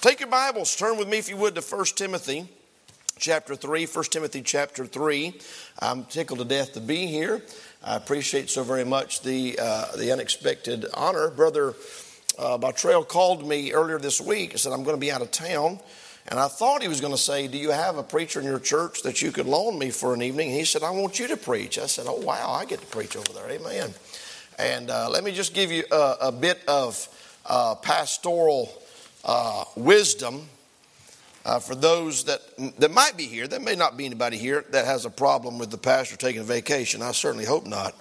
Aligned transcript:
Take 0.00 0.20
your 0.20 0.30
Bibles, 0.30 0.74
turn 0.74 0.96
with 0.96 1.06
me 1.06 1.18
if 1.18 1.28
you 1.28 1.36
would 1.36 1.54
to 1.54 1.60
1 1.60 1.84
Timothy 1.96 2.48
chapter 3.18 3.54
3. 3.54 3.84
1 3.84 4.04
Timothy 4.04 4.40
chapter 4.40 4.86
3. 4.86 5.38
I'm 5.80 6.04
tickled 6.04 6.38
to 6.38 6.46
death 6.46 6.72
to 6.74 6.80
be 6.80 7.06
here. 7.06 7.42
I 7.84 7.96
appreciate 7.96 8.48
so 8.48 8.62
very 8.62 8.84
much 8.84 9.20
the, 9.20 9.58
uh, 9.60 9.96
the 9.96 10.12
unexpected 10.12 10.86
honor. 10.94 11.28
Brother 11.28 11.74
uh, 12.38 12.56
called 13.02 13.46
me 13.46 13.72
earlier 13.72 13.98
this 13.98 14.18
week 14.18 14.52
and 14.52 14.60
said, 14.60 14.72
I'm 14.72 14.82
going 14.82 14.96
to 14.96 15.00
be 15.00 15.12
out 15.12 15.20
of 15.20 15.30
town. 15.30 15.78
And 16.28 16.40
I 16.40 16.48
thought 16.48 16.80
he 16.80 16.88
was 16.88 17.02
going 17.02 17.12
to 17.12 17.18
say, 17.18 17.48
Do 17.48 17.58
you 17.58 17.70
have 17.70 17.98
a 17.98 18.02
preacher 18.02 18.40
in 18.40 18.46
your 18.46 18.60
church 18.60 19.02
that 19.02 19.20
you 19.20 19.30
could 19.30 19.46
loan 19.46 19.78
me 19.78 19.90
for 19.90 20.14
an 20.14 20.22
evening? 20.22 20.48
And 20.48 20.56
he 20.56 20.64
said, 20.64 20.82
I 20.82 20.90
want 20.90 21.18
you 21.18 21.28
to 21.28 21.36
preach. 21.36 21.78
I 21.78 21.86
said, 21.86 22.06
Oh, 22.08 22.20
wow, 22.20 22.50
I 22.50 22.64
get 22.64 22.80
to 22.80 22.86
preach 22.86 23.14
over 23.14 23.30
there. 23.34 23.50
Amen. 23.50 23.92
And 24.58 24.90
uh, 24.90 25.10
let 25.10 25.22
me 25.22 25.32
just 25.32 25.52
give 25.52 25.70
you 25.70 25.84
a, 25.92 26.16
a 26.22 26.32
bit 26.32 26.60
of 26.66 27.08
uh, 27.44 27.74
pastoral 27.74 28.72
uh, 29.28 29.64
wisdom 29.76 30.48
uh, 31.44 31.58
for 31.60 31.74
those 31.74 32.24
that, 32.24 32.40
that 32.78 32.90
might 32.90 33.16
be 33.16 33.26
here. 33.26 33.46
There 33.46 33.60
may 33.60 33.76
not 33.76 33.96
be 33.96 34.06
anybody 34.06 34.38
here 34.38 34.64
that 34.70 34.86
has 34.86 35.04
a 35.04 35.10
problem 35.10 35.58
with 35.58 35.70
the 35.70 35.76
pastor 35.78 36.16
taking 36.16 36.40
a 36.40 36.44
vacation. 36.44 37.02
I 37.02 37.12
certainly 37.12 37.44
hope 37.44 37.66
not. 37.66 37.94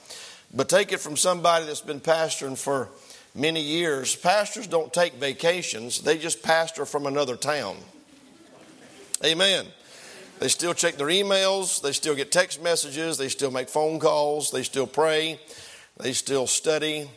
But 0.53 0.69
take 0.69 0.93
it 0.93 1.01
from 1.01 1.17
somebody 1.17 1.65
that's 1.65 1.81
been 1.81 1.99
pastoring 1.99 2.57
for 2.57 2.87
many 3.35 3.61
years. 3.61 4.15
Pastors 4.15 4.67
don't 4.67 4.91
take 4.93 5.15
vacations, 5.15 6.01
they 6.01 6.17
just 6.17 6.41
pastor 6.41 6.85
from 6.85 7.05
another 7.05 7.35
town. 7.35 7.75
Amen. 9.23 9.65
They 10.39 10.47
still 10.47 10.73
check 10.73 10.95
their 10.95 11.07
emails, 11.07 11.81
they 11.81 11.91
still 11.91 12.15
get 12.15 12.31
text 12.31 12.63
messages, 12.63 13.17
they 13.17 13.27
still 13.27 13.51
make 13.51 13.67
phone 13.67 13.99
calls, 13.99 14.51
they 14.51 14.63
still 14.63 14.87
pray, 14.87 15.41
they 15.97 16.13
still 16.13 16.47
study. 16.47 17.09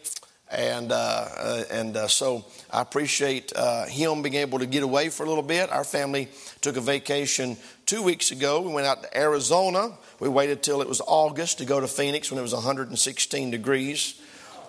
And, 0.51 0.91
uh, 0.91 0.95
uh, 0.97 1.65
and 1.71 1.97
uh, 1.97 2.09
so 2.09 2.45
I 2.73 2.83
appreciate 2.83 3.53
uh, 3.55 3.87
him 3.87 4.21
being 4.23 4.35
able 4.35 4.59
to 4.59 4.67
get 4.67 4.83
away 4.83 5.09
for 5.09 5.23
a 5.23 5.29
little 5.29 5.45
bit. 5.45 5.71
Our 5.71 5.85
family 5.85 6.29
took 6.61 6.77
a 6.77 6.81
vacation 6.81 7.57
two 7.87 8.03
weeks 8.03 8.33
ago. 8.33 8.61
We 8.61 8.73
went 8.73 8.87
out 8.87 9.05
to 9.05 9.17
Arizona. 9.17 9.93
We 10.19 10.29
waited 10.29 10.63
till 10.63 10.83
it 10.83 10.89
was 10.89 11.01
August 11.07 11.59
to 11.59 11.65
go 11.65 11.79
to 11.79 11.87
Phoenix 11.87 12.33
when 12.33 12.39
it 12.39 12.43
was 12.43 12.53
116 12.53 13.51
degrees. 13.51 14.21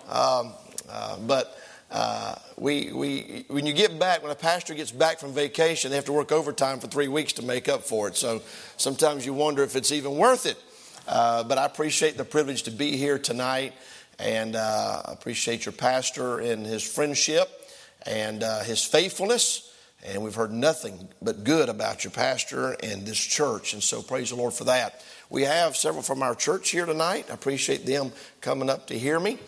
Um, 0.08 0.52
uh, 0.88 1.18
but 1.18 1.58
uh, 1.90 2.36
we, 2.56 2.92
we, 2.92 3.44
when 3.48 3.66
you 3.66 3.72
get 3.72 3.98
back, 3.98 4.22
when 4.22 4.30
a 4.30 4.36
pastor 4.36 4.74
gets 4.74 4.92
back 4.92 5.18
from 5.18 5.32
vacation, 5.32 5.90
they 5.90 5.96
have 5.96 6.04
to 6.04 6.12
work 6.12 6.30
overtime 6.30 6.78
for 6.78 6.86
three 6.86 7.08
weeks 7.08 7.32
to 7.34 7.42
make 7.42 7.68
up 7.68 7.82
for 7.82 8.06
it. 8.06 8.16
So 8.16 8.40
sometimes 8.76 9.26
you 9.26 9.34
wonder 9.34 9.64
if 9.64 9.74
it's 9.74 9.90
even 9.90 10.16
worth 10.16 10.46
it. 10.46 10.62
but 11.06 11.58
I 11.58 11.66
appreciate 11.66 12.16
the 12.16 12.24
privilege 12.24 12.62
to 12.64 12.70
be 12.70 12.96
here 12.96 13.18
tonight 13.18 13.72
and 14.18 14.56
uh, 14.56 15.02
appreciate 15.06 15.64
your 15.64 15.72
pastor 15.72 16.38
and 16.38 16.66
his 16.66 16.82
friendship 16.82 17.48
and 18.06 18.42
uh, 18.42 18.60
his 18.60 18.84
faithfulness. 18.84 19.68
And 20.04 20.22
we've 20.22 20.34
heard 20.34 20.52
nothing 20.52 21.08
but 21.20 21.44
good 21.44 21.68
about 21.68 22.02
your 22.02 22.10
pastor 22.10 22.72
and 22.82 23.06
this 23.06 23.18
church. 23.18 23.72
And 23.72 23.82
so 23.82 24.02
praise 24.02 24.30
the 24.30 24.36
Lord 24.36 24.52
for 24.52 24.64
that. 24.64 25.04
We 25.30 25.42
have 25.42 25.76
several 25.76 26.02
from 26.02 26.22
our 26.22 26.34
church 26.34 26.70
here 26.70 26.86
tonight. 26.86 27.26
I 27.30 27.34
appreciate 27.34 27.86
them 27.86 28.12
coming 28.40 28.68
up 28.68 28.88
to 28.88 28.98
hear 28.98 29.20
me. 29.20 29.38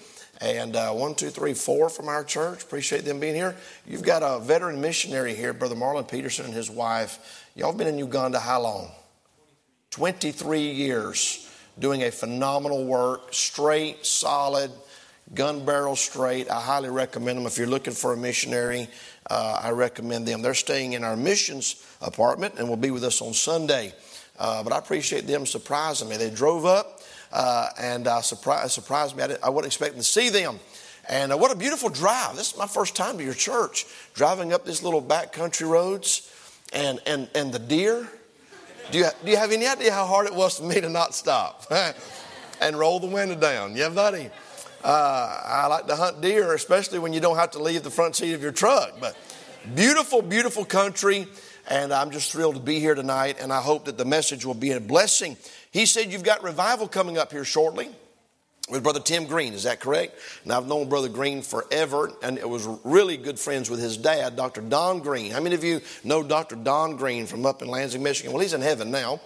And 0.40 0.76
uh, 0.76 0.92
one, 0.92 1.14
two, 1.14 1.30
three, 1.30 1.54
four 1.54 1.88
from 1.88 2.08
our 2.08 2.24
church. 2.24 2.62
Appreciate 2.62 3.04
them 3.04 3.20
being 3.20 3.34
here. 3.34 3.56
You've 3.86 4.02
got 4.02 4.22
a 4.22 4.38
veteran 4.40 4.80
missionary 4.80 5.34
here, 5.34 5.52
Brother 5.52 5.76
Marlon 5.76 6.08
Peterson 6.08 6.46
and 6.46 6.54
his 6.54 6.70
wife. 6.70 7.50
Y'all 7.54 7.72
been 7.72 7.86
in 7.86 7.98
Uganda 7.98 8.38
how 8.40 8.60
long? 8.62 8.90
23 9.90 10.60
years 10.60 11.48
doing 11.78 12.02
a 12.02 12.10
phenomenal 12.10 12.84
work, 12.84 13.32
straight, 13.32 14.04
solid, 14.06 14.70
gun 15.34 15.64
barrel 15.64 15.96
straight. 15.96 16.50
I 16.50 16.60
highly 16.60 16.90
recommend 16.90 17.38
them. 17.38 17.46
If 17.46 17.58
you're 17.58 17.66
looking 17.66 17.94
for 17.94 18.12
a 18.12 18.16
missionary, 18.16 18.88
uh, 19.30 19.60
I 19.62 19.70
recommend 19.70 20.28
them. 20.28 20.42
They're 20.42 20.54
staying 20.54 20.92
in 20.92 21.04
our 21.04 21.16
missions 21.16 21.84
apartment 22.02 22.54
and 22.58 22.68
will 22.68 22.76
be 22.76 22.90
with 22.90 23.04
us 23.04 23.22
on 23.22 23.32
Sunday. 23.32 23.92
Uh, 24.38 24.62
but 24.62 24.72
I 24.72 24.78
appreciate 24.78 25.26
them 25.26 25.46
surprising 25.46 26.08
me. 26.08 26.16
They 26.16 26.30
drove 26.30 26.66
up 26.66 27.00
uh, 27.32 27.68
and 27.78 28.06
uh, 28.06 28.20
surprised, 28.20 28.72
surprised 28.72 29.16
me. 29.16 29.24
I, 29.24 29.36
I 29.44 29.48
wasn't 29.48 29.66
expecting 29.66 29.98
to 29.98 30.04
see 30.04 30.28
them. 30.28 30.58
And 31.08 31.32
uh, 31.32 31.36
what 31.36 31.52
a 31.52 31.56
beautiful 31.56 31.88
drive. 31.88 32.36
This 32.36 32.52
is 32.52 32.58
my 32.58 32.66
first 32.66 32.96
time 32.96 33.18
to 33.18 33.24
your 33.24 33.34
church, 33.34 33.86
driving 34.14 34.52
up 34.52 34.64
these 34.64 34.82
little 34.82 35.00
back 35.00 35.32
country 35.32 35.66
roads 35.66 36.30
and, 36.72 37.00
and, 37.06 37.28
and 37.34 37.52
the 37.52 37.58
deer 37.58 38.08
do 38.90 38.98
you, 38.98 39.06
do 39.24 39.30
you 39.30 39.36
have 39.36 39.52
any 39.52 39.66
idea 39.66 39.92
how 39.92 40.06
hard 40.06 40.26
it 40.26 40.34
was 40.34 40.58
for 40.58 40.64
me 40.64 40.80
to 40.80 40.88
not 40.88 41.14
stop 41.14 41.64
and 42.60 42.78
roll 42.78 43.00
the 43.00 43.06
window 43.06 43.34
down? 43.34 43.76
Yeah, 43.76 43.88
buddy. 43.88 44.30
Uh, 44.82 45.42
I 45.44 45.66
like 45.66 45.86
to 45.86 45.96
hunt 45.96 46.20
deer, 46.20 46.54
especially 46.54 46.98
when 46.98 47.12
you 47.12 47.20
don't 47.20 47.36
have 47.36 47.52
to 47.52 47.58
leave 47.58 47.82
the 47.82 47.90
front 47.90 48.16
seat 48.16 48.34
of 48.34 48.42
your 48.42 48.52
truck. 48.52 48.92
But 49.00 49.16
beautiful, 49.74 50.20
beautiful 50.20 50.64
country. 50.64 51.26
And 51.70 51.92
I'm 51.92 52.10
just 52.10 52.30
thrilled 52.30 52.56
to 52.56 52.60
be 52.60 52.80
here 52.80 52.94
tonight. 52.94 53.38
And 53.40 53.50
I 53.50 53.62
hope 53.62 53.86
that 53.86 53.96
the 53.96 54.04
message 54.04 54.44
will 54.44 54.52
be 54.52 54.72
a 54.72 54.80
blessing. 54.80 55.38
He 55.70 55.86
said 55.86 56.12
you've 56.12 56.22
got 56.22 56.42
revival 56.42 56.86
coming 56.86 57.16
up 57.16 57.32
here 57.32 57.44
shortly 57.44 57.90
with 58.70 58.82
Brother 58.82 59.00
Tim 59.00 59.26
Green. 59.26 59.52
Is 59.52 59.64
that 59.64 59.80
correct? 59.80 60.18
And 60.44 60.52
I've 60.52 60.66
known 60.66 60.88
Brother 60.88 61.10
Green 61.10 61.42
forever, 61.42 62.10
and 62.22 62.38
it 62.38 62.48
was 62.48 62.66
really 62.82 63.18
good 63.18 63.38
friends 63.38 63.68
with 63.68 63.78
his 63.78 63.98
dad, 63.98 64.36
Dr. 64.36 64.62
Don 64.62 65.00
Green. 65.00 65.30
How 65.30 65.40
many 65.40 65.54
of 65.54 65.62
you 65.62 65.82
know 66.02 66.22
Dr. 66.22 66.56
Don 66.56 66.96
Green 66.96 67.26
from 67.26 67.44
up 67.44 67.60
in 67.60 67.68
Lansing, 67.68 68.02
Michigan? 68.02 68.32
Well, 68.32 68.40
he's 68.40 68.54
in 68.54 68.62
heaven 68.62 68.90
now. 68.90 69.20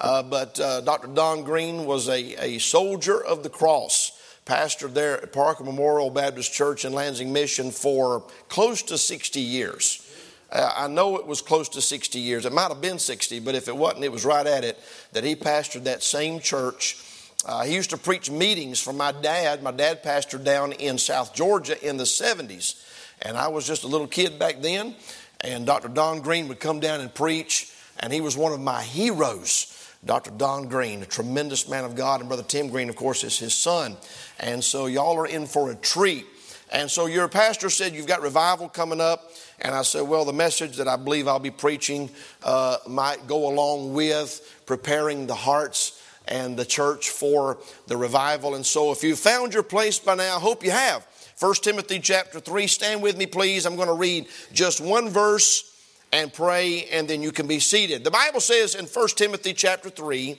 Uh, 0.00 0.22
but 0.22 0.58
uh, 0.60 0.80
Dr. 0.80 1.08
Don 1.08 1.42
Green 1.42 1.84
was 1.84 2.08
a, 2.08 2.34
a 2.42 2.58
soldier 2.58 3.22
of 3.22 3.42
the 3.42 3.50
cross, 3.50 4.12
pastor 4.46 4.88
there 4.88 5.20
at 5.22 5.32
Parker 5.32 5.64
Memorial 5.64 6.08
Baptist 6.08 6.54
Church 6.54 6.84
in 6.84 6.92
Lansing 6.92 7.32
Michigan 7.32 7.72
for 7.72 8.22
close 8.48 8.82
to 8.84 8.96
60 8.96 9.40
years. 9.40 10.04
Uh, 10.50 10.72
I 10.74 10.88
know 10.88 11.18
it 11.18 11.26
was 11.26 11.42
close 11.42 11.68
to 11.70 11.82
60 11.82 12.18
years. 12.20 12.46
It 12.46 12.54
might 12.54 12.68
have 12.68 12.80
been 12.80 12.98
60, 12.98 13.40
but 13.40 13.54
if 13.54 13.68
it 13.68 13.76
wasn't, 13.76 14.04
it 14.04 14.12
was 14.12 14.24
right 14.24 14.46
at 14.46 14.64
it 14.64 14.78
that 15.12 15.24
he 15.24 15.36
pastored 15.36 15.84
that 15.84 16.02
same 16.02 16.40
church 16.40 17.04
uh, 17.46 17.64
he 17.64 17.74
used 17.74 17.90
to 17.90 17.96
preach 17.96 18.30
meetings 18.30 18.80
for 18.80 18.92
my 18.92 19.12
dad. 19.12 19.62
My 19.62 19.70
dad 19.70 20.02
pastored 20.02 20.44
down 20.44 20.72
in 20.72 20.98
South 20.98 21.34
Georgia 21.34 21.82
in 21.86 21.96
the 21.96 22.04
70s. 22.04 22.84
And 23.22 23.36
I 23.36 23.48
was 23.48 23.66
just 23.66 23.84
a 23.84 23.88
little 23.88 24.06
kid 24.06 24.38
back 24.38 24.60
then. 24.60 24.94
And 25.40 25.64
Dr. 25.64 25.88
Don 25.88 26.20
Green 26.20 26.48
would 26.48 26.58
come 26.58 26.80
down 26.80 27.00
and 27.00 27.14
preach. 27.14 27.72
And 28.00 28.12
he 28.12 28.20
was 28.20 28.36
one 28.36 28.52
of 28.52 28.60
my 28.60 28.82
heroes. 28.82 29.74
Dr. 30.04 30.30
Don 30.30 30.68
Green, 30.68 31.02
a 31.02 31.06
tremendous 31.06 31.68
man 31.68 31.84
of 31.84 31.94
God. 31.94 32.20
And 32.20 32.28
Brother 32.28 32.42
Tim 32.42 32.68
Green, 32.68 32.88
of 32.88 32.96
course, 32.96 33.24
is 33.24 33.38
his 33.38 33.54
son. 33.54 33.96
And 34.40 34.62
so 34.62 34.86
y'all 34.86 35.16
are 35.18 35.26
in 35.26 35.46
for 35.46 35.70
a 35.70 35.74
treat. 35.76 36.26
And 36.70 36.90
so 36.90 37.06
your 37.06 37.28
pastor 37.28 37.70
said 37.70 37.94
you've 37.94 38.06
got 38.06 38.20
revival 38.20 38.68
coming 38.68 39.00
up. 39.00 39.30
And 39.60 39.74
I 39.74 39.82
said, 39.82 40.02
well, 40.02 40.24
the 40.24 40.32
message 40.32 40.76
that 40.76 40.86
I 40.86 40.96
believe 40.96 41.26
I'll 41.26 41.38
be 41.38 41.50
preaching 41.50 42.10
uh, 42.42 42.78
might 42.86 43.26
go 43.26 43.48
along 43.48 43.92
with 43.92 44.62
preparing 44.66 45.26
the 45.26 45.34
hearts 45.34 45.97
and 46.28 46.56
the 46.56 46.64
church 46.64 47.10
for 47.10 47.58
the 47.86 47.96
revival. 47.96 48.54
And 48.54 48.64
so 48.64 48.92
if 48.92 49.02
you've 49.02 49.18
found 49.18 49.54
your 49.54 49.62
place 49.62 49.98
by 49.98 50.14
now, 50.14 50.36
I 50.36 50.40
hope 50.40 50.64
you 50.64 50.70
have. 50.70 51.06
1 51.40 51.54
Timothy 51.54 52.00
chapter 52.00 52.40
3, 52.40 52.66
stand 52.66 53.02
with 53.02 53.16
me, 53.16 53.26
please. 53.26 53.64
I'm 53.64 53.76
going 53.76 53.88
to 53.88 53.94
read 53.94 54.26
just 54.52 54.80
one 54.80 55.08
verse 55.08 55.64
and 56.12 56.32
pray, 56.32 56.84
and 56.86 57.08
then 57.08 57.22
you 57.22 57.32
can 57.32 57.46
be 57.46 57.60
seated. 57.60 58.04
The 58.04 58.10
Bible 58.10 58.40
says 58.40 58.74
in 58.74 58.86
1 58.86 59.08
Timothy 59.16 59.52
chapter 59.52 59.90
3 59.90 60.38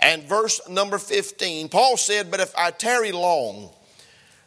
and 0.00 0.22
verse 0.24 0.60
number 0.68 0.98
15, 0.98 1.68
Paul 1.68 1.96
said, 1.96 2.30
But 2.30 2.40
if 2.40 2.56
I 2.56 2.70
tarry 2.70 3.12
long, 3.12 3.70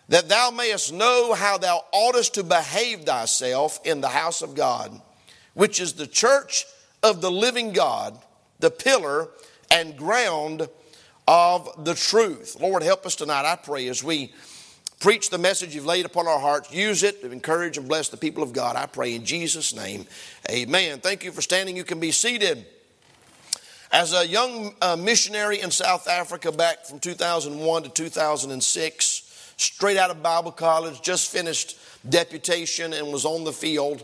that 0.10 0.28
thou 0.28 0.52
mayest 0.52 0.92
know 0.92 1.34
how 1.34 1.58
thou 1.58 1.86
oughtest 1.94 2.34
to 2.36 2.44
behave 2.44 3.02
thyself 3.02 3.80
in 3.86 4.02
the 4.02 4.10
house 4.10 4.42
of 4.42 4.56
God, 4.56 5.00
which 5.54 5.80
is 5.80 5.94
the 5.94 6.08
church 6.08 6.66
of 7.04 7.22
the 7.22 7.32
living 7.32 7.74
God, 7.74 8.20
the 8.60 8.72
pillar 8.72 9.30
and 9.72 9.98
ground 9.98 10.68
of 11.28 11.86
the 11.86 11.94
truth. 11.94 12.58
Lord, 12.60 12.84
help 12.84 13.06
us 13.06 13.16
tonight, 13.16 13.46
I 13.46 13.56
pray, 13.56 13.88
as 13.88 14.04
we 14.04 14.34
preach 15.00 15.30
the 15.30 15.38
message 15.38 15.74
you've 15.74 15.86
laid 15.86 16.06
upon 16.06 16.28
our 16.28 16.40
hearts. 16.40 16.74
Use 16.74 17.04
it 17.04 17.22
to 17.22 17.32
encourage 17.32 17.78
and 17.78 17.88
bless 17.88 18.10
the 18.10 18.18
people 18.18 18.44
of 18.44 18.52
God. 18.54 18.76
I 18.76 18.86
pray 18.86 19.16
in 19.16 19.26
Jesus' 19.26 19.74
name. 19.74 20.06
Amen. 20.50 21.00
Thank 21.00 21.24
you 21.24 21.32
for 21.32 21.42
standing. 21.42 21.78
You 21.78 21.84
can 21.84 22.00
be 22.00 22.12
seated. 22.12 22.66
As 23.92 24.14
a 24.14 24.28
young 24.28 24.76
uh, 24.82 24.96
missionary 24.96 25.62
in 25.62 25.72
South 25.72 26.08
Africa 26.08 26.52
back 26.52 26.86
from 26.86 27.00
2001 27.00 27.84
to 27.84 27.90
2006, 27.90 29.54
straight 29.58 29.98
out 29.98 30.12
of 30.12 30.22
Bible 30.22 30.52
college, 30.52 31.02
just 31.02 31.32
finished 31.32 31.78
deputation 32.08 32.94
and 32.94 33.12
was 33.12 33.26
on 33.26 33.46
the 33.46 33.54
field. 33.54 34.04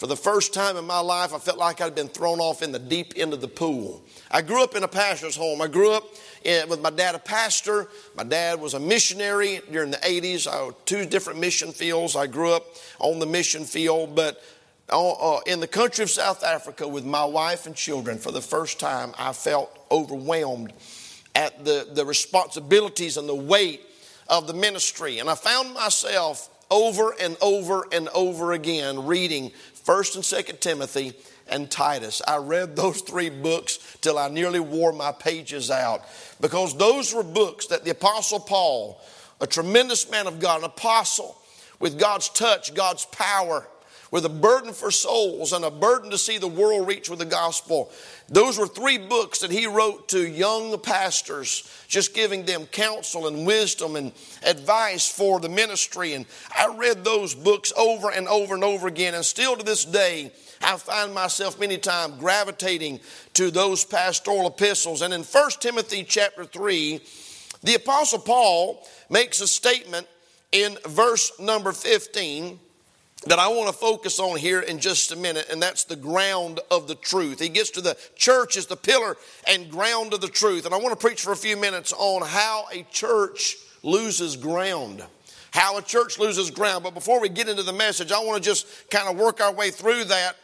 For 0.00 0.06
the 0.06 0.16
first 0.16 0.54
time 0.54 0.78
in 0.78 0.86
my 0.86 1.00
life, 1.00 1.34
I 1.34 1.38
felt 1.38 1.58
like 1.58 1.82
I'd 1.82 1.94
been 1.94 2.08
thrown 2.08 2.40
off 2.40 2.62
in 2.62 2.72
the 2.72 2.78
deep 2.78 3.12
end 3.16 3.34
of 3.34 3.42
the 3.42 3.48
pool. 3.48 4.02
I 4.30 4.40
grew 4.40 4.64
up 4.64 4.74
in 4.74 4.82
a 4.82 4.88
pastor's 4.88 5.36
home. 5.36 5.60
I 5.60 5.66
grew 5.66 5.92
up 5.92 6.04
with 6.42 6.80
my 6.80 6.88
dad, 6.88 7.14
a 7.14 7.18
pastor. 7.18 7.86
My 8.16 8.24
dad 8.24 8.62
was 8.62 8.72
a 8.72 8.80
missionary 8.80 9.60
during 9.70 9.90
the 9.90 9.98
80s. 9.98 10.48
I, 10.48 10.70
two 10.86 11.04
different 11.04 11.38
mission 11.38 11.70
fields. 11.70 12.16
I 12.16 12.28
grew 12.28 12.50
up 12.50 12.64
on 12.98 13.18
the 13.18 13.26
mission 13.26 13.66
field, 13.66 14.16
but 14.16 14.42
uh, 14.88 15.10
uh, 15.10 15.40
in 15.46 15.60
the 15.60 15.66
country 15.66 16.02
of 16.02 16.08
South 16.08 16.42
Africa 16.44 16.88
with 16.88 17.04
my 17.04 17.26
wife 17.26 17.66
and 17.66 17.76
children, 17.76 18.16
for 18.16 18.32
the 18.32 18.40
first 18.40 18.80
time, 18.80 19.12
I 19.18 19.34
felt 19.34 19.86
overwhelmed 19.90 20.72
at 21.34 21.62
the, 21.66 21.86
the 21.92 22.06
responsibilities 22.06 23.18
and 23.18 23.28
the 23.28 23.34
weight 23.34 23.82
of 24.28 24.46
the 24.46 24.54
ministry. 24.54 25.18
And 25.18 25.28
I 25.28 25.34
found 25.34 25.74
myself 25.74 26.48
over 26.70 27.14
and 27.20 27.36
over 27.40 27.86
and 27.92 28.08
over 28.10 28.52
again 28.52 29.06
reading 29.06 29.50
1st 29.84 30.14
and 30.16 30.24
2nd 30.24 30.60
Timothy, 30.60 31.14
and 31.50 31.70
Titus. 31.70 32.22
I 32.26 32.36
read 32.36 32.76
those 32.76 33.00
three 33.00 33.28
books 33.28 33.78
till 34.00 34.18
I 34.18 34.28
nearly 34.28 34.60
wore 34.60 34.92
my 34.92 35.12
pages 35.12 35.70
out 35.70 36.02
because 36.40 36.76
those 36.76 37.12
were 37.12 37.22
books 37.22 37.66
that 37.66 37.84
the 37.84 37.90
Apostle 37.90 38.40
Paul, 38.40 39.00
a 39.40 39.46
tremendous 39.46 40.10
man 40.10 40.26
of 40.26 40.38
God, 40.40 40.60
an 40.60 40.64
apostle 40.64 41.36
with 41.78 41.98
God's 41.98 42.28
touch, 42.28 42.74
God's 42.74 43.04
power, 43.06 43.66
with 44.10 44.24
a 44.24 44.30
burden 44.30 44.72
for 44.72 44.90
souls 44.90 45.52
and 45.52 45.64
a 45.64 45.70
burden 45.70 46.10
to 46.10 46.18
see 46.18 46.38
the 46.38 46.48
world 46.48 46.88
reach 46.88 47.08
with 47.08 47.20
the 47.20 47.24
gospel. 47.24 47.92
Those 48.28 48.58
were 48.58 48.66
three 48.66 48.98
books 48.98 49.38
that 49.40 49.50
he 49.50 49.66
wrote 49.66 50.08
to 50.08 50.28
young 50.28 50.78
pastors, 50.80 51.68
just 51.88 52.14
giving 52.14 52.44
them 52.44 52.66
counsel 52.66 53.26
and 53.28 53.46
wisdom 53.46 53.96
and 53.96 54.12
advice 54.44 55.08
for 55.08 55.40
the 55.40 55.48
ministry. 55.48 56.14
And 56.14 56.26
I 56.56 56.74
read 56.76 57.04
those 57.04 57.34
books 57.34 57.72
over 57.76 58.10
and 58.10 58.26
over 58.28 58.54
and 58.54 58.64
over 58.64 58.88
again. 58.88 59.14
And 59.14 59.24
still 59.24 59.56
to 59.56 59.64
this 59.64 59.84
day, 59.84 60.32
I 60.62 60.76
find 60.76 61.14
myself 61.14 61.58
many 61.58 61.78
times 61.78 62.18
gravitating 62.18 63.00
to 63.34 63.50
those 63.50 63.84
pastoral 63.84 64.48
epistles. 64.48 65.02
And 65.02 65.14
in 65.14 65.22
1 65.22 65.50
Timothy 65.60 66.04
chapter 66.04 66.44
3, 66.44 67.00
the 67.62 67.74
Apostle 67.76 68.18
Paul 68.18 68.86
makes 69.08 69.40
a 69.40 69.46
statement 69.46 70.06
in 70.52 70.76
verse 70.86 71.32
number 71.38 71.72
15 71.72 72.58
that 73.26 73.38
I 73.38 73.48
want 73.48 73.68
to 73.68 73.74
focus 73.74 74.18
on 74.18 74.38
here 74.38 74.60
in 74.60 74.78
just 74.78 75.12
a 75.12 75.16
minute, 75.16 75.46
and 75.50 75.62
that's 75.62 75.84
the 75.84 75.96
ground 75.96 76.60
of 76.70 76.88
the 76.88 76.94
truth. 76.94 77.38
He 77.38 77.50
gets 77.50 77.70
to 77.72 77.82
the 77.82 77.96
church 78.16 78.56
as 78.56 78.66
the 78.66 78.76
pillar 78.76 79.16
and 79.46 79.70
ground 79.70 80.14
of 80.14 80.22
the 80.22 80.28
truth. 80.28 80.64
And 80.64 80.74
I 80.74 80.78
want 80.78 80.98
to 80.98 81.06
preach 81.06 81.22
for 81.22 81.32
a 81.32 81.36
few 81.36 81.56
minutes 81.56 81.92
on 81.92 82.26
how 82.26 82.64
a 82.72 82.82
church 82.84 83.56
loses 83.82 84.36
ground. 84.36 85.04
How 85.50 85.76
a 85.76 85.82
church 85.82 86.18
loses 86.18 86.50
ground. 86.50 86.84
But 86.84 86.94
before 86.94 87.20
we 87.20 87.28
get 87.28 87.48
into 87.48 87.62
the 87.62 87.72
message, 87.72 88.10
I 88.12 88.20
want 88.20 88.42
to 88.42 88.48
just 88.48 88.88
kind 88.90 89.08
of 89.08 89.18
work 89.18 89.40
our 89.40 89.52
way 89.52 89.70
through 89.70 90.04
that. 90.04 90.36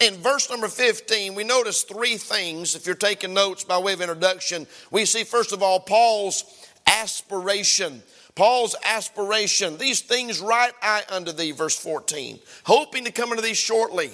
In 0.00 0.14
verse 0.14 0.50
number 0.50 0.66
15, 0.66 1.36
we 1.36 1.44
notice 1.44 1.82
three 1.82 2.16
things. 2.16 2.74
If 2.74 2.84
you're 2.84 2.96
taking 2.96 3.32
notes 3.32 3.62
by 3.62 3.78
way 3.78 3.92
of 3.92 4.00
introduction, 4.00 4.66
we 4.90 5.04
see, 5.04 5.22
first 5.22 5.52
of 5.52 5.62
all, 5.62 5.78
Paul's 5.78 6.44
aspiration. 6.86 8.02
Paul's 8.34 8.74
aspiration, 8.84 9.78
these 9.78 10.00
things 10.00 10.40
write 10.40 10.72
I 10.82 11.02
unto 11.08 11.32
thee, 11.32 11.52
verse 11.52 11.76
14, 11.78 12.40
hoping 12.64 13.04
to 13.04 13.12
come 13.12 13.30
unto 13.30 13.42
thee 13.42 13.54
shortly. 13.54 14.10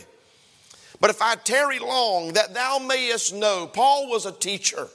But 1.01 1.11
if 1.11 1.23
I 1.23 1.37
tarry 1.37 1.79
long, 1.79 2.35
that 2.35 2.53
thou 2.53 2.79
mayest 2.79 3.35
know, 3.35 3.67
Paul 3.67 4.11
was 4.11 4.27
a 4.27 4.33
teacher. 4.33 4.89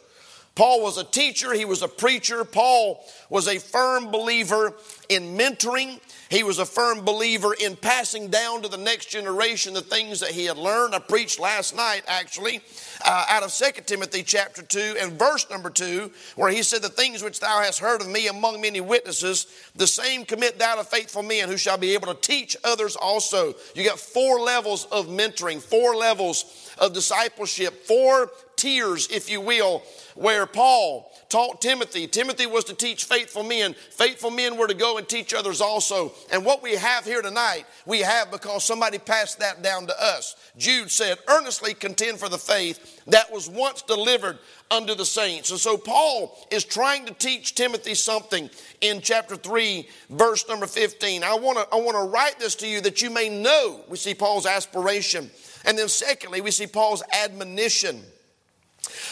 Paul 0.54 0.84
was 0.84 0.98
a 0.98 1.04
teacher, 1.04 1.54
he 1.54 1.66
was 1.66 1.82
a 1.82 1.88
preacher. 1.88 2.46
Paul 2.46 3.04
was 3.30 3.48
a 3.48 3.60
firm 3.60 4.10
believer 4.10 4.74
in 5.10 5.36
mentoring. 5.38 6.00
He 6.30 6.44
was 6.44 6.58
a 6.58 6.66
firm 6.66 7.06
believer 7.06 7.54
in 7.54 7.76
passing 7.76 8.30
down 8.30 8.64
to 8.64 8.68
the 8.68 8.78
next 8.78 9.08
generation 9.08 9.74
the 9.74 9.82
things 9.82 10.20
that 10.22 10.32
he 10.32 10.46
had 10.46 10.58
learned. 10.58 10.96
I 10.96 11.00
preached 11.00 11.40
last 11.40 11.76
night, 11.76 12.04
actually, 12.08 12.62
uh, 13.06 13.26
out 13.30 13.44
of 13.44 13.54
2 13.54 13.84
Timothy 13.86 14.24
chapter 14.24 14.64
2 14.64 14.98
and 15.00 15.20
verse 15.20 15.48
number 15.50 15.70
2, 15.70 16.12
where 16.36 16.52
he 16.52 16.64
said, 16.64 16.82
The 16.82 16.90
things 16.90 17.22
which 17.22 17.40
thou 17.40 17.62
hast 17.62 17.80
heard 17.80 18.02
of 18.02 18.08
me 18.08 18.28
among 18.28 18.62
many 18.62 18.82
witnesses, 18.82 19.48
the 19.76 19.88
same 19.88 20.26
commit 20.26 20.58
thou 20.58 20.76
to 20.76 20.84
faithful 20.84 21.24
men 21.24 21.48
who 21.48 21.58
shall 21.58 21.78
be 21.78 21.94
able 21.94 22.14
to 22.14 22.20
teach 22.22 22.58
others 22.64 22.96
also. 22.96 23.54
You 23.76 23.84
got 23.84 24.00
four 24.00 24.40
levels 24.40 24.86
of 24.92 25.08
mentoring, 25.08 25.62
four 25.62 25.96
levels 25.96 26.72
of 26.80 26.94
discipleship, 26.94 27.86
four 27.86 28.32
tiers, 28.56 29.08
if 29.10 29.30
you 29.30 29.42
will, 29.42 29.84
where 30.16 30.46
Paul 30.46 31.12
taught 31.30 31.62
Timothy. 31.62 32.08
Timothy 32.08 32.46
was 32.46 32.64
to 32.66 32.74
teach 32.74 33.06
faithful 33.06 33.44
men. 33.44 33.74
Faithful 33.92 34.32
men 34.32 34.58
were 34.58 34.68
to 34.68 34.74
go 34.74 34.98
and 34.98 35.08
teach 35.08 35.34
others 35.34 35.62
also. 35.62 36.14
And 36.32 36.46
what 36.46 36.64
we 36.64 36.74
have 36.74 37.06
here 37.06 37.22
tonight, 37.22 37.66
we 37.86 38.00
have 38.00 38.32
because 38.32 38.64
somebody 38.64 38.98
passed 38.98 39.40
that 39.40 39.62
down 39.62 39.88
to 39.88 39.94
us. 40.02 40.36
Jude 40.58 40.92
said, 40.92 41.18
earnestly 41.28 41.74
contend 41.74 42.20
for 42.20 42.30
the 42.30 42.38
faith 42.38 43.02
that 43.08 43.32
was 43.32 43.50
once 43.50 43.82
delivered 43.82 44.40
unto 44.72 44.96
the 44.96 45.06
saints. 45.06 45.52
And 45.52 45.60
so 45.60 45.78
Paul 45.78 46.38
is 46.52 46.64
trying 46.64 47.06
to 47.06 47.14
teach 47.14 47.56
Timothy 47.56 47.94
something 47.94 48.50
in 48.82 49.02
chapter 49.02 49.36
3, 49.36 49.88
verse 50.10 50.48
number 50.48 50.68
15. 50.68 51.24
I 51.24 51.36
want 51.36 51.58
to 51.58 51.68
I 51.72 51.80
want 51.80 51.98
to 51.98 52.12
write 52.12 52.40
this 52.40 52.56
to 52.56 52.68
you 52.68 52.82
that 52.82 53.02
you 53.02 53.10
may 53.10 53.30
know. 53.30 53.82
We 53.88 53.98
see 53.98 54.14
Paul's 54.14 54.46
aspiration. 54.46 55.30
And 55.66 55.78
then 55.78 55.88
secondly, 55.88 56.42
we 56.42 56.52
see 56.52 56.68
Paul's 56.68 57.04
admonition 57.12 58.02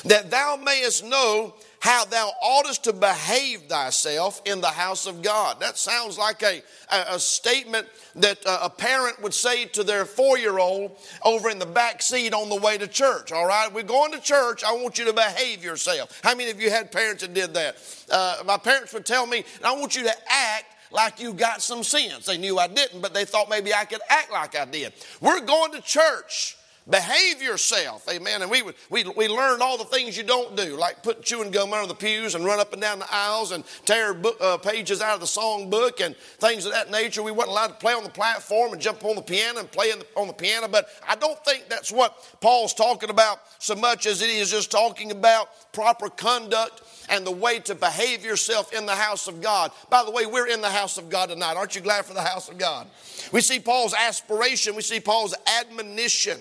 that 0.05 0.29
thou 0.29 0.59
mayest 0.63 1.03
know 1.03 1.55
how 1.83 2.05
thou 2.05 2.31
oughtest 2.41 2.85
to 2.85 2.93
behave 2.93 3.63
thyself 3.63 4.41
in 4.45 4.61
the 4.61 4.69
house 4.69 5.05
of 5.05 5.21
God. 5.21 5.59
That 5.59 5.77
sounds 5.77 6.17
like 6.17 6.41
a, 6.41 6.63
a, 6.89 7.15
a 7.15 7.19
statement 7.19 7.89
that 8.15 8.37
a 8.45 8.69
parent 8.69 9.21
would 9.21 9.33
say 9.33 9.65
to 9.65 9.83
their 9.83 10.05
four 10.05 10.37
year 10.37 10.59
old 10.59 10.97
over 11.25 11.49
in 11.49 11.59
the 11.59 11.65
back 11.65 12.01
seat 12.01 12.33
on 12.33 12.47
the 12.47 12.55
way 12.55 12.77
to 12.77 12.87
church. 12.87 13.33
All 13.33 13.45
right, 13.45 13.67
we're 13.73 13.83
going 13.83 14.13
to 14.13 14.21
church. 14.21 14.63
I 14.63 14.71
want 14.71 14.97
you 14.97 15.03
to 15.03 15.13
behave 15.13 15.61
yourself. 15.61 16.21
How 16.23 16.33
many 16.33 16.51
of 16.51 16.61
you 16.61 16.69
had 16.69 16.89
parents 16.89 17.21
that 17.21 17.33
did 17.33 17.53
that? 17.55 17.75
Uh, 18.09 18.43
my 18.45 18.55
parents 18.55 18.93
would 18.93 19.05
tell 19.05 19.27
me, 19.27 19.43
I 19.61 19.75
want 19.75 19.97
you 19.97 20.03
to 20.03 20.15
act 20.29 20.67
like 20.89 21.19
you 21.19 21.33
got 21.33 21.61
some 21.61 21.83
sense. 21.83 22.27
They 22.27 22.37
knew 22.37 22.59
I 22.59 22.67
didn't, 22.67 23.01
but 23.01 23.13
they 23.13 23.25
thought 23.25 23.49
maybe 23.49 23.73
I 23.73 23.83
could 23.83 24.01
act 24.09 24.31
like 24.31 24.55
I 24.55 24.63
did. 24.63 24.93
We're 25.19 25.41
going 25.41 25.73
to 25.73 25.81
church. 25.81 26.55
Behave 26.89 27.41
yourself, 27.41 28.09
amen. 28.09 28.41
And 28.41 28.51
we, 28.51 28.61
would, 28.61 28.75
we, 28.89 29.05
we 29.15 29.29
learned 29.29 29.61
all 29.61 29.77
the 29.77 29.85
things 29.85 30.17
you 30.17 30.23
don't 30.23 30.57
do, 30.57 30.75
like 30.75 31.01
put 31.01 31.23
chewing 31.23 31.49
gum 31.49 31.71
under 31.71 31.87
the 31.87 31.95
pews 31.95 32.35
and 32.35 32.43
run 32.43 32.59
up 32.59 32.73
and 32.73 32.81
down 32.81 32.99
the 32.99 33.07
aisles 33.09 33.53
and 33.53 33.63
tear 33.85 34.13
book, 34.13 34.35
uh, 34.41 34.57
pages 34.57 35.01
out 35.01 35.13
of 35.13 35.21
the 35.21 35.27
song 35.27 35.69
book 35.69 36.01
and 36.01 36.13
things 36.39 36.65
of 36.65 36.73
that 36.73 36.91
nature. 36.91 37.23
We 37.23 37.31
weren't 37.31 37.49
allowed 37.49 37.67
to 37.67 37.73
play 37.75 37.93
on 37.93 38.03
the 38.03 38.09
platform 38.09 38.73
and 38.73 38.81
jump 38.81 39.05
on 39.05 39.15
the 39.15 39.21
piano 39.21 39.61
and 39.61 39.71
play 39.71 39.91
the, 39.91 40.05
on 40.17 40.27
the 40.27 40.33
piano. 40.33 40.67
But 40.67 40.89
I 41.07 41.15
don't 41.15 41.41
think 41.45 41.69
that's 41.69 41.89
what 41.89 42.17
Paul's 42.41 42.73
talking 42.73 43.09
about 43.09 43.39
so 43.59 43.75
much 43.75 44.05
as 44.05 44.21
it 44.21 44.29
is 44.29 44.51
just 44.51 44.69
talking 44.69 45.11
about 45.11 45.71
proper 45.71 46.09
conduct 46.09 46.81
and 47.07 47.25
the 47.25 47.31
way 47.31 47.59
to 47.59 47.75
behave 47.75 48.25
yourself 48.25 48.73
in 48.73 48.85
the 48.85 48.95
house 48.95 49.29
of 49.29 49.41
God. 49.41 49.71
By 49.89 50.03
the 50.03 50.11
way, 50.11 50.25
we're 50.25 50.47
in 50.47 50.59
the 50.59 50.69
house 50.69 50.97
of 50.97 51.09
God 51.09 51.29
tonight. 51.29 51.55
Aren't 51.55 51.75
you 51.75 51.81
glad 51.81 52.03
for 52.03 52.13
the 52.13 52.21
house 52.21 52.49
of 52.49 52.57
God? 52.57 52.87
We 53.31 53.39
see 53.39 53.59
Paul's 53.59 53.93
aspiration, 53.93 54.75
we 54.75 54.81
see 54.81 54.99
Paul's 54.99 55.33
admonition. 55.61 56.39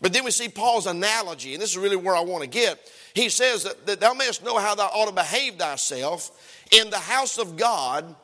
But 0.00 0.12
then 0.12 0.24
we 0.24 0.30
see 0.30 0.48
Paul's 0.48 0.86
analogy, 0.86 1.52
and 1.52 1.62
this 1.62 1.70
is 1.70 1.78
really 1.78 1.96
where 1.96 2.16
I 2.16 2.20
want 2.20 2.42
to 2.42 2.48
get. 2.48 2.78
He 3.14 3.28
says 3.28 3.64
that, 3.64 3.86
that 3.86 4.00
thou 4.00 4.14
mayest 4.14 4.44
know 4.44 4.58
how 4.58 4.74
thou 4.74 4.86
ought 4.86 5.08
to 5.08 5.14
behave 5.14 5.56
thyself 5.56 6.30
in 6.70 6.90
the 6.90 6.98
house 6.98 7.38
of 7.38 7.56
God, 7.56 8.14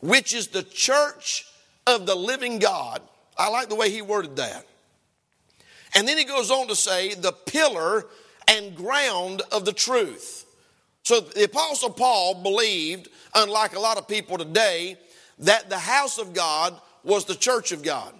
which 0.00 0.34
is 0.34 0.48
the 0.48 0.62
church 0.62 1.46
of 1.86 2.06
the 2.06 2.14
living 2.14 2.58
God. 2.58 3.02
I 3.36 3.48
like 3.48 3.68
the 3.68 3.74
way 3.74 3.90
he 3.90 4.02
worded 4.02 4.36
that. 4.36 4.66
And 5.94 6.08
then 6.08 6.16
he 6.16 6.24
goes 6.24 6.50
on 6.50 6.68
to 6.68 6.76
say, 6.76 7.14
the 7.14 7.32
pillar 7.32 8.06
and 8.48 8.74
ground 8.74 9.42
of 9.52 9.64
the 9.64 9.72
truth. 9.72 10.46
So 11.02 11.20
the 11.20 11.44
Apostle 11.44 11.90
Paul 11.90 12.42
believed, 12.42 13.08
unlike 13.34 13.76
a 13.76 13.80
lot 13.80 13.98
of 13.98 14.08
people 14.08 14.38
today, 14.38 14.96
that 15.40 15.68
the 15.68 15.78
house 15.78 16.18
of 16.18 16.32
God 16.32 16.80
was 17.04 17.24
the 17.24 17.34
church 17.34 17.72
of 17.72 17.82
God. 17.82 18.14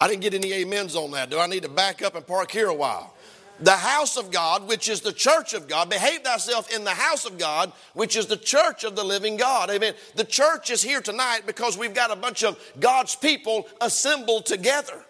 I 0.00 0.08
didn't 0.08 0.22
get 0.22 0.34
any 0.34 0.62
amens 0.62 0.96
on 0.96 1.12
that. 1.12 1.30
Do 1.30 1.38
I 1.38 1.46
need 1.46 1.62
to 1.62 1.68
back 1.68 2.02
up 2.02 2.14
and 2.14 2.26
park 2.26 2.50
here 2.50 2.68
a 2.68 2.74
while? 2.74 3.14
The 3.60 3.70
house 3.70 4.16
of 4.16 4.32
God, 4.32 4.66
which 4.66 4.88
is 4.88 5.00
the 5.00 5.12
church 5.12 5.54
of 5.54 5.68
God, 5.68 5.88
behave 5.88 6.22
thyself 6.22 6.74
in 6.74 6.82
the 6.82 6.90
house 6.90 7.24
of 7.24 7.38
God, 7.38 7.72
which 7.92 8.16
is 8.16 8.26
the 8.26 8.36
church 8.36 8.82
of 8.82 8.96
the 8.96 9.04
living 9.04 9.36
God. 9.36 9.70
Amen. 9.70 9.94
The 10.16 10.24
church 10.24 10.70
is 10.70 10.82
here 10.82 11.00
tonight 11.00 11.42
because 11.46 11.78
we've 11.78 11.94
got 11.94 12.10
a 12.10 12.16
bunch 12.16 12.42
of 12.42 12.58
God's 12.80 13.14
people 13.14 13.68
assembled 13.80 14.46
together. 14.46 15.04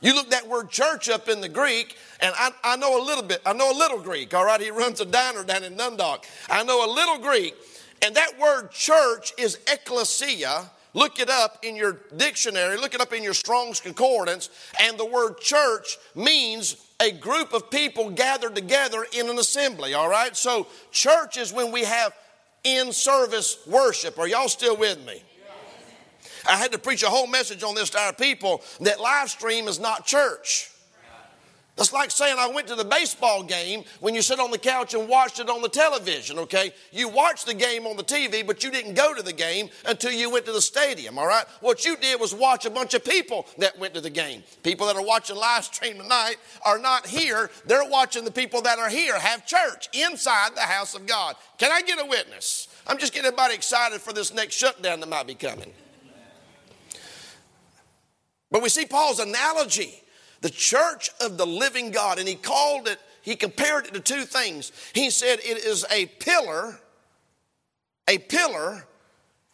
You 0.00 0.14
look 0.14 0.30
that 0.30 0.48
word 0.48 0.70
church 0.70 1.08
up 1.08 1.28
in 1.28 1.40
the 1.40 1.48
Greek, 1.48 1.96
and 2.20 2.34
I, 2.36 2.50
I, 2.62 2.76
know 2.76 3.02
a 3.02 3.04
little 3.04 3.22
bit. 3.22 3.40
I 3.44 3.52
know 3.52 3.70
a 3.70 3.76
little 3.76 4.00
Greek, 4.00 4.34
all 4.34 4.44
right? 4.44 4.60
He 4.60 4.70
runs 4.70 5.00
a 5.00 5.04
diner 5.04 5.44
down 5.44 5.64
in 5.64 5.76
Dundalk. 5.76 6.26
I 6.48 6.62
know 6.64 6.84
a 6.84 6.90
little 6.92 7.18
Greek. 7.18 7.54
And 8.02 8.14
that 8.16 8.38
word 8.38 8.70
church 8.70 9.32
is 9.38 9.58
ecclesia, 9.66 10.70
Look 10.94 11.18
it 11.18 11.28
up 11.28 11.58
in 11.62 11.74
your 11.74 11.98
dictionary, 12.16 12.76
look 12.76 12.94
it 12.94 13.00
up 13.00 13.12
in 13.12 13.24
your 13.24 13.34
Strong's 13.34 13.80
Concordance, 13.80 14.48
and 14.80 14.96
the 14.96 15.04
word 15.04 15.38
church 15.38 15.98
means 16.14 16.76
a 17.00 17.10
group 17.10 17.52
of 17.52 17.68
people 17.68 18.10
gathered 18.10 18.54
together 18.54 19.04
in 19.12 19.28
an 19.28 19.38
assembly, 19.38 19.94
all 19.94 20.08
right? 20.08 20.36
So, 20.36 20.68
church 20.92 21.36
is 21.36 21.52
when 21.52 21.72
we 21.72 21.82
have 21.82 22.14
in 22.62 22.92
service 22.92 23.58
worship. 23.66 24.18
Are 24.20 24.28
y'all 24.28 24.48
still 24.48 24.76
with 24.76 25.04
me? 25.04 25.22
I 26.46 26.56
had 26.56 26.72
to 26.72 26.78
preach 26.78 27.02
a 27.02 27.08
whole 27.08 27.26
message 27.26 27.62
on 27.62 27.74
this 27.74 27.90
to 27.90 27.98
our 27.98 28.12
people 28.12 28.62
that 28.80 29.00
live 29.00 29.30
stream 29.30 29.66
is 29.66 29.80
not 29.80 30.06
church. 30.06 30.70
That's 31.76 31.92
like 31.92 32.12
saying 32.12 32.36
I 32.38 32.46
went 32.46 32.68
to 32.68 32.76
the 32.76 32.84
baseball 32.84 33.42
game 33.42 33.82
when 33.98 34.14
you 34.14 34.22
sit 34.22 34.38
on 34.38 34.52
the 34.52 34.58
couch 34.58 34.94
and 34.94 35.08
watched 35.08 35.40
it 35.40 35.50
on 35.50 35.60
the 35.60 35.68
television, 35.68 36.38
okay? 36.38 36.72
You 36.92 37.08
watched 37.08 37.46
the 37.46 37.54
game 37.54 37.84
on 37.84 37.96
the 37.96 38.04
TV, 38.04 38.46
but 38.46 38.62
you 38.62 38.70
didn't 38.70 38.94
go 38.94 39.12
to 39.12 39.22
the 39.22 39.32
game 39.32 39.70
until 39.84 40.12
you 40.12 40.30
went 40.30 40.46
to 40.46 40.52
the 40.52 40.62
stadium, 40.62 41.18
all 41.18 41.26
right? 41.26 41.44
What 41.60 41.84
you 41.84 41.96
did 41.96 42.20
was 42.20 42.32
watch 42.32 42.64
a 42.64 42.70
bunch 42.70 42.94
of 42.94 43.04
people 43.04 43.46
that 43.58 43.76
went 43.76 43.92
to 43.94 44.00
the 44.00 44.10
game. 44.10 44.44
People 44.62 44.86
that 44.86 44.94
are 44.94 45.04
watching 45.04 45.34
live 45.34 45.64
stream 45.64 45.98
tonight 45.98 46.36
are 46.64 46.78
not 46.78 47.08
here. 47.08 47.50
They're 47.66 47.88
watching 47.88 48.24
the 48.24 48.30
people 48.30 48.62
that 48.62 48.78
are 48.78 48.88
here 48.88 49.18
have 49.18 49.44
church 49.44 49.88
inside 49.92 50.54
the 50.54 50.60
house 50.60 50.94
of 50.94 51.06
God. 51.06 51.34
Can 51.58 51.72
I 51.72 51.82
get 51.82 52.00
a 52.00 52.06
witness? 52.06 52.68
I'm 52.86 52.98
just 52.98 53.12
getting 53.12 53.26
everybody 53.26 53.54
excited 53.54 54.00
for 54.00 54.12
this 54.12 54.32
next 54.32 54.54
shutdown 54.54 55.00
that 55.00 55.08
might 55.08 55.26
be 55.26 55.34
coming. 55.34 55.72
But 58.52 58.62
we 58.62 58.68
see 58.68 58.86
Paul's 58.86 59.18
analogy, 59.18 60.03
the 60.44 60.50
church 60.50 61.08
of 61.22 61.38
the 61.38 61.46
living 61.46 61.90
God, 61.90 62.18
and 62.18 62.28
he 62.28 62.34
called 62.34 62.86
it, 62.86 62.98
he 63.22 63.34
compared 63.34 63.86
it 63.86 63.94
to 63.94 64.00
two 64.00 64.26
things. 64.26 64.72
He 64.92 65.08
said 65.08 65.38
it 65.38 65.64
is 65.64 65.86
a 65.90 66.04
pillar, 66.04 66.78
a 68.06 68.18
pillar 68.18 68.86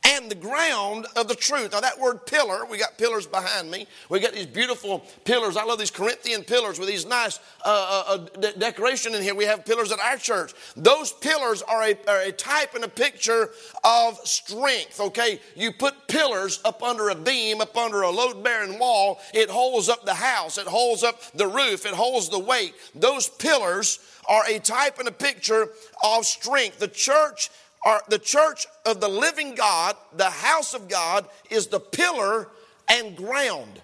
and 0.05 0.31
the 0.31 0.35
ground 0.35 1.07
of 1.17 1.29
the 1.29 1.35
truth. 1.35 1.73
Now, 1.73 1.81
that 1.81 1.99
word 1.99 2.25
pillar, 2.27 2.65
we 2.65 2.79
got 2.79 2.97
pillars 2.97 3.27
behind 3.27 3.71
me. 3.71 3.87
We 4.09 4.21
got 4.21 4.33
these 4.33 4.47
beautiful 4.47 5.05
pillars. 5.25 5.57
I 5.57 5.65
love 5.65 5.79
these 5.79 5.91
Corinthian 5.91 6.43
pillars 6.43 6.79
with 6.79 6.89
these 6.89 7.07
nice 7.07 7.39
uh, 7.65 8.05
uh, 8.09 8.13
uh 8.13 8.17
de- 8.41 8.59
decoration 8.59 9.15
in 9.15 9.23
here. 9.23 9.35
We 9.35 9.45
have 9.45 9.65
pillars 9.65 9.93
at 9.93 10.01
our 10.01 10.17
church. 10.17 10.53
Those 10.77 11.13
pillars 11.13 11.63
are 11.63 11.83
a, 11.83 11.97
are 12.09 12.23
a 12.23 12.33
type 12.33 12.75
and 12.75 12.85
a 12.85 12.89
picture 12.89 13.51
of 13.85 14.17
strength, 14.25 15.01
okay? 15.01 15.41
You 15.55 15.73
put 15.73 16.09
pillars 16.09 16.61
up 16.65 16.83
under 16.83 17.11
a 17.11 17.15
beam, 17.15 17.61
up 17.61 17.77
under 17.77 18.03
a 18.03 18.11
load 18.11 18.43
bearing 18.43 18.79
wall, 18.79 19.21
it 19.35 19.51
holds 19.51 19.89
up 19.89 20.07
the 20.07 20.15
house, 20.15 20.57
it 20.57 20.67
holds 20.67 21.03
up 21.03 21.21
the 21.33 21.47
roof, 21.47 21.85
it 21.85 21.95
holds 21.95 22.29
the 22.29 22.39
weight. 22.39 22.75
Those 22.95 23.29
pillars 23.29 23.99
are 24.29 24.45
a 24.49 24.59
type 24.59 24.99
and 24.99 25.09
a 25.09 25.13
picture 25.13 25.69
of 26.05 26.25
strength. 26.25 26.79
The 26.79 26.89
church 26.89 27.51
are 27.85 28.03
the 28.09 28.19
church 28.19 28.67
of 28.85 29.01
the 29.01 29.09
living 29.09 29.55
God, 29.55 29.97
the 30.15 30.31
house 30.31 30.75
of 30.75 30.89
God, 30.89 31.27
is 31.51 31.69
the 31.69 31.81
pillar 31.81 32.49
and 32.89 33.17
ground 33.17 33.81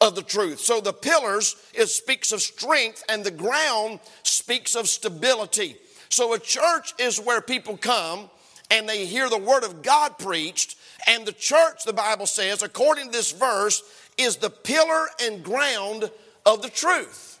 of 0.00 0.14
the 0.14 0.22
truth. 0.22 0.60
So 0.60 0.80
the 0.80 0.92
pillars 0.92 1.56
it 1.74 1.86
speaks 1.86 2.32
of 2.32 2.40
strength 2.40 3.04
and 3.08 3.24
the 3.24 3.30
ground 3.30 4.00
speaks 4.22 4.74
of 4.74 4.88
stability. 4.88 5.76
So 6.08 6.32
a 6.32 6.38
church 6.38 6.94
is 6.98 7.20
where 7.20 7.40
people 7.40 7.76
come 7.76 8.30
and 8.70 8.88
they 8.88 9.04
hear 9.04 9.28
the 9.28 9.38
word 9.38 9.64
of 9.64 9.82
God 9.82 10.18
preached 10.18 10.76
and 11.06 11.26
the 11.26 11.32
church 11.32 11.84
the 11.84 11.92
Bible 11.92 12.26
says 12.26 12.62
according 12.62 13.06
to 13.06 13.12
this 13.12 13.32
verse 13.32 13.82
is 14.16 14.36
the 14.36 14.50
pillar 14.50 15.06
and 15.22 15.42
ground 15.42 16.10
of 16.46 16.62
the 16.62 16.70
truth. 16.70 17.38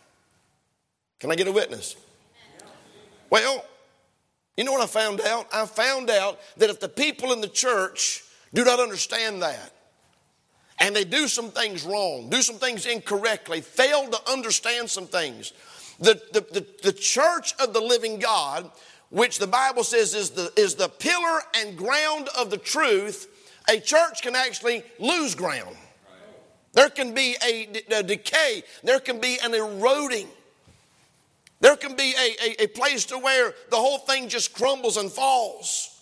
Can 1.18 1.30
I 1.30 1.36
get 1.36 1.48
a 1.48 1.52
witness? 1.52 1.96
Well, 3.28 3.64
you 4.60 4.66
know 4.66 4.72
what 4.72 4.82
I 4.82 4.86
found 4.86 5.22
out? 5.22 5.46
I 5.54 5.64
found 5.64 6.10
out 6.10 6.38
that 6.58 6.68
if 6.68 6.80
the 6.80 6.88
people 6.90 7.32
in 7.32 7.40
the 7.40 7.48
church 7.48 8.22
do 8.52 8.62
not 8.62 8.78
understand 8.78 9.40
that, 9.40 9.72
and 10.78 10.94
they 10.94 11.04
do 11.04 11.28
some 11.28 11.50
things 11.50 11.82
wrong, 11.82 12.28
do 12.28 12.42
some 12.42 12.56
things 12.56 12.84
incorrectly, 12.84 13.62
fail 13.62 14.06
to 14.08 14.30
understand 14.30 14.90
some 14.90 15.06
things, 15.06 15.54
the, 15.98 16.20
the, 16.34 16.42
the, 16.52 16.66
the 16.82 16.92
church 16.92 17.54
of 17.58 17.72
the 17.72 17.80
living 17.80 18.18
God, 18.18 18.70
which 19.08 19.38
the 19.38 19.46
Bible 19.46 19.82
says 19.82 20.12
is 20.12 20.28
the, 20.28 20.52
is 20.58 20.74
the 20.74 20.90
pillar 20.90 21.40
and 21.56 21.74
ground 21.74 22.28
of 22.36 22.50
the 22.50 22.58
truth, 22.58 23.28
a 23.66 23.80
church 23.80 24.20
can 24.20 24.36
actually 24.36 24.82
lose 24.98 25.34
ground. 25.34 25.74
There 26.74 26.90
can 26.90 27.14
be 27.14 27.34
a, 27.42 27.82
a 27.94 28.02
decay, 28.02 28.62
there 28.84 29.00
can 29.00 29.22
be 29.22 29.38
an 29.42 29.54
eroding. 29.54 30.28
There 31.60 31.76
can 31.76 31.94
be 31.94 32.14
a, 32.18 32.62
a, 32.62 32.64
a, 32.64 32.66
place 32.68 33.04
to 33.06 33.18
where 33.18 33.54
the 33.68 33.76
whole 33.76 33.98
thing 33.98 34.28
just 34.28 34.54
crumbles 34.54 34.96
and 34.96 35.10
falls. 35.10 36.00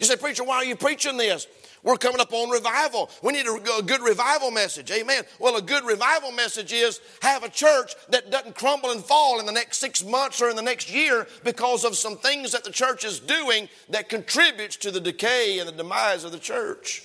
You 0.00 0.06
say, 0.06 0.16
Preacher, 0.16 0.42
why 0.42 0.56
are 0.56 0.64
you 0.64 0.76
preaching 0.76 1.16
this? 1.18 1.46
We're 1.82 1.96
coming 1.96 2.20
up 2.20 2.32
on 2.32 2.50
revival. 2.50 3.10
We 3.22 3.32
need 3.32 3.46
a, 3.46 3.82
good 3.82 4.00
revival 4.00 4.50
message. 4.50 4.90
Amen. 4.90 5.22
Well, 5.38 5.56
a 5.56 5.62
good 5.62 5.84
revival 5.84 6.32
message 6.32 6.72
is 6.72 7.00
have 7.22 7.44
a 7.44 7.48
church 7.48 7.94
that 8.08 8.30
doesn't 8.30 8.56
crumble 8.56 8.90
and 8.90 9.04
fall 9.04 9.38
in 9.38 9.46
the 9.46 9.52
next 9.52 9.78
six 9.78 10.04
months 10.04 10.42
or 10.42 10.50
in 10.50 10.56
the 10.56 10.62
next 10.62 10.92
year 10.92 11.28
because 11.44 11.84
of 11.84 11.94
some 11.94 12.16
things 12.16 12.50
that 12.52 12.64
the 12.64 12.72
church 12.72 13.04
is 13.04 13.20
doing 13.20 13.68
that 13.90 14.08
contributes 14.08 14.76
to 14.78 14.90
the 14.90 15.00
decay 15.00 15.60
and 15.60 15.68
the 15.68 15.72
demise 15.72 16.24
of 16.24 16.32
the 16.32 16.38
church. 16.38 17.04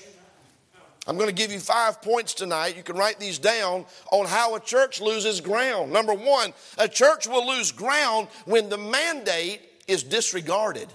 I'm 1.08 1.18
going 1.18 1.30
to 1.30 1.36
give 1.36 1.52
you 1.52 1.60
five 1.60 2.02
points 2.02 2.34
tonight. 2.34 2.78
You 2.78 2.84
can 2.84 2.96
write 2.96 3.20
these 3.20 3.40
down 3.40 3.86
on 4.12 4.28
how 4.28 4.56
a 4.56 4.60
church 4.60 5.02
loses 5.02 5.42
ground. 5.42 5.92
Number 5.92 6.14
one, 6.14 6.54
a 6.78 6.88
church 6.88 7.28
will 7.28 7.48
lose 7.48 7.72
ground 7.72 8.28
when 8.46 8.70
the 8.70 8.78
mandate 8.78 9.62
is 9.88 10.04
disregarded. 10.04 10.88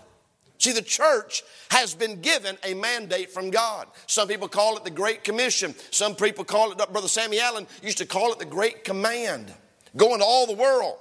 See, 0.59 0.73
the 0.73 0.81
church 0.81 1.43
has 1.71 1.95
been 1.95 2.21
given 2.21 2.57
a 2.65 2.75
mandate 2.75 3.31
from 3.31 3.51
God. 3.51 3.89
Some 4.07 4.29
people 4.29 4.49
call 4.49 4.77
it 4.77 4.85
the 4.85 4.91
Great 4.91 5.25
Commission. 5.25 5.75
Some 5.91 6.15
people 6.15 6.45
call 6.45 6.73
it, 6.73 6.79
Brother 6.79 7.09
Sammy 7.09 7.41
Allen 7.41 7.67
used 7.83 7.99
to 7.99 8.07
call 8.07 8.33
it 8.33 8.39
the 8.39 8.47
Great 8.47 8.85
Command. 8.85 9.53
Go 9.97 10.15
into 10.15 10.25
all 10.25 10.47
the 10.47 10.55
world 10.55 10.99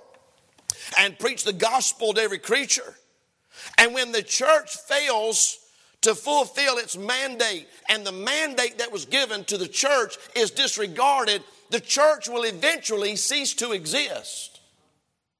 and 1.00 1.18
preach 1.20 1.44
the 1.44 1.54
gospel 1.54 2.14
to 2.14 2.22
every 2.22 2.40
creature. 2.40 2.96
And 3.78 3.94
when 3.94 4.12
the 4.12 4.24
church 4.24 4.76
fails 4.76 5.60
to 6.06 6.14
fulfill 6.14 6.78
its 6.78 6.96
mandate, 6.96 7.68
and 7.90 8.06
the 8.06 8.12
mandate 8.12 8.78
that 8.78 8.92
was 8.92 9.06
given 9.06 9.44
to 9.44 9.58
the 9.58 9.68
church 9.68 10.18
is 10.36 10.52
disregarded, 10.52 11.42
the 11.72 11.80
church 11.80 12.30
will 12.30 12.44
eventually 12.44 13.16
cease 13.16 13.56
to 13.56 13.72
exist. 13.72 14.55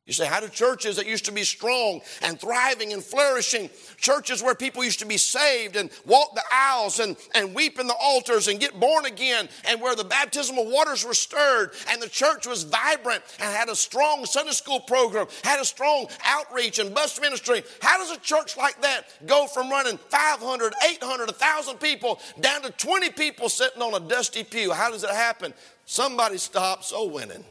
You 0.06 0.14
say, 0.14 0.28
how 0.28 0.40
do 0.40 0.48
churches 0.48 0.98
that 0.98 1.08
used 1.08 1.26
to 1.26 1.32
be 1.32 1.44
strong 1.44 2.00
and 2.22 2.40
thriving 2.40 2.94
and 2.94 3.04
flourishing, 3.04 3.72
churches 3.98 4.44
where 4.44 4.54
people 4.54 4.84
used 4.84 5.00
to 5.00 5.06
be 5.08 5.18
saved 5.18 5.76
and 5.76 5.90
walk 6.06 6.36
the 6.36 6.44
aisles 6.52 7.00
and, 7.00 7.18
and 7.34 7.56
weep 7.56 7.80
in 7.80 7.88
the 7.88 7.96
altars 8.00 8.48
and 8.48 8.60
get 8.60 8.80
born 8.80 9.06
again, 9.06 9.50
and 9.68 9.82
where 9.82 9.96
the 9.96 10.04
baptismal 10.04 10.70
waters 10.70 11.04
were 11.04 11.16
stirred 11.16 11.72
and 11.90 12.00
the 12.00 12.08
church 12.08 12.46
was 12.46 12.62
vibrant 12.62 13.24
and 13.40 13.52
had 13.52 13.68
a 13.68 13.76
strong 13.76 14.28
Sunday 14.28 14.52
school 14.52 14.80
program, 14.82 15.26
had 15.44 15.60
a 15.60 15.66
strong 15.66 16.06
outreach 16.24 16.78
and 16.78 16.94
bus 16.94 17.20
ministry, 17.20 17.64
how 17.82 17.98
does 17.98 18.16
a 18.16 18.20
church 18.20 18.58
like 18.58 18.80
that 18.84 19.08
go 19.26 19.48
from 19.48 19.72
running 19.72 19.98
500, 19.98 20.74
800, 20.88 21.30
1,000 21.30 21.80
people 21.80 22.22
down 22.42 22.62
to 22.62 22.70
20 22.70 23.10
people 23.10 23.50
sitting 23.50 23.82
on 23.82 23.96
a 23.96 24.08
dusty 24.08 24.44
pew? 24.44 24.72
How 24.72 24.92
does 24.92 25.04
it 25.04 25.10
happen? 25.10 25.52
Somebody 25.86 26.38
stopped 26.38 26.86
soul 26.86 27.10
winning. 27.10 27.44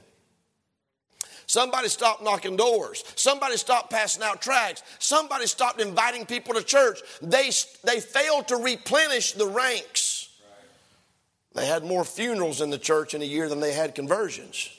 Somebody 1.46 1.88
stopped 1.88 2.22
knocking 2.22 2.56
doors. 2.56 3.04
Somebody 3.16 3.56
stopped 3.56 3.90
passing 3.90 4.22
out 4.22 4.40
tracts. 4.40 4.82
Somebody 4.98 5.46
stopped 5.46 5.80
inviting 5.80 6.26
people 6.26 6.54
to 6.54 6.62
church. 6.62 7.00
They, 7.20 7.50
they 7.84 8.00
failed 8.00 8.48
to 8.48 8.56
replenish 8.56 9.32
the 9.32 9.46
ranks. 9.46 10.30
They 11.54 11.66
had 11.66 11.84
more 11.84 12.04
funerals 12.04 12.60
in 12.60 12.70
the 12.70 12.78
church 12.78 13.14
in 13.14 13.22
a 13.22 13.26
year 13.26 13.48
than 13.48 13.60
they 13.60 13.72
had 13.72 13.94
conversions. 13.94 14.70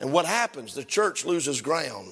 And 0.00 0.12
what 0.12 0.26
happens? 0.26 0.74
The 0.74 0.84
church 0.84 1.24
loses 1.24 1.60
ground. 1.60 2.10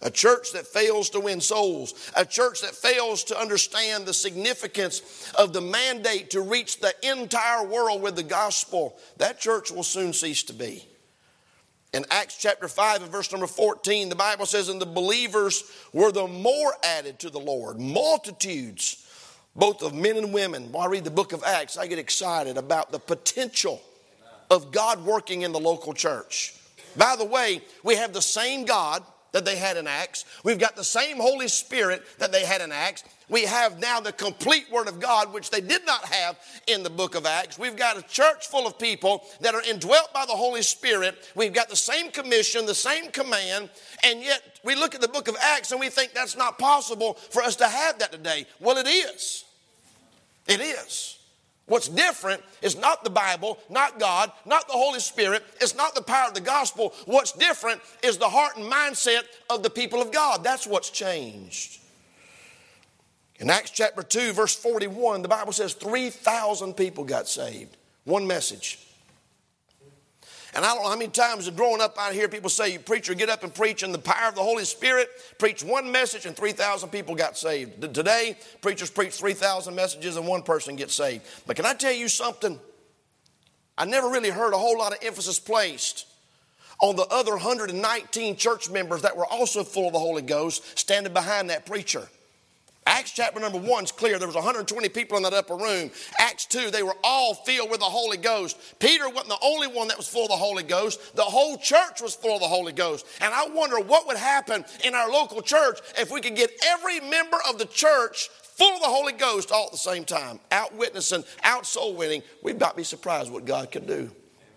A 0.00 0.10
church 0.10 0.52
that 0.52 0.66
fails 0.66 1.10
to 1.10 1.20
win 1.20 1.40
souls, 1.40 2.12
a 2.14 2.24
church 2.24 2.60
that 2.60 2.76
fails 2.76 3.24
to 3.24 3.38
understand 3.38 4.06
the 4.06 4.14
significance 4.14 5.32
of 5.36 5.52
the 5.52 5.60
mandate 5.60 6.30
to 6.30 6.40
reach 6.40 6.78
the 6.78 6.94
entire 7.02 7.66
world 7.66 8.00
with 8.00 8.14
the 8.14 8.22
gospel, 8.22 8.96
that 9.16 9.40
church 9.40 9.72
will 9.72 9.82
soon 9.82 10.12
cease 10.12 10.44
to 10.44 10.52
be. 10.52 10.86
In 11.94 12.04
Acts 12.10 12.36
chapter 12.36 12.68
5 12.68 13.02
and 13.02 13.12
verse 13.12 13.32
number 13.32 13.46
14, 13.46 14.10
the 14.10 14.14
Bible 14.14 14.44
says, 14.44 14.68
And 14.68 14.80
the 14.80 14.86
believers 14.86 15.64
were 15.92 16.12
the 16.12 16.26
more 16.26 16.74
added 16.82 17.18
to 17.20 17.30
the 17.30 17.40
Lord, 17.40 17.80
multitudes, 17.80 19.06
both 19.56 19.82
of 19.82 19.94
men 19.94 20.16
and 20.16 20.32
women. 20.32 20.70
When 20.70 20.82
I 20.82 20.86
read 20.86 21.04
the 21.04 21.10
book 21.10 21.32
of 21.32 21.42
Acts, 21.44 21.78
I 21.78 21.86
get 21.86 21.98
excited 21.98 22.58
about 22.58 22.92
the 22.92 22.98
potential 22.98 23.80
of 24.50 24.70
God 24.70 25.04
working 25.04 25.42
in 25.42 25.52
the 25.52 25.60
local 25.60 25.94
church. 25.94 26.54
By 26.96 27.16
the 27.16 27.24
way, 27.24 27.62
we 27.82 27.94
have 27.94 28.12
the 28.12 28.22
same 28.22 28.66
God 28.66 29.02
that 29.32 29.44
they 29.44 29.56
had 29.56 29.76
in 29.76 29.86
Acts. 29.86 30.24
We've 30.44 30.58
got 30.58 30.76
the 30.76 30.84
same 30.84 31.18
Holy 31.18 31.48
Spirit 31.48 32.02
that 32.18 32.32
they 32.32 32.44
had 32.44 32.60
in 32.60 32.72
Acts. 32.72 33.04
We 33.28 33.42
have 33.42 33.78
now 33.78 34.00
the 34.00 34.12
complete 34.12 34.70
Word 34.72 34.88
of 34.88 35.00
God, 35.00 35.32
which 35.32 35.50
they 35.50 35.60
did 35.60 35.84
not 35.84 36.04
have 36.06 36.38
in 36.66 36.82
the 36.82 36.90
book 36.90 37.14
of 37.14 37.26
Acts. 37.26 37.58
We've 37.58 37.76
got 37.76 37.98
a 37.98 38.02
church 38.02 38.46
full 38.46 38.66
of 38.66 38.78
people 38.78 39.24
that 39.40 39.54
are 39.54 39.62
indwelt 39.62 40.14
by 40.14 40.24
the 40.24 40.32
Holy 40.32 40.62
Spirit. 40.62 41.30
We've 41.34 41.52
got 41.52 41.68
the 41.68 41.76
same 41.76 42.10
commission, 42.10 42.64
the 42.64 42.74
same 42.74 43.10
command, 43.10 43.68
and 44.02 44.22
yet 44.22 44.40
we 44.64 44.74
look 44.74 44.94
at 44.94 45.02
the 45.02 45.08
book 45.08 45.28
of 45.28 45.36
Acts 45.40 45.72
and 45.72 45.80
we 45.80 45.90
think 45.90 46.14
that's 46.14 46.36
not 46.36 46.58
possible 46.58 47.14
for 47.14 47.42
us 47.42 47.56
to 47.56 47.68
have 47.68 47.98
that 47.98 48.12
today. 48.12 48.46
Well, 48.60 48.78
it 48.78 48.86
is. 48.86 49.44
It 50.46 50.60
is. 50.60 51.17
What's 51.68 51.88
different 51.88 52.42
is 52.62 52.76
not 52.76 53.04
the 53.04 53.10
Bible, 53.10 53.58
not 53.70 54.00
God, 54.00 54.32
not 54.44 54.66
the 54.66 54.72
Holy 54.72 55.00
Spirit. 55.00 55.44
It's 55.60 55.76
not 55.76 55.94
the 55.94 56.02
power 56.02 56.28
of 56.28 56.34
the 56.34 56.40
gospel. 56.40 56.94
What's 57.04 57.32
different 57.32 57.80
is 58.02 58.16
the 58.16 58.28
heart 58.28 58.56
and 58.56 58.70
mindset 58.70 59.22
of 59.48 59.62
the 59.62 59.70
people 59.70 60.02
of 60.02 60.10
God. 60.10 60.42
That's 60.42 60.66
what's 60.66 60.90
changed. 60.90 61.78
In 63.36 63.50
Acts 63.50 63.70
chapter 63.70 64.02
2, 64.02 64.32
verse 64.32 64.56
41, 64.56 65.22
the 65.22 65.28
Bible 65.28 65.52
says 65.52 65.74
3,000 65.74 66.74
people 66.74 67.04
got 67.04 67.28
saved. 67.28 67.76
One 68.04 68.26
message. 68.26 68.80
And 70.54 70.64
I 70.64 70.72
don't 70.72 70.82
know 70.82 70.88
how 70.88 70.96
many 70.96 71.10
times 71.10 71.48
growing 71.50 71.80
up 71.80 71.96
I 71.98 72.12
hear 72.12 72.28
people 72.28 72.48
say, 72.48 72.78
preacher, 72.78 73.14
get 73.14 73.28
up 73.28 73.44
and 73.44 73.54
preach 73.54 73.82
in 73.82 73.92
the 73.92 73.98
power 73.98 74.28
of 74.28 74.34
the 74.34 74.42
Holy 74.42 74.64
Spirit. 74.64 75.08
Preach 75.38 75.62
one 75.62 75.92
message 75.92 76.24
and 76.24 76.34
3,000 76.34 76.88
people 76.88 77.14
got 77.14 77.36
saved. 77.36 77.82
Today, 77.94 78.36
preachers 78.62 78.90
preach 78.90 79.12
3,000 79.14 79.74
messages 79.74 80.16
and 80.16 80.26
one 80.26 80.42
person 80.42 80.74
gets 80.76 80.94
saved. 80.94 81.24
But 81.46 81.56
can 81.56 81.66
I 81.66 81.74
tell 81.74 81.92
you 81.92 82.08
something? 82.08 82.58
I 83.76 83.84
never 83.84 84.08
really 84.08 84.30
heard 84.30 84.54
a 84.54 84.58
whole 84.58 84.78
lot 84.78 84.92
of 84.92 84.98
emphasis 85.02 85.38
placed 85.38 86.06
on 86.80 86.96
the 86.96 87.06
other 87.06 87.32
119 87.32 88.36
church 88.36 88.70
members 88.70 89.02
that 89.02 89.16
were 89.16 89.26
also 89.26 89.64
full 89.64 89.88
of 89.88 89.92
the 89.92 89.98
Holy 89.98 90.22
Ghost 90.22 90.78
standing 90.78 91.12
behind 91.12 91.50
that 91.50 91.66
preacher. 91.66 92.08
Acts 92.88 93.10
chapter 93.10 93.38
number 93.38 93.58
one 93.58 93.84
is 93.84 93.92
clear. 93.92 94.18
There 94.18 94.26
was 94.26 94.34
120 94.34 94.88
people 94.88 95.18
in 95.18 95.22
that 95.24 95.34
upper 95.34 95.56
room. 95.56 95.90
Acts 96.18 96.46
2, 96.46 96.70
they 96.70 96.82
were 96.82 96.96
all 97.04 97.34
filled 97.34 97.70
with 97.70 97.80
the 97.80 97.84
Holy 97.84 98.16
Ghost. 98.16 98.56
Peter 98.78 99.06
wasn't 99.10 99.28
the 99.28 99.38
only 99.42 99.66
one 99.66 99.88
that 99.88 99.98
was 99.98 100.08
full 100.08 100.22
of 100.22 100.30
the 100.30 100.36
Holy 100.36 100.62
Ghost. 100.62 101.14
The 101.14 101.22
whole 101.22 101.58
church 101.58 102.00
was 102.00 102.14
full 102.14 102.36
of 102.36 102.40
the 102.40 102.48
Holy 102.48 102.72
Ghost. 102.72 103.06
And 103.20 103.34
I 103.34 103.46
wonder 103.48 103.78
what 103.78 104.06
would 104.06 104.16
happen 104.16 104.64
in 104.84 104.94
our 104.94 105.10
local 105.10 105.42
church 105.42 105.80
if 105.98 106.10
we 106.10 106.22
could 106.22 106.34
get 106.34 106.50
every 106.64 106.98
member 107.00 107.36
of 107.46 107.58
the 107.58 107.66
church 107.66 108.30
full 108.30 108.72
of 108.72 108.80
the 108.80 108.86
Holy 108.86 109.12
Ghost 109.12 109.52
all 109.52 109.66
at 109.66 109.72
the 109.72 109.76
same 109.76 110.06
time, 110.06 110.40
out 110.50 110.74
witnessing, 110.74 111.24
out 111.42 111.66
soul 111.66 111.94
winning. 111.94 112.22
We'd 112.42 112.56
about 112.56 112.74
be 112.74 112.84
surprised 112.84 113.30
what 113.30 113.44
God 113.44 113.70
could 113.70 113.86
do. 113.86 114.10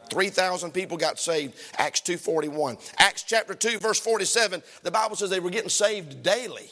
3,000 0.09 0.71
people 0.71 0.95
got 0.95 1.19
saved, 1.19 1.55
Acts 1.77 1.99
2.41. 1.99 2.93
Acts 2.97 3.23
chapter 3.23 3.53
2, 3.53 3.79
verse 3.79 3.99
47, 3.99 4.63
the 4.83 4.91
Bible 4.91 5.17
says 5.17 5.29
they 5.29 5.41
were 5.41 5.49
getting 5.49 5.69
saved 5.69 6.23
daily 6.23 6.69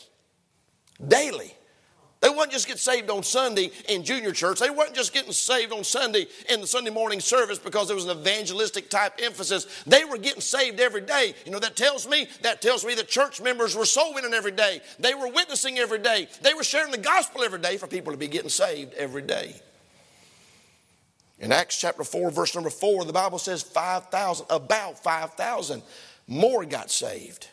daily. 1.07 1.55
They 2.21 2.29
wouldn't 2.29 2.51
just 2.51 2.67
get 2.67 2.79
saved 2.79 3.09
on 3.09 3.23
Sunday 3.23 3.71
in 3.87 4.03
junior 4.03 4.33
church. 4.33 4.59
They 4.59 4.69
weren't 4.69 4.93
just 4.93 5.13
getting 5.13 5.31
saved 5.31 5.71
on 5.71 5.85
Sunday 5.85 6.27
in 6.49 6.59
the 6.59 6.67
Sunday 6.67 6.89
morning 6.89 7.21
service 7.21 7.57
because 7.57 7.87
there 7.87 7.95
was 7.95 8.05
an 8.05 8.17
evangelistic 8.17 8.89
type 8.89 9.13
emphasis. 9.23 9.83
They 9.87 10.03
were 10.03 10.17
getting 10.17 10.41
saved 10.41 10.81
every 10.81 10.99
day. 11.01 11.33
You 11.45 11.51
know, 11.53 11.59
that 11.59 11.77
tells 11.77 12.07
me, 12.09 12.27
that 12.41 12.61
tells 12.61 12.85
me 12.85 12.93
that 12.95 13.07
church 13.07 13.39
members 13.39 13.73
were 13.73 13.85
soul 13.85 14.13
winning 14.13 14.33
every 14.33 14.51
day. 14.51 14.81
They 14.99 15.13
were 15.13 15.29
witnessing 15.29 15.79
every 15.79 15.99
day. 15.99 16.27
They 16.41 16.53
were 16.53 16.63
sharing 16.63 16.91
the 16.91 16.97
gospel 16.97 17.41
every 17.41 17.59
day 17.59 17.77
for 17.77 17.87
people 17.87 18.11
to 18.11 18.17
be 18.17 18.27
getting 18.27 18.49
saved 18.49 18.93
every 18.95 19.21
day. 19.21 19.55
In 21.39 21.53
Acts 21.53 21.79
chapter 21.79 22.03
4, 22.03 22.31
verse 22.31 22.53
number 22.53 22.69
4, 22.69 23.05
the 23.05 23.13
Bible 23.13 23.39
says 23.39 23.63
5,000, 23.63 24.45
about 24.49 25.01
5,000 25.01 25.81
more 26.27 26.65
got 26.65 26.91
saved. 26.91 27.47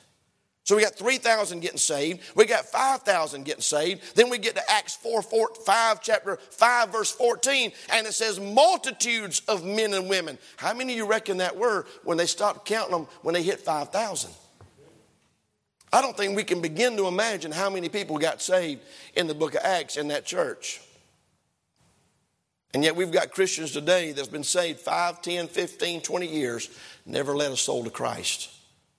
So 0.67 0.75
we 0.75 0.83
got 0.83 0.97
3,000 0.97 1.61
getting 1.61 1.79
saved. 1.79 2.23
We 2.35 2.45
got 2.45 2.65
5,000 2.67 3.45
getting 3.45 3.63
saved. 3.63 4.17
Then 4.17 4.29
we 4.29 4.37
get 4.37 4.57
to 4.57 4.71
Acts 4.71 4.97
4, 4.97 5.23
4, 5.23 5.51
5, 5.65 6.03
chapter 6.03 6.39
5, 6.51 6.91
verse 6.91 7.13
14, 7.13 7.71
and 7.93 8.05
it 8.05 8.13
says 8.15 8.41
multitudes 8.41 9.43
of 9.47 9.65
men 9.65 9.95
and 9.95 10.09
women. 10.09 10.39
How 10.57 10.75
many 10.75 10.95
of 10.95 10.97
you 10.97 11.07
reckon 11.07 11.37
that 11.37 11.57
were 11.57 11.87
when 12.03 12.19
they 12.19 12.27
stopped 12.27 12.67
counting 12.67 12.91
them 12.91 13.07
when 13.23 13.33
they 13.33 13.45
hit 13.45 13.61
5,000? 13.61 14.33
I 15.93 16.03
don't 16.03 16.17
think 16.17 16.35
we 16.35 16.43
can 16.43 16.61
begin 16.61 16.97
to 16.97 17.07
imagine 17.07 17.53
how 17.53 17.71
many 17.71 17.89
people 17.89 18.19
got 18.19 18.43
saved 18.43 18.83
in 19.15 19.29
the 19.29 19.35
book 19.35 19.55
of 19.55 19.61
Acts 19.63 19.97
in 19.97 20.09
that 20.09 20.27
church. 20.27 20.81
And 22.75 22.83
yet 22.83 22.97
we've 22.97 23.13
got 23.13 23.31
Christians 23.31 23.71
today 23.71 24.11
that's 24.11 24.27
been 24.27 24.43
saved 24.43 24.81
5, 24.81 25.23
10, 25.23 25.47
15, 25.47 26.01
20 26.01 26.27
years, 26.27 26.77
never 27.07 27.37
led 27.37 27.53
a 27.53 27.57
soul 27.57 27.85
to 27.85 27.91
Christ 27.91 28.56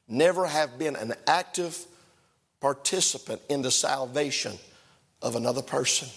never 0.08 0.46
have 0.46 0.78
been 0.78 0.96
an 0.96 1.14
active 1.28 1.86
participant 2.60 3.42
in 3.50 3.62
the 3.62 3.72
salvation 3.72 4.54
of 5.22 5.36
another 5.36 5.62
person. 5.62 6.08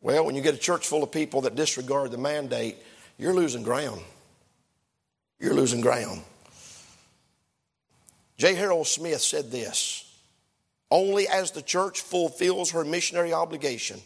Well, 0.00 0.24
when 0.24 0.34
you 0.34 0.42
get 0.42 0.54
a 0.54 0.58
church 0.58 0.86
full 0.86 1.02
of 1.02 1.12
people 1.12 1.42
that 1.42 1.54
disregard 1.54 2.10
the 2.10 2.18
mandate, 2.18 2.76
you're 3.18 3.34
losing 3.34 3.62
ground. 3.62 4.00
You're 5.38 5.54
losing 5.54 5.80
ground. 5.80 6.22
J. 8.38 8.54
Harold 8.54 8.86
Smith 8.86 9.20
said 9.20 9.50
this 9.50 10.10
Only 10.90 11.28
as 11.28 11.50
the 11.50 11.62
church 11.62 12.00
fulfills 12.00 12.70
her 12.70 12.84
missionary 12.84 13.32
obligation 13.32 14.00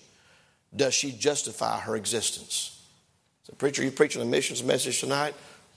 does 0.75 0.95
she 0.95 1.13
justify 1.13 1.79
her 1.81 1.95
existence. 1.97 2.83
So, 3.45 3.55
preacher, 3.57 3.85
you 3.85 3.91
preaching 3.91 4.23
a 4.23 4.25
missions 4.25 4.63
message 4.65 5.01
tonight? 5.01 5.35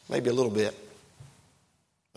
Maybe 0.10 0.30
a 0.30 0.34
little 0.34 0.52
bit. 0.52 0.76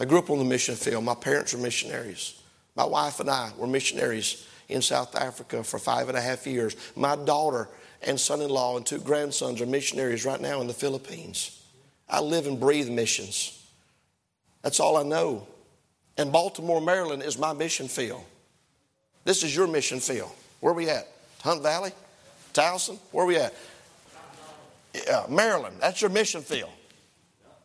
I 0.01 0.07
grew 0.07 0.19
up 0.19 0.31
on 0.31 0.39
the 0.39 0.45
mission 0.45 0.77
field. 0.77 1.05
My 1.05 1.15
parents 1.15 1.53
were 1.53 1.61
missionaries. 1.61 2.41
My 2.75 2.85
wife 2.85 3.21
and 3.21 3.29
I 3.29 3.53
were 3.59 3.67
missionaries 3.67 4.47
in 4.71 4.81
South 4.81 5.15
Africa 5.15 5.63
for 5.63 5.79
five 5.79 6.09
and 6.09 6.17
a 6.17 6.21
half 6.23 6.47
years. 6.47 6.75
My 6.97 7.17
daughter 7.17 7.69
and 8.03 8.19
son 8.19 8.41
in 8.41 8.49
law 8.49 8.79
and 8.79 8.87
two 8.87 8.99
grandsons 8.99 9.61
are 9.61 9.67
missionaries 9.67 10.25
right 10.25 10.41
now 10.41 10.63
in 10.63 10.67
the 10.67 10.73
Philippines. 10.73 11.63
I 12.09 12.21
live 12.21 12.47
and 12.47 12.59
breathe 12.59 12.89
missions. 12.89 13.63
That's 14.63 14.81
all 14.81 14.97
I 14.97 15.03
know. 15.03 15.47
And 16.17 16.33
Baltimore, 16.33 16.81
Maryland 16.81 17.23
is 17.23 17.39
my 17.39 17.53
mission 17.53 17.87
field. 17.87 18.25
This 19.25 19.43
is 19.43 19.55
your 19.55 19.67
mission 19.67 20.01
field. 20.01 20.33
Where 20.61 20.73
are 20.73 20.77
we 20.77 20.89
at? 20.89 21.09
Hunt 21.43 21.63
Valley? 21.63 21.93
Towson? 22.55 22.99
Where 23.13 23.25
are 23.25 23.29
we 23.29 23.37
at? 23.37 23.55
Yeah, 24.95 25.27
Maryland. 25.29 25.77
That's 25.79 26.01
your 26.01 26.11
mission 26.11 26.41
field. 26.41 26.71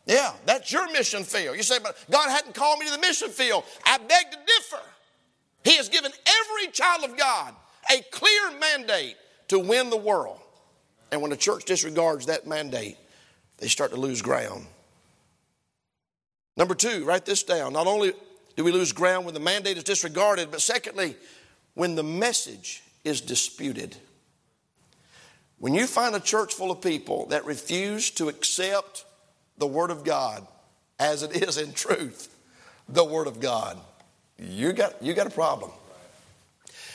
Yeah, 0.06 0.34
that's 0.46 0.72
your 0.72 0.92
mission 0.92 1.24
field. 1.24 1.58
You 1.58 1.64
say, 1.64 1.80
but 1.82 1.98
God 2.12 2.30
hadn't 2.30 2.54
called 2.54 2.80
me 2.80 2.86
to 2.86 2.92
the 2.92 3.00
mission 3.00 3.30
field. 3.30 3.64
I 3.84 3.98
beg 3.98 4.32
to 4.32 4.38
differ. 4.46 4.84
He 5.64 5.78
has 5.78 5.90
given 5.90 6.12
every 6.12 6.72
child 6.72 7.04
of 7.04 7.18
God 7.18 7.54
a 7.92 8.02
clear 8.12 8.60
mandate 8.60 9.16
to 9.48 9.60
win 9.60 9.90
the 9.90 9.98
world. 9.98 10.40
And 11.12 11.22
when 11.22 11.32
the 11.32 11.38
church 11.38 11.66
disregards 11.66 12.28
that 12.28 12.46
mandate, 12.46 12.98
they 13.58 13.68
start 13.68 13.92
to 13.92 13.98
lose 13.98 14.22
ground. 14.22 14.66
Number 16.58 16.76
two, 16.76 17.04
write 17.04 17.26
this 17.26 17.44
down. 17.44 17.74
Not 17.74 17.88
only 17.88 18.14
do 18.56 18.64
we 18.64 18.72
lose 18.72 18.92
ground 18.92 19.26
when 19.26 19.34
the 19.34 19.40
mandate 19.40 19.78
is 19.78 19.84
disregarded, 19.84 20.52
but 20.52 20.62
secondly, 20.62 21.16
when 21.74 21.96
the 21.96 22.04
message 22.04 22.84
is 23.04 23.22
disputed. 23.22 23.96
When 25.58 25.74
you 25.74 25.88
find 25.88 26.16
a 26.16 26.20
church 26.20 26.54
full 26.54 26.72
of 26.72 26.82
people 26.82 27.28
that 27.28 27.46
refuse 27.46 28.12
to 28.12 28.30
accept 28.30 29.05
the 29.58 29.68
Word 29.68 29.92
of 29.92 30.04
God 30.04 30.46
as 31.00 31.24
it 31.24 31.44
is 31.44 31.58
in 31.58 31.74
truth, 31.74 32.34
the 32.88 33.04
Word 33.04 33.28
of 33.28 33.40
God, 33.40 33.78
you 34.38 34.74
got, 34.74 35.02
you 35.02 35.14
got 35.14 35.28
a 35.28 35.32
problem. 35.32 35.72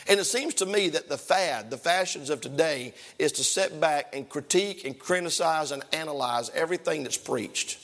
And 0.09 0.19
it 0.19 0.25
seems 0.25 0.55
to 0.55 0.67
me 0.67 0.89
that 0.91 1.09
the 1.09 1.19
fad, 1.19 1.71
the 1.71 1.77
fashions 1.77 2.31
of 2.31 2.41
today, 2.41 2.95
is 3.19 3.33
to 3.33 3.45
sit 3.45 3.81
back 3.81 4.15
and 4.15 4.29
critique 4.29 4.85
and 4.85 4.99
criticize 4.99 5.71
and 5.71 5.85
analyze 5.93 6.51
everything 6.51 7.03
that's 7.03 7.17
preached. 7.19 7.79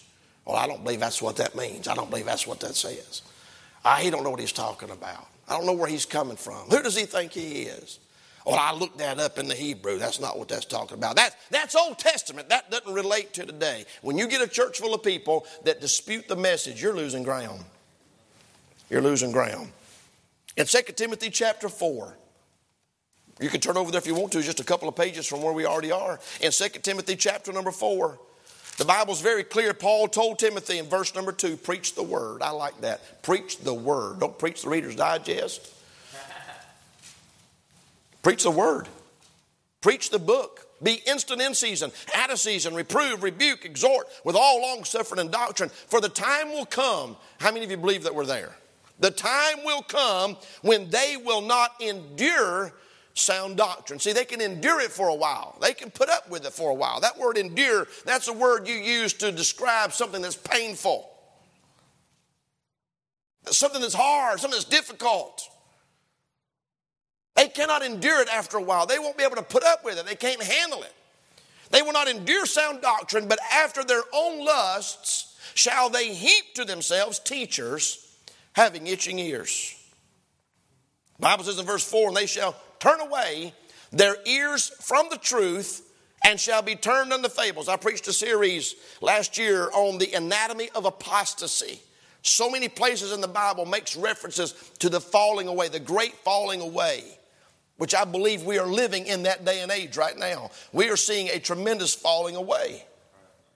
Well, 0.44 0.56
I 0.56 0.66
don't 0.66 0.82
believe 0.82 1.00
that's 1.00 1.20
what 1.20 1.36
that 1.36 1.54
means. 1.54 1.88
I 1.88 1.94
don't 1.94 2.10
believe 2.10 2.26
that's 2.26 2.46
what 2.46 2.60
that 2.60 2.74
says. 2.74 3.22
I, 3.84 4.02
he 4.02 4.10
don't 4.10 4.24
know 4.24 4.30
what 4.30 4.40
he's 4.40 4.52
talking 4.52 4.90
about. 4.90 5.26
I 5.48 5.56
don't 5.56 5.66
know 5.66 5.72
where 5.74 5.88
he's 5.88 6.06
coming 6.06 6.36
from. 6.36 6.68
Who 6.70 6.82
does 6.82 6.96
he 6.96 7.04
think 7.04 7.32
he 7.32 7.62
is? 7.62 8.00
Well, 8.46 8.56
I 8.61 8.72
looked 8.72 8.98
that 8.98 9.18
up 9.18 9.38
in 9.38 9.48
the 9.48 9.56
Hebrew. 9.56 9.98
That's 9.98 10.20
not 10.20 10.38
what 10.38 10.46
that's 10.46 10.64
talking 10.64 10.96
about. 10.96 11.16
That, 11.16 11.35
that's 11.50 11.74
Old 11.74 11.98
Testament. 11.98 12.48
That 12.48 12.70
doesn't 12.70 12.94
relate 12.94 13.35
to 13.35 13.44
today. 13.44 13.85
When 14.02 14.16
you 14.16 14.28
get 14.28 14.40
a 14.40 14.46
church 14.46 14.78
full 14.78 14.94
of 14.94 15.02
people 15.02 15.44
that 15.64 15.80
dispute 15.80 16.28
the 16.28 16.37
message, 16.37 16.80
you're 16.80 16.94
losing 16.94 17.24
ground. 17.24 17.64
You're 18.88 19.02
losing 19.02 19.32
ground. 19.32 19.72
In 20.56 20.64
2 20.64 20.78
Timothy 20.94 21.28
chapter 21.28 21.68
4, 21.68 22.16
you 23.40 23.48
can 23.48 23.61
turn 23.61 23.76
over 23.76 23.90
there 23.90 23.98
if 23.98 24.06
you 24.06 24.14
want 24.14 24.30
to, 24.32 24.42
just 24.42 24.61
a 24.61 24.64
couple 24.64 24.88
of 24.88 24.94
pages 24.94 25.26
from 25.26 25.42
where 25.42 25.52
we 25.52 25.66
already 25.66 25.90
are. 25.90 26.20
In 26.40 26.52
2 26.52 26.68
Timothy 26.82 27.16
chapter 27.16 27.52
number 27.52 27.72
4, 27.72 28.16
the 28.78 28.85
Bible's 28.85 29.20
very 29.20 29.42
clear. 29.42 29.74
Paul 29.74 30.06
told 30.06 30.38
Timothy 30.38 30.78
in 30.78 30.87
verse 30.87 31.16
number 31.16 31.32
2, 31.32 31.56
preach 31.56 31.96
the 31.96 32.02
word. 32.04 32.42
I 32.42 32.50
like 32.50 32.80
that. 32.82 33.22
Preach 33.22 33.59
the 33.59 33.74
word. 33.74 34.20
Don't 34.20 34.38
preach 34.38 34.62
the 34.62 34.68
Reader's 34.68 34.94
Digest. 34.94 35.72
Preach 38.26 38.42
the 38.42 38.50
word. 38.50 38.88
Preach 39.80 40.10
the 40.10 40.18
book. 40.18 40.66
Be 40.82 41.00
instant 41.06 41.40
in 41.40 41.54
season, 41.54 41.92
out 42.12 42.32
of 42.32 42.40
season, 42.40 42.74
reprove, 42.74 43.22
rebuke, 43.22 43.64
exhort 43.64 44.08
with 44.24 44.34
all 44.34 44.60
long 44.60 44.82
suffering 44.82 45.20
and 45.20 45.30
doctrine. 45.30 45.68
For 45.68 46.00
the 46.00 46.08
time 46.08 46.48
will 46.48 46.66
come. 46.66 47.16
How 47.38 47.52
many 47.52 47.64
of 47.64 47.70
you 47.70 47.76
believe 47.76 48.02
that 48.02 48.12
we're 48.12 48.26
there? 48.26 48.56
The 48.98 49.12
time 49.12 49.64
will 49.64 49.82
come 49.82 50.36
when 50.62 50.90
they 50.90 51.16
will 51.24 51.40
not 51.40 51.80
endure 51.80 52.72
sound 53.14 53.58
doctrine. 53.58 54.00
See, 54.00 54.12
they 54.12 54.24
can 54.24 54.40
endure 54.40 54.80
it 54.80 54.90
for 54.90 55.06
a 55.06 55.14
while. 55.14 55.56
They 55.62 55.72
can 55.72 55.92
put 55.92 56.08
up 56.08 56.28
with 56.28 56.44
it 56.46 56.52
for 56.52 56.70
a 56.70 56.74
while. 56.74 56.98
That 56.98 57.16
word 57.16 57.38
endure, 57.38 57.86
that's 58.04 58.26
a 58.26 58.32
word 58.32 58.66
you 58.66 58.74
use 58.74 59.12
to 59.12 59.30
describe 59.30 59.92
something 59.92 60.20
that's 60.20 60.34
painful. 60.34 61.08
Something 63.44 63.82
that's 63.82 63.94
hard, 63.94 64.40
something 64.40 64.58
that's 64.58 64.64
difficult. 64.64 65.48
They 67.37 67.49
cannot 67.49 67.83
endure 67.83 68.22
it 68.22 68.29
after 68.29 68.57
a 68.57 68.62
while. 68.62 68.87
They 68.87 68.99
won't 68.99 69.18
be 69.18 69.25
able 69.25 69.37
to 69.37 69.42
put 69.42 69.62
up 69.62 69.85
with 69.85 69.99
it. 69.99 70.07
They 70.07 70.16
can't 70.16 70.42
handle 70.42 70.83
it. 70.83 70.92
They 71.70 71.83
will 71.83 71.92
not 71.92 72.09
endure 72.09 72.46
sound 72.46 72.81
doctrine, 72.81 73.29
but 73.29 73.38
after 73.53 73.85
their 73.85 74.03
own 74.12 74.44
lusts 74.44 75.37
shall 75.55 75.90
they 75.90 76.14
heap 76.14 76.55
to 76.55 76.64
themselves 76.64 77.18
teachers 77.18 78.16
having 78.55 78.87
itching 78.87 79.18
ears. 79.18 79.75
The 81.16 81.22
Bible 81.22 81.44
says 81.44 81.59
in 81.59 81.66
verse 81.66 81.88
4 81.88 82.09
and 82.09 82.16
they 82.16 82.27
shall 82.27 82.57
turn 82.79 83.01
away 83.01 83.53
their 83.92 84.16
ears 84.25 84.70
from 84.81 85.07
the 85.11 85.18
truth 85.18 85.83
and 86.25 86.40
shall 86.40 86.62
be 86.62 86.75
turned 86.75 87.12
unto 87.12 87.29
fables. 87.29 87.68
I 87.68 87.77
preached 87.77 88.09
a 88.09 88.12
series 88.12 88.75
last 89.01 89.37
year 89.37 89.70
on 89.72 89.99
the 89.99 90.12
anatomy 90.12 90.70
of 90.75 90.87
apostasy. 90.87 91.81
So 92.22 92.51
many 92.51 92.68
places 92.68 93.12
in 93.12 93.20
the 93.20 93.29
Bible 93.29 93.66
makes 93.66 93.94
references 93.94 94.55
to 94.79 94.88
the 94.88 95.01
falling 95.01 95.49
away, 95.49 95.68
the 95.68 95.81
great 95.81 96.14
falling 96.14 96.61
away 96.61 97.05
which 97.78 97.94
I 97.94 98.04
believe 98.04 98.42
we 98.42 98.58
are 98.58 98.66
living 98.66 99.06
in 99.06 99.24
that 99.24 99.44
day 99.44 99.60
and 99.60 99.70
age 99.70 99.96
right 99.96 100.16
now. 100.16 100.50
We 100.72 100.88
are 100.90 100.96
seeing 100.96 101.28
a 101.28 101.38
tremendous 101.38 101.94
falling 101.94 102.36
away. 102.36 102.84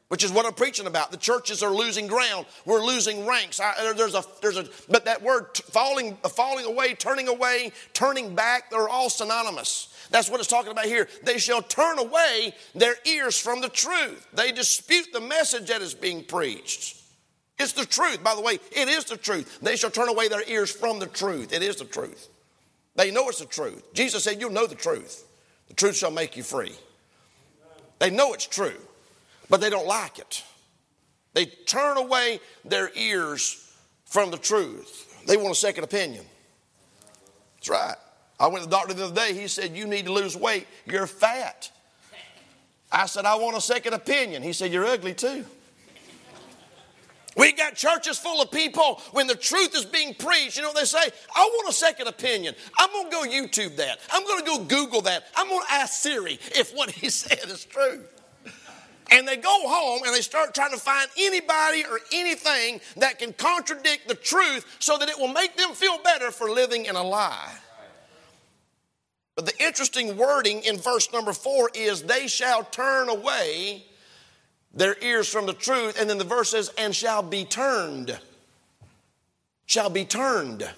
which 0.09 0.25
is 0.25 0.33
what 0.33 0.45
I'm 0.45 0.55
preaching 0.55 0.89
about. 0.89 1.13
The 1.13 1.17
churches 1.17 1.63
are 1.63 1.71
losing 1.71 2.09
ground. 2.09 2.47
We're 2.65 2.85
losing 2.85 3.27
ranks. 3.27 3.61
I, 3.61 3.93
there's 3.97 4.17
a, 4.17 4.25
there's 4.43 4.57
a, 4.57 4.67
but 4.89 5.05
that 5.05 5.23
word 5.23 5.57
falling, 5.57 6.17
falling 6.17 6.65
away, 6.65 6.95
turning 6.95 7.29
away, 7.29 7.71
turning 7.93 8.35
back, 8.35 8.71
they're 8.71 8.89
all 8.89 9.09
synonymous. 9.09 9.87
That's 10.11 10.29
what 10.29 10.41
it's 10.41 10.49
talking 10.49 10.73
about 10.73 10.87
here. 10.87 11.07
They 11.23 11.39
shall 11.39 11.63
turn 11.63 12.01
away 12.01 12.55
their 12.75 12.97
ears 13.05 13.39
from 13.39 13.61
the 13.61 13.69
truth. 13.69 14.27
They 14.33 14.51
dispute 14.51 15.13
the 15.13 15.21
message 15.21 15.69
that 15.69 15.81
is 15.81 15.95
being 15.95 16.25
preached. 16.25 16.97
It's 17.61 17.73
the 17.73 17.87
truth. 17.87 18.25
By 18.25 18.35
the 18.35 18.41
way, 18.41 18.59
it 18.73 18.89
is 18.89 19.05
the 19.05 19.17
truth. 19.17 19.61
They 19.63 19.77
shall 19.77 19.91
turn 19.91 20.09
away 20.09 20.27
their 20.27 20.43
ears 20.49 20.73
from 20.73 20.99
the 20.99 21.07
truth. 21.07 21.53
It 21.53 21.63
is 21.63 21.77
the 21.77 21.85
truth. 21.85 22.30
They 23.01 23.11
know 23.11 23.31
it's 23.31 23.39
the 23.39 23.47
truth. 23.47 23.95
Jesus 23.95 24.23
said, 24.23 24.39
You'll 24.39 24.51
know 24.51 24.67
the 24.67 24.75
truth. 24.75 25.25
The 25.69 25.75
truth 25.75 25.97
shall 25.97 26.11
make 26.11 26.37
you 26.37 26.43
free. 26.43 26.75
They 27.99 28.11
know 28.11 28.35
it's 28.35 28.47
true, 28.47 28.77
but 29.49 29.63
they 29.63 29.71
don't 29.71 29.87
like 29.87 30.19
it. 30.19 30.45
They 31.33 31.47
turn 31.47 31.97
away 31.97 32.41
their 32.63 32.91
ears 32.95 33.75
from 34.05 34.31
the 34.31 34.37
truth. 34.37 35.25
They 35.27 35.39
want 35.39 35.53
a 35.53 35.55
second 35.55 35.85
opinion. 35.85 36.27
That's 37.55 37.71
right. 37.71 37.97
I 38.39 38.49
went 38.49 38.65
to 38.65 38.69
the 38.69 38.77
doctor 38.77 38.93
the 38.93 39.07
other 39.07 39.15
day. 39.15 39.33
He 39.33 39.49
said, 39.49 39.75
You 39.75 39.87
need 39.87 40.05
to 40.05 40.13
lose 40.13 40.37
weight. 40.37 40.67
You're 40.85 41.07
fat. 41.07 41.73
I 42.93 43.07
said, 43.07 43.25
I 43.25 43.37
want 43.37 43.57
a 43.57 43.63
second 43.63 43.95
opinion. 43.95 44.43
He 44.43 44.53
said, 44.53 44.75
You're 44.75 44.85
ugly 44.85 45.15
too. 45.15 45.47
We 47.37 47.53
got 47.53 47.77
churches 47.77 48.19
full 48.19 48.43
of 48.43 48.51
people 48.51 49.01
when 49.13 49.27
the 49.27 49.37
truth 49.37 49.75
is 49.77 49.85
being 49.85 50.15
preached. 50.15 50.57
You 50.57 50.63
know 50.63 50.69
what 50.69 50.79
they 50.79 50.85
say? 50.85 51.11
I 51.35 51.41
want 51.41 51.69
a 51.69 51.73
second 51.73 52.09
opinion. 52.09 52.55
I'm 52.79 52.91
going 52.91 53.05
to 53.05 53.11
go 53.11 53.23
YouTube 53.23 53.77
that. 53.77 54.01
I'm 54.13 54.25
going 54.27 54.41
to 54.41 54.47
go 54.47 54.65
Google 54.65 55.03
that. 55.03 55.25
I'm 55.37 55.49
going 55.49 55.65
to 55.65 55.73
ask 55.73 56.03
Siri 56.03 56.39
if 56.57 56.75
what 56.75 56.91
he 56.91 57.09
said 57.11 57.49
is 57.49 57.65
true. 57.65 58.03
And 59.13 59.27
they 59.27 59.37
go 59.37 59.69
home 59.69 60.03
and 60.05 60.15
they 60.15 60.21
start 60.21 60.55
trying 60.55 60.71
to 60.71 60.77
find 60.77 61.09
anybody 61.19 61.85
or 61.85 61.99
anything 62.13 62.81
that 62.97 63.19
can 63.19 63.33
contradict 63.33 64.07
the 64.07 64.15
truth 64.15 64.65
so 64.79 64.99
that 64.99 65.09
it 65.09 65.19
will 65.19 65.33
make 65.33 65.57
them 65.57 65.73
feel 65.73 65.99
better 66.03 66.31
for 66.31 66.49
living 66.49 66.85
in 66.87 66.95
a 66.95 67.03
lie. 67.03 67.53
But 69.35 69.47
the 69.47 69.65
interesting 69.65 70.17
wording 70.17 70.63
in 70.63 70.79
verse 70.79 71.13
number 71.13 71.33
four 71.33 71.71
is, 71.75 72.03
They 72.03 72.29
shall 72.29 72.63
turn 72.65 73.09
away 73.09 73.85
their 74.73 74.97
ears 75.03 75.29
from 75.29 75.47
the 75.47 75.53
truth. 75.53 76.01
And 76.01 76.09
then 76.09 76.19
the 76.19 76.25
verse 76.25 76.51
says, 76.51 76.71
And 76.79 76.95
shall 76.95 77.23
be 77.23 77.45
turned. 77.45 78.19
Shall 79.67 79.91
be 79.91 80.05
turned. 80.05 80.69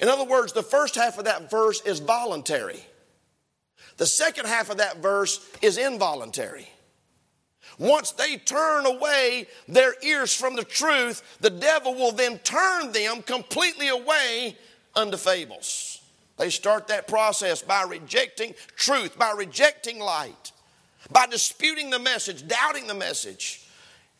In 0.00 0.08
other 0.08 0.24
words, 0.24 0.52
the 0.52 0.62
first 0.62 0.94
half 0.94 1.18
of 1.18 1.24
that 1.26 1.50
verse 1.50 1.80
is 1.82 2.00
voluntary. 2.00 2.84
The 3.98 4.06
second 4.06 4.46
half 4.46 4.70
of 4.70 4.78
that 4.78 4.98
verse 4.98 5.48
is 5.60 5.78
involuntary. 5.78 6.68
Once 7.78 8.12
they 8.12 8.36
turn 8.36 8.86
away 8.86 9.46
their 9.68 9.94
ears 10.02 10.34
from 10.34 10.56
the 10.56 10.64
truth, 10.64 11.38
the 11.40 11.50
devil 11.50 11.94
will 11.94 12.12
then 12.12 12.38
turn 12.38 12.92
them 12.92 13.22
completely 13.22 13.88
away 13.88 14.56
unto 14.94 15.16
fables. 15.16 16.00
They 16.36 16.50
start 16.50 16.88
that 16.88 17.08
process 17.08 17.62
by 17.62 17.82
rejecting 17.82 18.54
truth, 18.76 19.18
by 19.18 19.32
rejecting 19.36 19.98
light, 19.98 20.51
by 21.10 21.26
disputing 21.26 21.90
the 21.90 21.98
message, 21.98 22.46
doubting 22.46 22.86
the 22.86 22.94
message. 22.94 23.66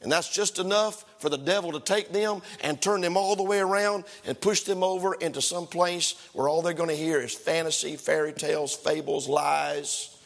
And 0.03 0.11
that's 0.11 0.29
just 0.29 0.59
enough 0.59 1.05
for 1.19 1.29
the 1.29 1.39
devil 1.39 1.73
to 1.73 1.81
take 1.81 2.13
them 2.13 2.43
and 2.63 2.81
turn 2.81 3.01
them 3.01 3.17
all 3.17 3.37
the 3.37 3.45
way 3.45 3.61
around 3.61 4.05
and 4.27 4.41
push 4.41 4.63
them 4.63 4.83
over 4.83 5.15
into 5.15 5.41
some 5.41 5.67
place 5.67 6.17
where 6.33 6.49
all 6.49 6.61
they're 6.61 6.73
going 6.73 6.89
to 6.89 6.97
hear 6.97 7.21
is 7.21 7.33
fantasy, 7.33 7.97
fairy 7.97 8.33
tales, 8.33 8.75
fables, 8.75 9.29
lies. 9.29 10.17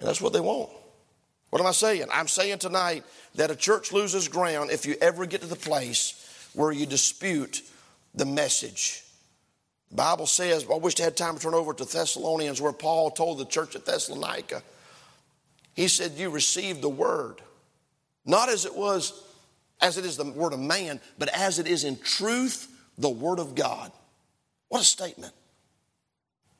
And 0.00 0.08
that's 0.08 0.20
what 0.20 0.32
they 0.32 0.40
want. 0.40 0.70
What 1.50 1.60
am 1.60 1.68
I 1.68 1.72
saying? 1.72 2.06
I'm 2.12 2.28
saying 2.28 2.58
tonight 2.58 3.04
that 3.36 3.50
a 3.50 3.56
church 3.56 3.92
loses 3.92 4.26
ground 4.28 4.70
if 4.70 4.84
you 4.84 4.96
ever 5.00 5.26
get 5.26 5.42
to 5.42 5.46
the 5.46 5.56
place 5.56 6.50
where 6.54 6.72
you 6.72 6.84
dispute 6.84 7.62
the 8.14 8.26
message. 8.26 9.04
The 9.90 9.96
Bible 9.96 10.26
says, 10.26 10.66
I 10.70 10.76
wish 10.76 11.00
I 11.00 11.04
had 11.04 11.16
time 11.16 11.36
to 11.36 11.40
turn 11.40 11.54
over 11.54 11.72
to 11.72 11.84
Thessalonians 11.84 12.60
where 12.60 12.72
Paul 12.72 13.10
told 13.10 13.38
the 13.38 13.46
church 13.46 13.76
at 13.76 13.86
Thessalonica, 13.86 14.62
he 15.78 15.86
said, 15.86 16.14
You 16.16 16.30
received 16.30 16.82
the 16.82 16.88
word, 16.88 17.40
not 18.26 18.48
as 18.48 18.64
it 18.64 18.74
was, 18.74 19.22
as 19.80 19.96
it 19.96 20.04
is 20.04 20.16
the 20.16 20.24
word 20.24 20.52
of 20.52 20.58
man, 20.58 21.00
but 21.18 21.28
as 21.28 21.60
it 21.60 21.68
is 21.68 21.84
in 21.84 21.96
truth 22.00 22.66
the 22.98 23.08
word 23.08 23.38
of 23.38 23.54
God. 23.54 23.92
What 24.70 24.82
a 24.82 24.84
statement. 24.84 25.32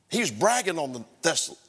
He 0.09 0.21
was 0.21 0.31
bragging 0.31 0.79
on 0.79 0.93
the 0.93 1.03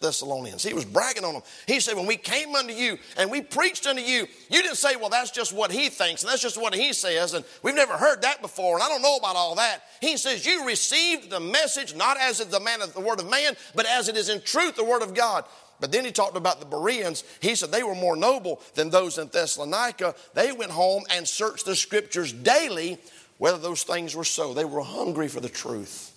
Thessalonians. 0.01 0.63
He 0.63 0.75
was 0.75 0.85
bragging 0.85 1.25
on 1.25 1.33
them. 1.33 1.43
He 1.67 1.81
said, 1.81 1.97
When 1.97 2.07
we 2.07 2.17
came 2.17 2.55
unto 2.55 2.73
you 2.73 2.99
and 3.17 3.29
we 3.33 3.41
preached 3.41 3.85
unto 3.85 4.01
you, 4.01 4.29
you 4.49 4.63
didn't 4.63 4.77
say, 4.77 4.95
Well, 4.95 5.11
that's 5.11 5.33
just 5.33 5.53
what 5.53 5.73
he 5.73 5.89
thinks 5.89 6.23
and 6.23 6.31
that's 6.31 6.43
just 6.43 6.57
what 6.57 6.73
he 6.73 6.93
says, 6.93 7.35
and 7.35 7.45
we've 7.65 7.75
never 7.75 7.95
heard 7.95 8.23
that 8.23 8.43
before, 8.43 8.77
and 8.77 8.83
I 8.85 8.89
don't 8.89 9.03
know 9.03 9.17
about 9.17 9.35
all 9.35 9.57
that. 9.57 9.83
He 10.01 10.17
says, 10.17 10.47
You 10.47 10.69
received 10.69 11.31
the 11.31 11.41
message 11.41 11.97
not 11.97 12.17
as 12.17 12.39
the 12.39 12.61
man 12.61 12.79
the 12.95 13.01
word 13.01 13.19
of 13.19 13.29
man, 13.29 13.57
but 13.75 13.87
as 13.87 14.09
it 14.09 14.17
is 14.17 14.29
in 14.29 14.41
truth 14.41 14.77
the 14.77 14.85
word 14.85 15.03
of 15.03 15.15
God. 15.15 15.45
But 15.81 15.93
then 15.93 16.05
he 16.05 16.12
talked 16.12 16.37
about 16.37 16.61
the 16.61 16.66
Bereans. 16.66 17.25
He 17.40 17.55
said 17.55 17.73
they 17.73 17.83
were 17.83 17.95
more 17.95 18.16
noble 18.16 18.61
than 18.75 18.90
those 18.90 19.19
in 19.19 19.29
Thessalonica. 19.29 20.14
They 20.35 20.53
went 20.53 20.71
home 20.71 21.05
and 21.11 21.27
searched 21.27 21.64
the 21.64 21.75
scriptures 21.75 22.33
daily 22.33 22.99
whether 23.38 23.59
those 23.59 23.83
things 23.83 24.14
were 24.14 24.25
so. 24.25 24.53
They 24.53 24.66
were 24.66 24.83
hungry 24.83 25.29
for 25.29 25.40
the 25.40 25.49
truth. 25.49 26.12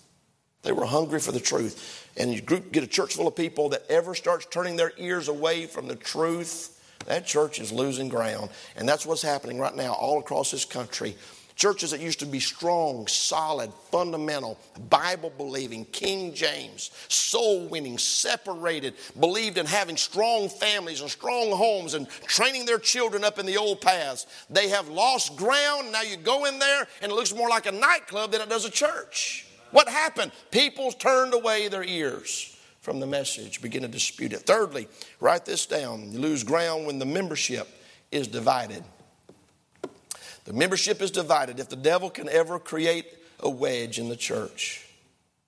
They 0.62 0.72
were 0.72 0.84
hungry 0.84 1.20
for 1.20 1.32
the 1.32 1.40
truth. 1.40 2.10
And 2.16 2.32
you 2.32 2.40
get 2.40 2.84
a 2.84 2.86
church 2.86 3.14
full 3.14 3.26
of 3.26 3.34
people 3.34 3.70
that 3.70 3.84
ever 3.88 4.14
starts 4.14 4.46
turning 4.46 4.76
their 4.76 4.92
ears 4.98 5.28
away 5.28 5.66
from 5.66 5.88
the 5.88 5.96
truth, 5.96 6.70
that 7.06 7.26
church 7.26 7.60
is 7.60 7.72
losing 7.72 8.08
ground. 8.08 8.50
And 8.76 8.88
that's 8.88 9.06
what's 9.06 9.22
happening 9.22 9.58
right 9.58 9.74
now 9.74 9.92
all 9.92 10.18
across 10.18 10.50
this 10.50 10.64
country. 10.64 11.16
Churches 11.56 11.92
that 11.92 12.00
used 12.00 12.18
to 12.18 12.26
be 12.26 12.40
strong, 12.40 13.06
solid, 13.06 13.72
fundamental, 13.90 14.58
Bible 14.90 15.32
believing, 15.36 15.84
King 15.86 16.34
James, 16.34 16.90
soul 17.08 17.68
winning, 17.68 17.96
separated, 17.96 18.94
believed 19.20 19.56
in 19.56 19.64
having 19.64 19.96
strong 19.96 20.48
families 20.48 21.00
and 21.00 21.08
strong 21.08 21.52
homes 21.52 21.94
and 21.94 22.08
training 22.26 22.66
their 22.66 22.80
children 22.80 23.22
up 23.22 23.38
in 23.38 23.46
the 23.46 23.56
old 23.56 23.80
paths. 23.80 24.26
They 24.50 24.68
have 24.70 24.88
lost 24.88 25.36
ground. 25.36 25.92
Now 25.92 26.02
you 26.02 26.16
go 26.16 26.44
in 26.44 26.58
there 26.58 26.88
and 27.00 27.12
it 27.12 27.14
looks 27.14 27.34
more 27.34 27.48
like 27.48 27.66
a 27.66 27.72
nightclub 27.72 28.32
than 28.32 28.40
it 28.40 28.48
does 28.48 28.64
a 28.64 28.70
church. 28.70 29.46
What 29.70 29.88
happened? 29.88 30.32
People 30.50 30.90
turned 30.90 31.34
away 31.34 31.68
their 31.68 31.84
ears 31.84 32.56
from 32.80 32.98
the 32.98 33.06
message, 33.06 33.62
begin 33.62 33.82
to 33.82 33.88
dispute 33.88 34.32
it. 34.32 34.40
Thirdly, 34.40 34.88
write 35.20 35.44
this 35.44 35.66
down. 35.66 36.12
You 36.12 36.18
lose 36.18 36.42
ground 36.42 36.86
when 36.86 36.98
the 36.98 37.06
membership 37.06 37.68
is 38.10 38.28
divided. 38.28 38.84
The 40.44 40.52
membership 40.52 41.00
is 41.00 41.10
divided. 41.10 41.58
If 41.58 41.68
the 41.68 41.76
devil 41.76 42.10
can 42.10 42.28
ever 42.28 42.58
create 42.58 43.06
a 43.40 43.48
wedge 43.48 43.98
in 43.98 44.08
the 44.08 44.16
church, 44.16 44.86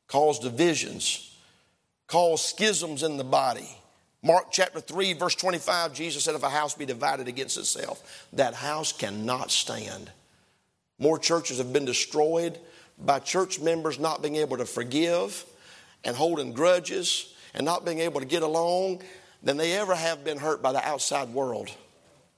cause 0.08 0.38
divisions, 0.38 1.36
cause 2.06 2.44
schisms 2.44 3.02
in 3.02 3.16
the 3.16 3.24
body. 3.24 3.68
Mark 4.22 4.46
chapter 4.50 4.80
3, 4.80 5.12
verse 5.12 5.34
25, 5.34 5.92
Jesus 5.92 6.24
said, 6.24 6.34
If 6.34 6.42
a 6.42 6.50
house 6.50 6.74
be 6.74 6.86
divided 6.86 7.28
against 7.28 7.58
itself, 7.58 8.26
that 8.32 8.54
house 8.54 8.92
cannot 8.92 9.50
stand. 9.50 10.10
More 10.98 11.18
churches 11.18 11.58
have 11.58 11.72
been 11.72 11.84
destroyed 11.84 12.58
by 12.98 13.18
church 13.18 13.60
members 13.60 13.98
not 13.98 14.22
being 14.22 14.36
able 14.36 14.56
to 14.56 14.64
forgive 14.64 15.44
and 16.04 16.16
holding 16.16 16.52
grudges 16.52 17.34
and 17.54 17.64
not 17.64 17.84
being 17.84 18.00
able 18.00 18.20
to 18.20 18.26
get 18.26 18.42
along 18.42 19.02
than 19.42 19.58
they 19.58 19.74
ever 19.74 19.94
have 19.94 20.24
been 20.24 20.38
hurt 20.38 20.62
by 20.62 20.72
the 20.72 20.86
outside 20.86 21.28
world. 21.28 21.70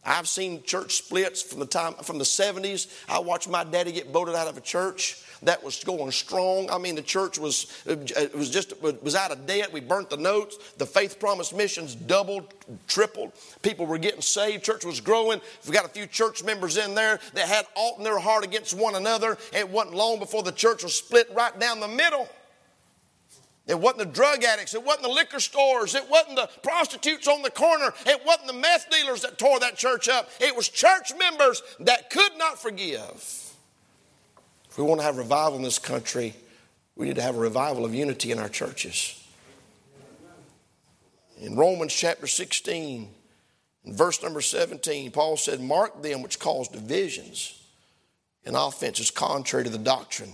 I've 0.05 0.29
seen 0.29 0.63
church 0.63 0.95
splits 0.95 1.43
from 1.43 1.61
the 1.61 1.67
time 1.67 1.95
from 1.95 2.19
the 2.19 2.25
70s. 2.25 2.87
I 3.09 3.19
watched 3.19 3.49
my 3.49 3.65
daddy 3.65 3.93
get 3.93 4.11
voted 4.11 4.35
out 4.35 4.49
of 4.49 4.57
a 4.57 4.61
church 4.61 5.23
that 5.43 5.63
was 5.63 5.83
going 5.85 6.11
strong. 6.11 6.71
I 6.71 6.79
mean, 6.79 6.95
the 6.95 7.03
church 7.03 7.39
was 7.39 7.73
uh, 7.89 7.93
it 7.93 8.35
uh, 8.35 8.39
was 8.39 8.51
just 8.51 8.81
was 8.83 9.15
out 9.15 9.31
of 9.31 9.47
debt. 9.47 9.73
We 9.73 9.81
burnt 9.81 10.11
the 10.11 10.17
notes. 10.17 10.57
The 10.79 10.87
Faith 10.87 11.21
Promise 11.21 11.53
missions 11.53 11.95
doubled, 11.95 12.55
tripled. 12.87 13.33
People 13.63 13.87
were 13.87 13.99
getting 13.99 14.21
saved. 14.21 14.65
Church 14.65 14.85
was 14.85 15.01
growing. 15.01 15.41
We 15.67 15.73
got 15.73 15.85
a 15.85 15.89
few 15.89 16.07
church 16.07 16.43
members 16.43 16.77
in 16.77 16.95
there 16.95 17.21
that 17.35 17.49
had 17.49 17.67
alt 17.77 17.99
in 17.99 18.05
their 18.05 18.19
heart 18.19 18.45
against 18.45 18.75
one 18.75 18.95
another. 18.95 19.37
It 19.53 19.69
wasn't 19.69 19.97
long 19.97 20.19
before 20.19 20.43
the 20.43 20.53
church 20.53 20.83
was 20.83 20.95
split 20.95 21.29
right 21.35 21.59
down 21.59 21.81
the 21.81 21.89
middle. 21.89 22.29
It 23.69 23.79
wasn't 23.79 23.99
the 23.99 24.07
drug 24.07 24.45
addicts. 24.45 24.75
It 24.75 24.83
wasn't 24.83 25.05
the 25.05 25.11
liquor 25.11 25.41
stores. 25.41 25.95
It 25.95 26.09
wasn't 26.09 26.37
the 26.37 26.49
prostitutes 26.63 27.29
on 27.29 27.43
the 27.43 27.51
corner. 27.51 27.93
It 28.07 28.23
wasn't 28.25 28.47
the 28.47 28.55
meth 28.55 28.89
dealers 28.91 29.21
that 29.23 29.39
tore 29.39 29.61
that 29.61 29.77
church 29.77 30.09
up. 30.09 30.31
It 30.41 30.57
was 30.57 30.71
church 30.71 31.13
members 31.19 31.63
that 31.81 32.09
could 32.09 32.33
not 32.39 32.59
forgive. 32.59 33.53
If 34.71 34.79
we 34.79 34.85
want 34.85 35.01
to 35.01 35.05
have 35.05 35.19
revival 35.19 35.59
in 35.59 35.63
this 35.63 35.79
country, 35.79 36.35
we 36.97 37.07
need 37.07 37.17
to 37.17 37.23
have 37.23 37.37
a 37.37 37.41
revival 37.41 37.85
of 37.85 37.95
unity 37.95 38.33
in 38.33 38.39
our 38.39 38.49
churches. 38.49 39.23
In 41.39 41.55
Romans 41.55 41.93
chapter 41.93 42.27
16, 42.27 43.09
verse 43.85 44.23
number 44.23 44.41
17, 44.41 45.11
Paul 45.11 45.37
said, 45.37 45.61
Mark 45.61 46.03
them 46.03 46.23
which 46.23 46.39
cause 46.39 46.69
divisions 46.69 47.63
and 48.47 48.57
offenses 48.57 49.11
contrary 49.11 49.65
to 49.65 49.71
the 49.71 49.79
doctrine. 49.79 50.33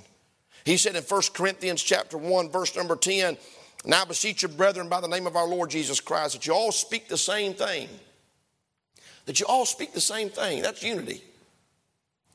He 0.65 0.77
said 0.77 0.97
in 0.97 1.03
1 1.03 1.23
Corinthians 1.35 1.83
chapter 1.83 2.17
1, 2.17 2.51
verse 2.51 2.75
number 2.75 2.97
10, 2.97 3.37
Now 3.85 4.05
beseech 4.05 4.43
you, 4.43 4.49
brethren, 4.49 4.89
by 4.89 5.01
the 5.01 5.09
name 5.09 5.27
of 5.27 5.37
our 5.37 5.47
Lord 5.47 5.71
Jesus 5.71 6.01
Christ, 6.01 6.35
that 6.35 6.47
you 6.47 6.55
all 6.55 6.73
speak 6.73 7.09
the 7.09 7.19
same 7.19 7.55
thing, 7.55 7.89
that 9.27 9.41
you 9.41 9.47
all 9.47 9.67
speak 9.67 9.93
the 9.93 10.01
same 10.01 10.31
thing. 10.31 10.63
That's 10.63 10.83
unity. 10.83 11.23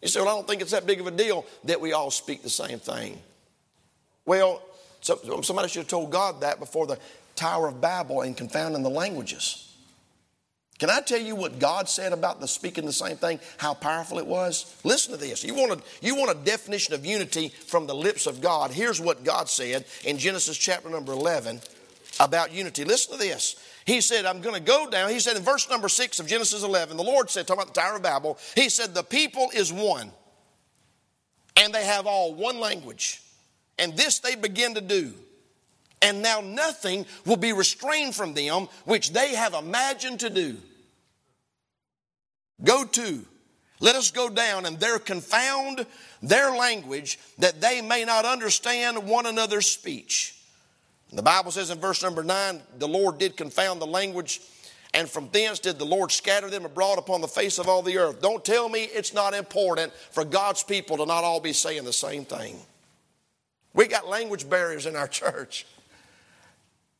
You 0.02 0.08
say, 0.08 0.22
well, 0.22 0.30
I 0.30 0.34
don't 0.34 0.48
think 0.48 0.62
it's 0.62 0.72
that 0.72 0.86
big 0.86 1.02
of 1.02 1.08
a 1.08 1.12
deal 1.12 1.46
that 1.66 1.82
we 1.82 1.92
all 1.92 2.12
speak 2.12 2.42
the 2.42 2.50
same 2.50 2.80
thing. 2.80 3.20
Well, 4.26 4.62
somebody 5.02 5.68
should 5.68 5.80
have 5.80 5.88
told 5.88 6.12
God 6.12 6.42
that 6.42 6.60
before 6.60 6.88
the 6.88 7.00
Tower 7.36 7.68
of 7.68 7.82
Babel 7.82 8.22
and 8.22 8.38
confounding 8.38 8.84
the 8.84 8.90
languages. 8.90 9.69
Can 10.80 10.90
I 10.90 11.02
tell 11.02 11.20
you 11.20 11.36
what 11.36 11.60
God 11.60 11.90
said 11.90 12.14
about 12.14 12.40
the 12.40 12.48
speaking 12.48 12.86
the 12.86 12.94
same 12.94 13.18
thing, 13.18 13.42
how 13.58 13.74
powerful 13.74 14.18
it 14.18 14.26
was? 14.26 14.78
Listen 14.86 15.12
to 15.12 15.20
this. 15.20 15.44
You 15.44 15.54
want, 15.54 15.74
a, 15.74 15.80
you 16.02 16.16
want 16.16 16.32
a 16.32 16.46
definition 16.46 16.94
of 16.94 17.06
unity 17.06 17.50
from 17.50 17.86
the 17.86 17.94
lips 17.94 18.28
of 18.28 18.40
God. 18.40 18.72
Here's 18.72 19.02
what 19.02 19.26
God 19.26 19.50
said 19.50 19.86
in 20.06 20.18
Genesis 20.18 20.58
chapter 20.58 20.90
number 20.90 21.12
11 21.12 21.60
about 22.22 22.54
unity. 22.54 22.86
Listen 22.86 23.14
to 23.14 23.20
this. 23.20 23.62
He 23.86 24.00
said, 24.00 24.26
I'm 24.26 24.40
going 24.40 24.56
to 24.56 24.62
go 24.62 24.90
down. 24.90 25.10
He 25.10 25.20
said 25.20 25.36
in 25.36 25.44
verse 25.44 25.70
number 25.70 25.90
6 25.90 26.22
of 26.22 26.28
Genesis 26.28 26.64
11, 26.64 26.96
the 26.96 27.04
Lord 27.04 27.30
said, 27.30 27.46
talking 27.46 27.64
about 27.64 27.74
the 27.74 27.82
Tower 27.82 27.98
of 27.98 28.04
Babel, 28.04 28.38
He 28.56 28.70
said, 28.70 28.94
The 28.94 29.04
people 29.04 29.50
is 29.54 29.74
one, 29.74 30.12
and 31.58 31.74
they 31.74 31.84
have 31.84 32.08
all 32.08 32.34
one 32.34 32.60
language. 32.60 33.22
And 33.78 33.98
this 33.98 34.20
they 34.20 34.36
begin 34.36 34.76
to 34.76 34.82
do 34.82 35.14
and 36.02 36.22
now 36.22 36.42
nothing 36.42 37.06
will 37.26 37.38
be 37.38 37.54
restrained 37.54 38.16
from 38.16 38.34
them 38.34 38.68
which 38.86 39.12
they 39.12 39.36
have 39.36 39.54
imagined 39.54 40.22
to 40.22 40.30
do. 40.30 40.58
Go 42.64 42.84
to, 42.84 43.26
let 43.80 43.96
us 43.96 44.12
go 44.12 44.30
down 44.30 44.66
and 44.66 44.80
there 44.80 45.00
confound 45.00 45.86
their 46.22 46.52
language 46.52 47.18
that 47.38 47.62
they 47.62 47.82
may 47.82 48.04
not 48.04 48.26
understand 48.26 49.08
one 49.08 49.26
another's 49.26 49.68
speech. 49.68 50.36
The 51.12 51.24
Bible 51.24 51.52
says 51.52 51.70
in 51.70 51.80
verse 51.80 52.04
number 52.04 52.24
nine, 52.24 52.62
the 52.78 52.88
Lord 52.88 53.18
did 53.18 53.36
confound 53.36 53.82
the 53.82 53.88
language, 53.88 54.42
and 54.94 55.10
from 55.10 55.30
thence 55.32 55.60
did 55.60 55.80
the 55.80 55.86
Lord 55.86 56.12
scatter 56.12 56.50
them 56.50 56.66
abroad 56.66 57.00
upon 57.00 57.22
the 57.22 57.28
face 57.28 57.58
of 57.58 57.68
all 57.68 57.82
the 57.82 57.98
earth. 57.98 58.22
Don't 58.22 58.46
tell 58.46 58.70
me 58.70 58.84
it's 58.84 59.14
not 59.14 59.34
important 59.34 59.94
for 60.12 60.24
God's 60.24 60.62
people 60.62 60.98
to 60.98 61.06
not 61.06 61.24
all 61.24 61.40
be 61.40 61.54
saying 61.54 61.86
the 61.86 61.94
same 61.94 62.26
thing. 62.26 62.58
We 63.74 63.88
got 63.88 64.08
language 64.08 64.50
barriers 64.50 64.86
in 64.86 64.96
our 64.96 65.08
church. 65.08 65.66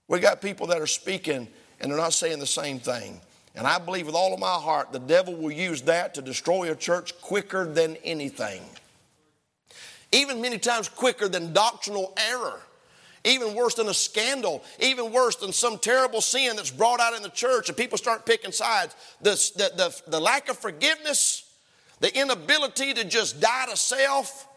We 0.08 0.20
got 0.20 0.42
people 0.42 0.68
that 0.68 0.82
are 0.82 0.88
speaking 0.88 1.48
and 1.80 1.92
they're 1.92 1.98
not 1.98 2.14
saying 2.14 2.40
the 2.40 2.48
same 2.48 2.80
thing. 2.80 3.22
And 3.60 3.68
I 3.68 3.78
believe 3.78 4.06
with 4.06 4.16
all 4.16 4.34
of 4.34 4.40
my 4.40 4.54
heart 4.54 4.94
the 4.94 5.00
devil 5.00 5.36
will 5.36 5.52
use 5.52 5.82
that 5.82 6.14
to 6.14 6.22
destroy 6.22 6.72
a 6.72 6.76
church 6.76 7.20
quicker 7.20 7.66
than 7.66 7.98
anything. 8.06 8.62
Even 10.14 10.42
many 10.42 10.58
times 10.58 10.88
quicker 10.88 11.28
than 11.28 11.52
doctrinal 11.52 12.14
error. 12.18 12.62
Even 13.26 13.54
worse 13.54 13.76
than 13.76 13.90
a 13.90 13.94
scandal, 13.94 14.64
even 14.80 15.12
worse 15.12 15.36
than 15.36 15.52
some 15.52 15.78
terrible 15.78 16.22
sin 16.22 16.56
that's 16.56 16.72
brought 16.72 17.02
out 17.02 17.14
in 17.14 17.22
the 17.22 17.30
church 17.30 17.68
and 17.68 17.78
people 17.78 17.98
start 17.98 18.26
picking 18.26 18.54
sides. 18.54 18.96
The, 19.22 19.32
the, 19.58 19.72
the, 19.76 20.12
the 20.12 20.20
lack 20.22 20.48
of 20.48 20.58
forgiveness, 20.58 21.44
the 22.00 22.18
inability 22.18 22.94
to 22.94 23.04
just 23.04 23.42
die 23.42 23.66
to 23.70 23.76
self, 23.76 24.48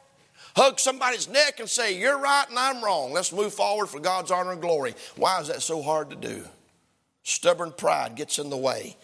hug 0.54 0.78
somebody's 0.78 1.28
neck 1.28 1.58
and 1.58 1.68
say, 1.68 1.98
You're 1.98 2.20
right 2.20 2.48
and 2.48 2.56
I'm 2.56 2.84
wrong. 2.84 3.12
Let's 3.12 3.32
move 3.32 3.52
forward 3.52 3.88
for 3.88 3.98
God's 3.98 4.30
honor 4.30 4.52
and 4.52 4.60
glory. 4.60 4.94
Why 5.16 5.40
is 5.40 5.48
that 5.48 5.60
so 5.60 5.82
hard 5.82 6.10
to 6.10 6.16
do? 6.16 6.44
Stubborn 7.22 7.72
pride 7.72 8.16
gets 8.16 8.38
in 8.38 8.50
the 8.50 8.56
way. 8.56 8.96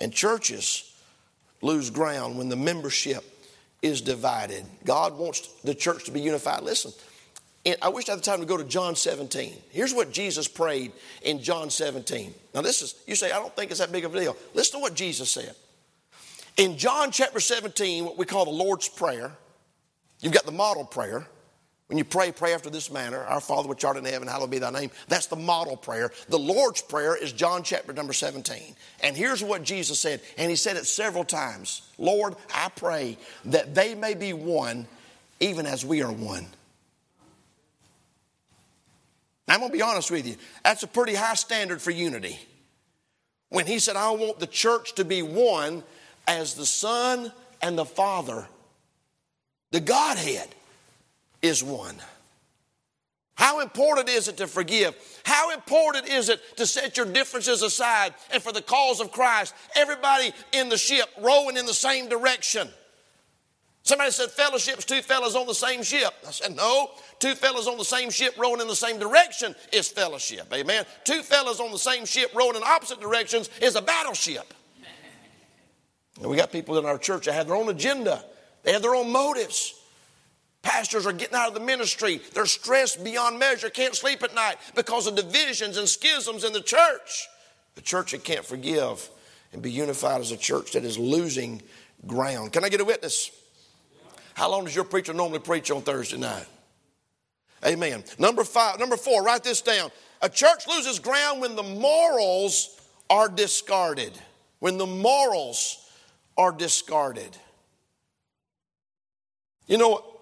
And 0.00 0.12
churches 0.12 0.94
lose 1.60 1.90
ground 1.90 2.38
when 2.38 2.48
the 2.48 2.56
membership 2.56 3.24
is 3.82 4.00
divided. 4.00 4.64
God 4.84 5.16
wants 5.16 5.48
the 5.62 5.74
church 5.74 6.04
to 6.04 6.10
be 6.10 6.20
unified. 6.20 6.62
Listen, 6.62 6.92
I 7.82 7.88
wish 7.88 8.08
I 8.08 8.12
had 8.12 8.20
the 8.20 8.24
time 8.24 8.40
to 8.40 8.46
go 8.46 8.56
to 8.56 8.64
John 8.64 8.96
17. 8.96 9.52
Here's 9.70 9.92
what 9.92 10.12
Jesus 10.12 10.48
prayed 10.48 10.92
in 11.22 11.42
John 11.42 11.70
17. 11.70 12.32
Now, 12.54 12.62
this 12.62 12.82
is, 12.82 12.94
you 13.06 13.14
say, 13.14 13.30
I 13.30 13.38
don't 13.38 13.54
think 13.54 13.70
it's 13.70 13.80
that 13.80 13.92
big 13.92 14.04
of 14.04 14.14
a 14.14 14.20
deal. 14.20 14.36
Listen 14.54 14.78
to 14.78 14.82
what 14.82 14.94
Jesus 14.94 15.30
said. 15.30 15.54
In 16.56 16.76
John 16.76 17.10
chapter 17.10 17.40
17, 17.40 18.04
what 18.04 18.16
we 18.16 18.24
call 18.24 18.44
the 18.44 18.50
Lord's 18.50 18.88
Prayer, 18.88 19.32
You've 20.20 20.32
got 20.32 20.46
the 20.46 20.52
model 20.52 20.84
prayer. 20.84 21.26
When 21.88 21.96
you 21.96 22.04
pray, 22.04 22.32
pray 22.32 22.52
after 22.52 22.68
this 22.68 22.90
manner 22.90 23.24
Our 23.24 23.40
Father 23.40 23.66
which 23.68 23.84
art 23.84 23.96
in 23.96 24.04
heaven, 24.04 24.28
hallowed 24.28 24.50
be 24.50 24.58
thy 24.58 24.70
name. 24.70 24.90
That's 25.08 25.26
the 25.26 25.36
model 25.36 25.76
prayer. 25.76 26.12
The 26.28 26.38
Lord's 26.38 26.82
Prayer 26.82 27.16
is 27.16 27.32
John 27.32 27.62
chapter 27.62 27.94
number 27.94 28.12
17. 28.12 28.76
And 29.02 29.16
here's 29.16 29.42
what 29.42 29.62
Jesus 29.62 29.98
said, 29.98 30.20
and 30.36 30.50
he 30.50 30.56
said 30.56 30.76
it 30.76 30.86
several 30.86 31.24
times 31.24 31.82
Lord, 31.98 32.36
I 32.54 32.68
pray 32.68 33.16
that 33.46 33.74
they 33.74 33.94
may 33.94 34.14
be 34.14 34.32
one, 34.34 34.86
even 35.40 35.66
as 35.66 35.84
we 35.84 36.02
are 36.02 36.12
one. 36.12 36.46
I'm 39.48 39.60
going 39.60 39.70
to 39.70 39.76
be 39.76 39.82
honest 39.82 40.10
with 40.10 40.26
you. 40.26 40.36
That's 40.62 40.82
a 40.82 40.86
pretty 40.86 41.14
high 41.14 41.34
standard 41.34 41.80
for 41.80 41.90
unity. 41.90 42.38
When 43.48 43.64
he 43.64 43.78
said, 43.78 43.96
I 43.96 44.10
want 44.10 44.40
the 44.40 44.46
church 44.46 44.94
to 44.96 45.06
be 45.06 45.22
one 45.22 45.82
as 46.26 46.52
the 46.52 46.66
Son 46.66 47.32
and 47.62 47.78
the 47.78 47.86
Father 47.86 48.46
the 49.70 49.80
Godhead 49.80 50.48
is 51.42 51.62
one. 51.62 51.96
How 53.34 53.60
important 53.60 54.08
is 54.08 54.26
it 54.26 54.38
to 54.38 54.48
forgive? 54.48 54.96
How 55.24 55.54
important 55.54 56.08
is 56.08 56.28
it 56.28 56.40
to 56.56 56.66
set 56.66 56.96
your 56.96 57.06
differences 57.06 57.62
aside 57.62 58.14
and 58.32 58.42
for 58.42 58.52
the 58.52 58.62
cause 58.62 59.00
of 59.00 59.12
Christ, 59.12 59.54
everybody 59.76 60.32
in 60.52 60.68
the 60.68 60.76
ship 60.76 61.08
rowing 61.20 61.56
in 61.56 61.64
the 61.64 61.74
same 61.74 62.08
direction? 62.08 62.68
Somebody 63.84 64.10
said 64.10 64.30
fellowship's 64.30 64.84
two 64.84 65.00
fellas 65.02 65.36
on 65.36 65.46
the 65.46 65.54
same 65.54 65.84
ship. 65.84 66.12
I 66.26 66.32
said, 66.32 66.56
no, 66.56 66.90
two 67.20 67.34
fellas 67.36 67.68
on 67.68 67.78
the 67.78 67.84
same 67.84 68.10
ship 68.10 68.34
rowing 68.36 68.60
in 68.60 68.66
the 68.66 68.74
same 68.74 68.98
direction 68.98 69.54
is 69.72 69.88
fellowship. 69.88 70.52
Amen. 70.52 70.84
Two 71.04 71.22
fellas 71.22 71.60
on 71.60 71.70
the 71.70 71.78
same 71.78 72.04
ship 72.04 72.32
rowing 72.34 72.56
in 72.56 72.62
opposite 72.64 73.00
directions 73.00 73.48
is 73.62 73.76
a 73.76 73.82
battleship. 73.82 74.52
And 76.20 76.28
we 76.28 76.36
got 76.36 76.50
people 76.50 76.76
in 76.76 76.84
our 76.84 76.98
church 76.98 77.26
that 77.26 77.34
have 77.34 77.46
their 77.46 77.56
own 77.56 77.68
agenda 77.68 78.24
they 78.62 78.72
have 78.72 78.82
their 78.82 78.94
own 78.94 79.10
motives. 79.10 79.77
Pastors 80.68 81.06
are 81.06 81.14
getting 81.14 81.34
out 81.34 81.48
of 81.48 81.54
the 81.54 81.60
ministry. 81.60 82.20
They're 82.34 82.44
stressed 82.44 83.02
beyond 83.02 83.38
measure, 83.38 83.70
can't 83.70 83.94
sleep 83.94 84.22
at 84.22 84.34
night 84.34 84.58
because 84.74 85.06
of 85.06 85.16
divisions 85.16 85.78
and 85.78 85.88
schisms 85.88 86.44
in 86.44 86.52
the 86.52 86.60
church. 86.60 87.26
The 87.74 87.80
church 87.80 88.12
that 88.12 88.22
can't 88.22 88.44
forgive 88.44 89.08
and 89.54 89.62
be 89.62 89.70
unified 89.70 90.20
as 90.20 90.30
a 90.30 90.36
church 90.36 90.72
that 90.72 90.84
is 90.84 90.98
losing 90.98 91.62
ground. 92.06 92.52
Can 92.52 92.64
I 92.64 92.68
get 92.68 92.82
a 92.82 92.84
witness? 92.84 93.30
How 94.34 94.50
long 94.50 94.66
does 94.66 94.74
your 94.74 94.84
preacher 94.84 95.14
normally 95.14 95.38
preach 95.38 95.70
on 95.70 95.80
Thursday 95.80 96.18
night? 96.18 96.44
Amen. 97.64 98.04
Number 98.18 98.44
five, 98.44 98.78
number 98.78 98.98
four, 98.98 99.22
write 99.22 99.44
this 99.44 99.62
down. 99.62 99.90
A 100.20 100.28
church 100.28 100.68
loses 100.68 100.98
ground 100.98 101.40
when 101.40 101.56
the 101.56 101.62
morals 101.62 102.78
are 103.08 103.30
discarded. 103.30 104.12
When 104.58 104.76
the 104.76 104.86
morals 104.86 105.90
are 106.36 106.52
discarded. 106.52 107.34
You 109.66 109.78
know, 109.78 110.17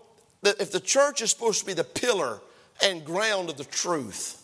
if 0.46 0.72
the 0.72 0.80
church 0.80 1.22
is 1.22 1.30
supposed 1.30 1.60
to 1.60 1.66
be 1.66 1.72
the 1.72 1.84
pillar 1.84 2.40
and 2.82 3.04
ground 3.04 3.50
of 3.50 3.56
the 3.56 3.64
truth, 3.64 4.42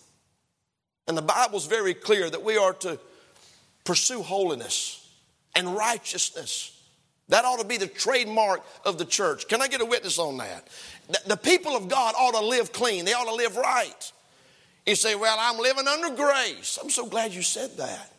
and 1.07 1.17
the 1.17 1.23
Bible's 1.23 1.67
very 1.67 1.95
clear 1.95 2.31
that 2.31 2.43
we 2.43 2.57
are 2.57 2.73
to 2.75 2.99
pursue 3.85 4.23
holiness 4.23 5.11
and 5.55 5.75
righteousness. 5.75 6.79
That 7.29 7.45
ought 7.45 7.61
to 7.61 7.67
be 7.67 7.77
the 7.77 7.87
trademark 7.87 8.65
of 8.85 8.99
the 8.99 9.05
church. 9.05 9.49
Can 9.49 9.63
I 9.63 9.69
get 9.69 9.81
a 9.81 9.85
witness 9.85 10.19
on 10.19 10.39
that? 10.39 10.69
The 11.27 11.37
people 11.37 11.77
of 11.77 11.89
God 11.89 12.15
ought 12.19 12.35
to 12.35 12.45
live 12.45 12.73
clean, 12.73 13.05
they 13.05 13.13
ought 13.13 13.25
to 13.25 13.35
live 13.35 13.57
right. 13.57 14.13
You 14.87 14.97
say, 14.97 15.15
Well, 15.15 15.37
I'm 15.39 15.59
living 15.59 15.87
under 15.87 16.11
grace. 16.11 16.79
I'm 16.83 16.91
so 16.91 17.07
glad 17.07 17.33
you 17.33 17.43
said 17.43 17.77
that. 17.77 18.13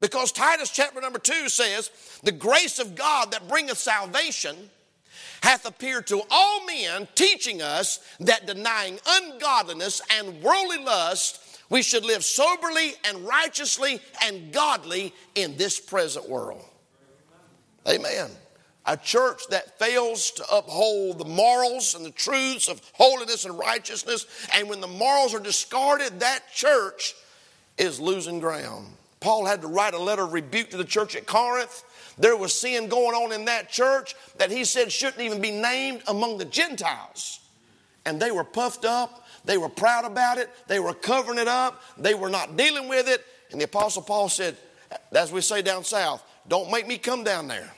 Because 0.00 0.32
Titus 0.32 0.70
chapter 0.70 1.00
number 1.00 1.18
two 1.18 1.48
says, 1.48 1.90
The 2.22 2.32
grace 2.32 2.78
of 2.78 2.94
God 2.94 3.32
that 3.32 3.48
bringeth 3.48 3.78
salvation 3.78 4.56
hath 5.44 5.66
appeared 5.66 6.06
to 6.06 6.22
all 6.30 6.64
men, 6.64 7.06
teaching 7.14 7.60
us 7.60 8.00
that 8.18 8.46
denying 8.46 8.98
ungodliness 9.06 10.00
and 10.18 10.42
worldly 10.42 10.82
lust, 10.82 11.38
we 11.68 11.82
should 11.82 12.02
live 12.02 12.24
soberly 12.24 12.94
and 13.04 13.26
righteously 13.26 14.00
and 14.24 14.54
godly 14.54 15.12
in 15.34 15.54
this 15.58 15.78
present 15.78 16.26
world. 16.30 16.64
Amen. 17.86 18.30
A 18.86 18.96
church 18.96 19.42
that 19.50 19.78
fails 19.78 20.30
to 20.30 20.44
uphold 20.50 21.18
the 21.18 21.26
morals 21.26 21.94
and 21.94 22.06
the 22.06 22.10
truths 22.10 22.70
of 22.70 22.80
holiness 22.94 23.44
and 23.44 23.58
righteousness, 23.58 24.24
and 24.54 24.66
when 24.66 24.80
the 24.80 24.86
morals 24.86 25.34
are 25.34 25.40
discarded, 25.40 26.20
that 26.20 26.40
church 26.54 27.14
is 27.76 28.00
losing 28.00 28.40
ground. 28.40 28.86
Paul 29.20 29.44
had 29.44 29.60
to 29.60 29.68
write 29.68 29.92
a 29.92 29.98
letter 29.98 30.22
of 30.22 30.32
rebuke 30.32 30.70
to 30.70 30.78
the 30.78 30.84
church 30.84 31.14
at 31.14 31.26
Corinth 31.26 31.84
there 32.18 32.36
was 32.36 32.52
sin 32.52 32.88
going 32.88 33.14
on 33.14 33.32
in 33.32 33.44
that 33.46 33.70
church 33.70 34.14
that 34.38 34.50
he 34.50 34.64
said 34.64 34.92
shouldn't 34.92 35.22
even 35.22 35.40
be 35.40 35.50
named 35.50 36.02
among 36.06 36.38
the 36.38 36.44
Gentiles. 36.44 37.40
And 38.06 38.20
they 38.20 38.30
were 38.30 38.44
puffed 38.44 38.84
up, 38.84 39.26
they 39.44 39.58
were 39.58 39.68
proud 39.68 40.04
about 40.04 40.38
it, 40.38 40.50
they 40.66 40.78
were 40.78 40.94
covering 40.94 41.38
it 41.38 41.48
up, 41.48 41.82
they 41.98 42.14
were 42.14 42.28
not 42.28 42.56
dealing 42.56 42.88
with 42.88 43.08
it. 43.08 43.24
And 43.50 43.60
the 43.60 43.64
Apostle 43.64 44.02
Paul 44.02 44.28
said, 44.28 44.56
as 45.12 45.32
we 45.32 45.40
say 45.40 45.62
down 45.62 45.84
south, 45.84 46.22
don't 46.46 46.70
make 46.70 46.86
me 46.86 46.98
come 46.98 47.24
down 47.24 47.48
there. 47.48 47.72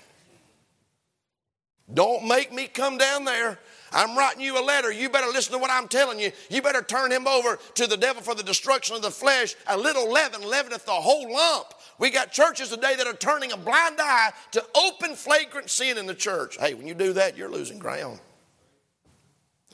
Don't 1.92 2.26
make 2.26 2.52
me 2.52 2.66
come 2.66 2.98
down 2.98 3.24
there. 3.24 3.58
I'm 3.92 4.18
writing 4.18 4.42
you 4.42 4.60
a 4.60 4.64
letter. 4.64 4.90
You 4.90 5.08
better 5.08 5.28
listen 5.28 5.52
to 5.52 5.58
what 5.58 5.70
I'm 5.70 5.86
telling 5.86 6.18
you. 6.18 6.32
You 6.50 6.60
better 6.60 6.82
turn 6.82 7.12
him 7.12 7.28
over 7.28 7.58
to 7.74 7.86
the 7.86 7.96
devil 7.96 8.22
for 8.22 8.34
the 8.34 8.42
destruction 8.42 8.96
of 8.96 9.02
the 9.02 9.10
flesh. 9.10 9.54
A 9.68 9.78
little 9.78 10.10
leaven 10.10 10.42
leaveneth 10.42 10.84
the 10.84 10.92
whole 10.92 11.32
lump. 11.32 11.68
We 11.98 12.10
got 12.10 12.32
churches 12.32 12.68
today 12.68 12.94
that 12.96 13.06
are 13.06 13.14
turning 13.14 13.52
a 13.52 13.56
blind 13.56 13.96
eye 13.98 14.32
to 14.52 14.64
open 14.74 15.14
flagrant 15.14 15.70
sin 15.70 15.96
in 15.96 16.06
the 16.06 16.14
church. 16.14 16.56
Hey, 16.58 16.74
when 16.74 16.86
you 16.86 16.94
do 16.94 17.14
that, 17.14 17.36
you're 17.36 17.50
losing 17.50 17.78
ground. 17.78 18.20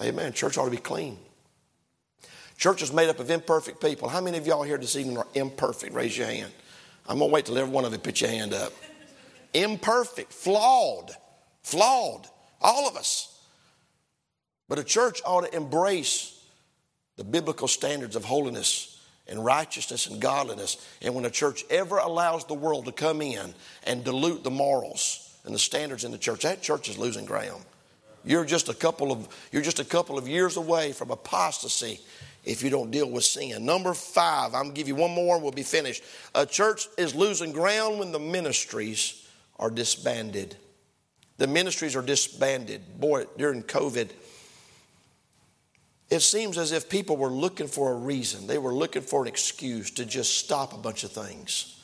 Amen. 0.00 0.32
Church 0.32 0.56
ought 0.56 0.66
to 0.66 0.70
be 0.70 0.76
clean. 0.76 1.18
Church 2.56 2.82
is 2.82 2.92
made 2.92 3.08
up 3.08 3.18
of 3.18 3.30
imperfect 3.30 3.80
people. 3.80 4.08
How 4.08 4.20
many 4.20 4.38
of 4.38 4.46
y'all 4.46 4.62
here 4.62 4.78
this 4.78 4.94
evening 4.94 5.18
are 5.18 5.26
imperfect? 5.34 5.94
Raise 5.94 6.16
your 6.16 6.28
hand. 6.28 6.52
I'm 7.08 7.18
going 7.18 7.30
to 7.30 7.34
wait 7.34 7.46
till 7.46 7.58
every 7.58 7.72
one 7.72 7.84
of 7.84 7.92
you 7.92 7.98
put 7.98 8.20
your 8.20 8.30
hand 8.30 8.54
up. 8.54 8.72
Imperfect, 9.52 10.32
flawed, 10.32 11.10
flawed. 11.62 12.28
All 12.60 12.88
of 12.88 12.96
us. 12.96 13.40
But 14.68 14.78
a 14.78 14.84
church 14.84 15.20
ought 15.26 15.44
to 15.44 15.54
embrace 15.54 16.40
the 17.16 17.24
biblical 17.24 17.66
standards 17.66 18.14
of 18.14 18.24
holiness 18.24 18.91
and 19.28 19.44
righteousness 19.44 20.06
and 20.06 20.20
godliness. 20.20 20.76
And 21.00 21.14
when 21.14 21.24
a 21.24 21.30
church 21.30 21.64
ever 21.70 21.98
allows 21.98 22.44
the 22.44 22.54
world 22.54 22.86
to 22.86 22.92
come 22.92 23.22
in 23.22 23.54
and 23.84 24.04
dilute 24.04 24.44
the 24.44 24.50
morals 24.50 25.36
and 25.44 25.54
the 25.54 25.58
standards 25.58 26.04
in 26.04 26.12
the 26.12 26.18
church, 26.18 26.42
that 26.42 26.62
church 26.62 26.88
is 26.88 26.98
losing 26.98 27.24
ground. 27.24 27.64
You're 28.24 28.44
just 28.44 28.68
a 28.68 28.74
couple 28.74 29.10
of 29.10 29.28
you're 29.50 29.62
just 29.62 29.80
a 29.80 29.84
couple 29.84 30.16
of 30.16 30.28
years 30.28 30.56
away 30.56 30.92
from 30.92 31.10
apostasy 31.10 32.00
if 32.44 32.62
you 32.62 32.70
don't 32.70 32.90
deal 32.90 33.10
with 33.10 33.24
sin. 33.24 33.64
Number 33.64 33.94
five, 33.94 34.54
I'm 34.54 34.64
gonna 34.64 34.74
give 34.74 34.88
you 34.88 34.94
one 34.94 35.10
more 35.10 35.34
and 35.34 35.42
we'll 35.42 35.52
be 35.52 35.62
finished. 35.62 36.02
A 36.34 36.46
church 36.46 36.86
is 36.96 37.14
losing 37.14 37.52
ground 37.52 37.98
when 37.98 38.12
the 38.12 38.18
ministries 38.18 39.26
are 39.58 39.70
disbanded. 39.70 40.56
The 41.38 41.46
ministries 41.46 41.96
are 41.96 42.02
disbanded. 42.02 43.00
Boy, 43.00 43.26
during 43.36 43.62
COVID, 43.62 44.10
it 46.12 46.20
seems 46.20 46.58
as 46.58 46.72
if 46.72 46.90
people 46.90 47.16
were 47.16 47.30
looking 47.30 47.66
for 47.66 47.90
a 47.90 47.94
reason. 47.94 48.46
They 48.46 48.58
were 48.58 48.74
looking 48.74 49.00
for 49.00 49.22
an 49.22 49.28
excuse 49.28 49.90
to 49.92 50.04
just 50.04 50.36
stop 50.36 50.74
a 50.74 50.76
bunch 50.76 51.04
of 51.04 51.10
things. 51.10 51.81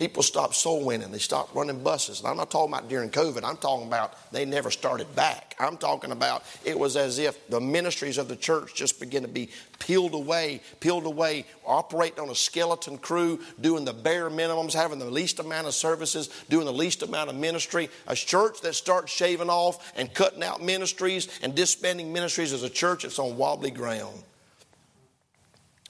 People 0.00 0.24
stopped 0.24 0.56
soul 0.56 0.84
winning. 0.84 1.12
They 1.12 1.18
stopped 1.18 1.54
running 1.54 1.80
buses. 1.84 2.18
And 2.18 2.28
I'm 2.28 2.36
not 2.36 2.50
talking 2.50 2.74
about 2.74 2.88
during 2.88 3.10
COVID. 3.10 3.44
I'm 3.44 3.56
talking 3.56 3.86
about 3.86 4.32
they 4.32 4.44
never 4.44 4.72
started 4.72 5.14
back. 5.14 5.54
I'm 5.60 5.76
talking 5.76 6.10
about 6.10 6.42
it 6.64 6.76
was 6.76 6.96
as 6.96 7.20
if 7.20 7.48
the 7.48 7.60
ministries 7.60 8.18
of 8.18 8.26
the 8.26 8.34
church 8.34 8.74
just 8.74 8.98
began 8.98 9.22
to 9.22 9.28
be 9.28 9.50
peeled 9.78 10.14
away, 10.14 10.60
peeled 10.80 11.06
away, 11.06 11.46
operating 11.64 12.18
on 12.18 12.28
a 12.28 12.34
skeleton 12.34 12.98
crew, 12.98 13.38
doing 13.60 13.84
the 13.84 13.92
bare 13.92 14.30
minimums, 14.30 14.72
having 14.72 14.98
the 14.98 15.08
least 15.08 15.38
amount 15.38 15.68
of 15.68 15.74
services, 15.74 16.28
doing 16.48 16.66
the 16.66 16.72
least 16.72 17.04
amount 17.04 17.30
of 17.30 17.36
ministry. 17.36 17.88
A 18.08 18.16
church 18.16 18.62
that 18.62 18.74
starts 18.74 19.12
shaving 19.12 19.48
off 19.48 19.92
and 19.96 20.12
cutting 20.12 20.42
out 20.42 20.60
ministries 20.60 21.28
and 21.40 21.54
disbanding 21.54 22.12
ministries 22.12 22.52
is 22.52 22.64
a 22.64 22.68
church 22.68 23.04
that's 23.04 23.20
on 23.20 23.36
wobbly 23.36 23.70
ground. 23.70 24.24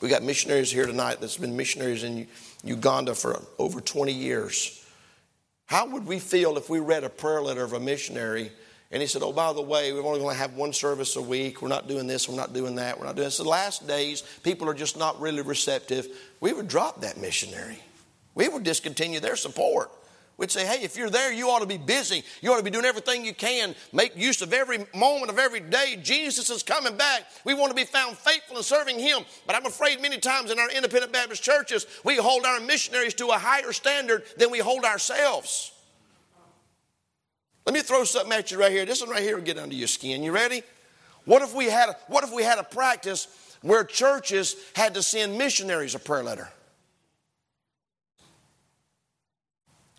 We 0.02 0.10
got 0.10 0.22
missionaries 0.22 0.70
here 0.70 0.84
tonight 0.84 1.22
that's 1.22 1.38
been 1.38 1.56
missionaries 1.56 2.04
in 2.04 2.28
Uganda 2.64 3.14
for 3.14 3.42
over 3.58 3.80
20 3.80 4.12
years. 4.12 4.84
How 5.66 5.86
would 5.86 6.06
we 6.06 6.18
feel 6.18 6.56
if 6.56 6.68
we 6.68 6.80
read 6.80 7.04
a 7.04 7.08
prayer 7.08 7.40
letter 7.40 7.64
of 7.64 7.72
a 7.72 7.80
missionary 7.80 8.50
and 8.90 9.00
he 9.00 9.08
said, 9.08 9.22
Oh, 9.22 9.32
by 9.32 9.52
the 9.52 9.62
way, 9.62 9.92
we're 9.92 10.04
only 10.04 10.20
going 10.20 10.34
to 10.34 10.40
have 10.40 10.54
one 10.54 10.72
service 10.72 11.16
a 11.16 11.22
week. 11.22 11.62
We're 11.62 11.68
not 11.68 11.88
doing 11.88 12.06
this, 12.06 12.28
we're 12.28 12.36
not 12.36 12.52
doing 12.52 12.76
that, 12.76 12.98
we're 12.98 13.06
not 13.06 13.16
doing 13.16 13.26
this. 13.26 13.38
The 13.38 13.44
last 13.44 13.86
days, 13.88 14.22
people 14.42 14.68
are 14.68 14.74
just 14.74 14.96
not 14.96 15.20
really 15.20 15.42
receptive. 15.42 16.06
We 16.40 16.52
would 16.52 16.68
drop 16.68 17.00
that 17.00 17.20
missionary. 17.20 17.78
We 18.34 18.48
would 18.48 18.62
discontinue 18.62 19.20
their 19.20 19.36
support. 19.36 19.90
We'd 20.36 20.50
say, 20.50 20.66
hey, 20.66 20.82
if 20.82 20.96
you're 20.96 21.10
there, 21.10 21.32
you 21.32 21.48
ought 21.48 21.60
to 21.60 21.66
be 21.66 21.78
busy. 21.78 22.24
You 22.42 22.52
ought 22.52 22.56
to 22.56 22.64
be 22.64 22.70
doing 22.70 22.84
everything 22.84 23.24
you 23.24 23.34
can. 23.34 23.74
Make 23.92 24.16
use 24.16 24.42
of 24.42 24.52
every 24.52 24.84
moment 24.94 25.30
of 25.30 25.38
every 25.38 25.60
day. 25.60 25.96
Jesus 26.02 26.50
is 26.50 26.64
coming 26.64 26.96
back. 26.96 27.22
We 27.44 27.54
want 27.54 27.70
to 27.70 27.76
be 27.76 27.84
found 27.84 28.16
faithful 28.18 28.56
in 28.56 28.64
serving 28.64 28.98
Him. 28.98 29.22
But 29.46 29.54
I'm 29.54 29.64
afraid 29.64 30.02
many 30.02 30.18
times 30.18 30.50
in 30.50 30.58
our 30.58 30.70
independent 30.70 31.12
Baptist 31.12 31.42
churches, 31.42 31.86
we 32.02 32.16
hold 32.16 32.44
our 32.44 32.58
missionaries 32.58 33.14
to 33.14 33.28
a 33.28 33.38
higher 33.38 33.72
standard 33.72 34.24
than 34.36 34.50
we 34.50 34.58
hold 34.58 34.84
ourselves. 34.84 35.70
Let 37.64 37.74
me 37.74 37.80
throw 37.80 38.02
something 38.02 38.32
at 38.32 38.50
you 38.50 38.58
right 38.58 38.72
here. 38.72 38.84
This 38.84 39.00
one 39.00 39.10
right 39.10 39.22
here 39.22 39.36
will 39.36 39.44
get 39.44 39.56
under 39.56 39.74
your 39.74 39.88
skin. 39.88 40.24
You 40.24 40.32
ready? 40.32 40.62
What 41.26 41.42
if 41.42 41.54
we 41.54 41.66
had 41.66 41.90
a, 41.90 41.96
what 42.08 42.24
if 42.24 42.32
we 42.32 42.42
had 42.42 42.58
a 42.58 42.64
practice 42.64 43.28
where 43.62 43.84
churches 43.84 44.56
had 44.74 44.94
to 44.94 45.02
send 45.02 45.38
missionaries 45.38 45.94
a 45.94 45.98
prayer 46.00 46.24
letter? 46.24 46.50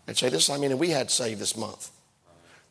And 0.07 0.17
say, 0.17 0.29
This 0.29 0.43
is 0.43 0.47
how 0.47 0.59
many 0.59 0.73
we 0.73 0.89
had 0.89 1.11
saved 1.11 1.39
this 1.39 1.57
month. 1.57 1.91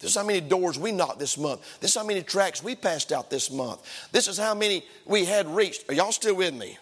This 0.01 0.11
is 0.11 0.17
how 0.17 0.25
many 0.25 0.41
doors 0.41 0.79
we 0.79 0.93
knocked 0.93 1.19
this 1.19 1.39
month. 1.39 1.81
This 1.81 1.93
is 1.93 1.97
how 1.97 2.05
many 2.05 2.23
tracks 2.23 2.63
we 2.63 2.75
passed 2.75 3.13
out 3.13 3.31
this 3.31 3.51
month. 3.51 3.81
This 4.13 4.29
is 4.29 4.37
how 4.37 4.55
many 4.55 4.85
we 5.07 5.25
had 5.25 5.47
reached. 5.47 5.89
Are 5.89 5.95
y'all 5.95 6.13
still 6.13 6.35
with 6.35 6.53
me? 6.53 6.77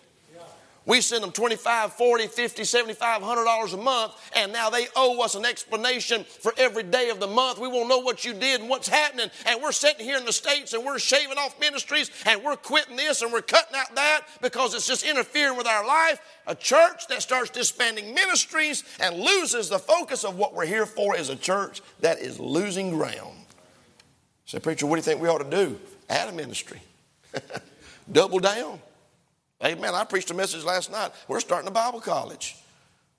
We 0.85 1.01
send 1.01 1.23
them 1.23 1.31
25, 1.31 1.93
40, 1.93 2.27
50, 2.27 2.65
75, 2.65 3.23
100 3.23 3.45
dollars 3.45 3.73
a 3.73 3.77
month, 3.77 4.15
and 4.35 4.53
now 4.53 4.69
they 4.69 4.89
owe 4.97 5.23
us 5.23 5.37
an 5.37 5.45
explanation 5.45 6.25
for 6.25 6.53
every 6.57 6.83
day 6.83 7.09
of 7.11 7.21
the 7.21 7.27
month. 7.27 7.59
We 7.61 7.69
won't 7.69 7.89
know 7.89 7.99
what 7.99 8.25
you 8.25 8.33
did 8.33 8.61
and 8.61 8.69
what's 8.69 8.89
happening. 8.89 9.31
And 9.47 9.63
we're 9.63 9.73
sitting 9.73 10.05
here 10.05 10.17
in 10.17 10.25
the 10.25 10.33
States 10.33 10.73
and 10.73 10.85
we're 10.85 10.99
shaving 10.99 11.39
off 11.39 11.59
ministries 11.61 12.11
and 12.27 12.43
we're 12.43 12.57
quitting 12.57 12.97
this 12.97 13.23
and 13.23 13.33
we're 13.33 13.43
cutting 13.43 13.77
out 13.77 13.95
that 13.95 14.23
because 14.41 14.75
it's 14.75 14.87
just 14.87 15.05
interfering 15.05 15.57
with 15.57 15.69
our 15.69 15.87
life. 15.87 16.21
A 16.49 16.55
church 16.55 17.07
that 17.09 17.23
starts 17.23 17.51
disbanding 17.51 18.13
ministries 18.13 18.83
and 18.99 19.17
loses 19.21 19.69
the 19.69 19.79
focus 19.79 20.25
of 20.25 20.37
what 20.37 20.53
we're 20.55 20.67
here 20.67 20.87
for 20.87 21.17
is 21.17 21.29
a 21.29 21.37
church 21.37 21.81
that 22.01 22.19
is 22.19 22.41
losing 22.41 22.91
ground. 22.91 23.39
Say, 24.47 24.59
preacher, 24.59 24.87
what 24.87 24.97
do 24.97 24.99
you 24.99 25.05
think 25.05 25.21
we 25.21 25.29
ought 25.29 25.39
to 25.39 25.51
do? 25.51 25.79
Add 26.11 26.29
a 26.29 26.33
ministry. 26.33 26.83
Double 28.13 28.41
down. 28.41 28.81
Amen. 29.65 29.95
I 29.95 30.05
preached 30.05 30.31
a 30.31 30.35
message 30.35 30.65
last 30.65 30.91
night. 30.91 31.13
We're 31.29 31.41
starting 31.41 31.69
a 31.69 31.73
Bible 31.73 32.01
college. 32.01 32.57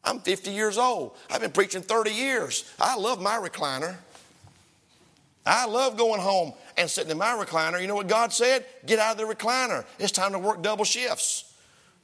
I'm 0.04 0.20
50 0.20 0.52
years 0.52 0.78
old. 0.78 1.16
I've 1.32 1.40
been 1.40 1.52
preaching 1.52 1.82
30 1.82 2.12
years. 2.12 2.70
I 2.80 2.98
love 2.98 3.22
my 3.22 3.36
recliner. 3.36 3.96
I 5.46 5.66
love 5.66 5.98
going 5.98 6.22
home 6.22 6.54
and 6.78 6.90
sitting 6.90 7.12
in 7.12 7.18
my 7.18 7.32
recliner. 7.32 7.82
You 7.82 7.88
know 7.88 7.96
what 7.96 8.08
God 8.08 8.34
said? 8.34 8.66
Get 8.86 9.00
out 9.00 9.20
of 9.20 9.28
the 9.28 9.34
recliner. 9.34 9.86
It's 10.00 10.12
time 10.12 10.34
to 10.34 10.40
work 10.40 10.62
double 10.62 10.86
shifts. 10.86 11.54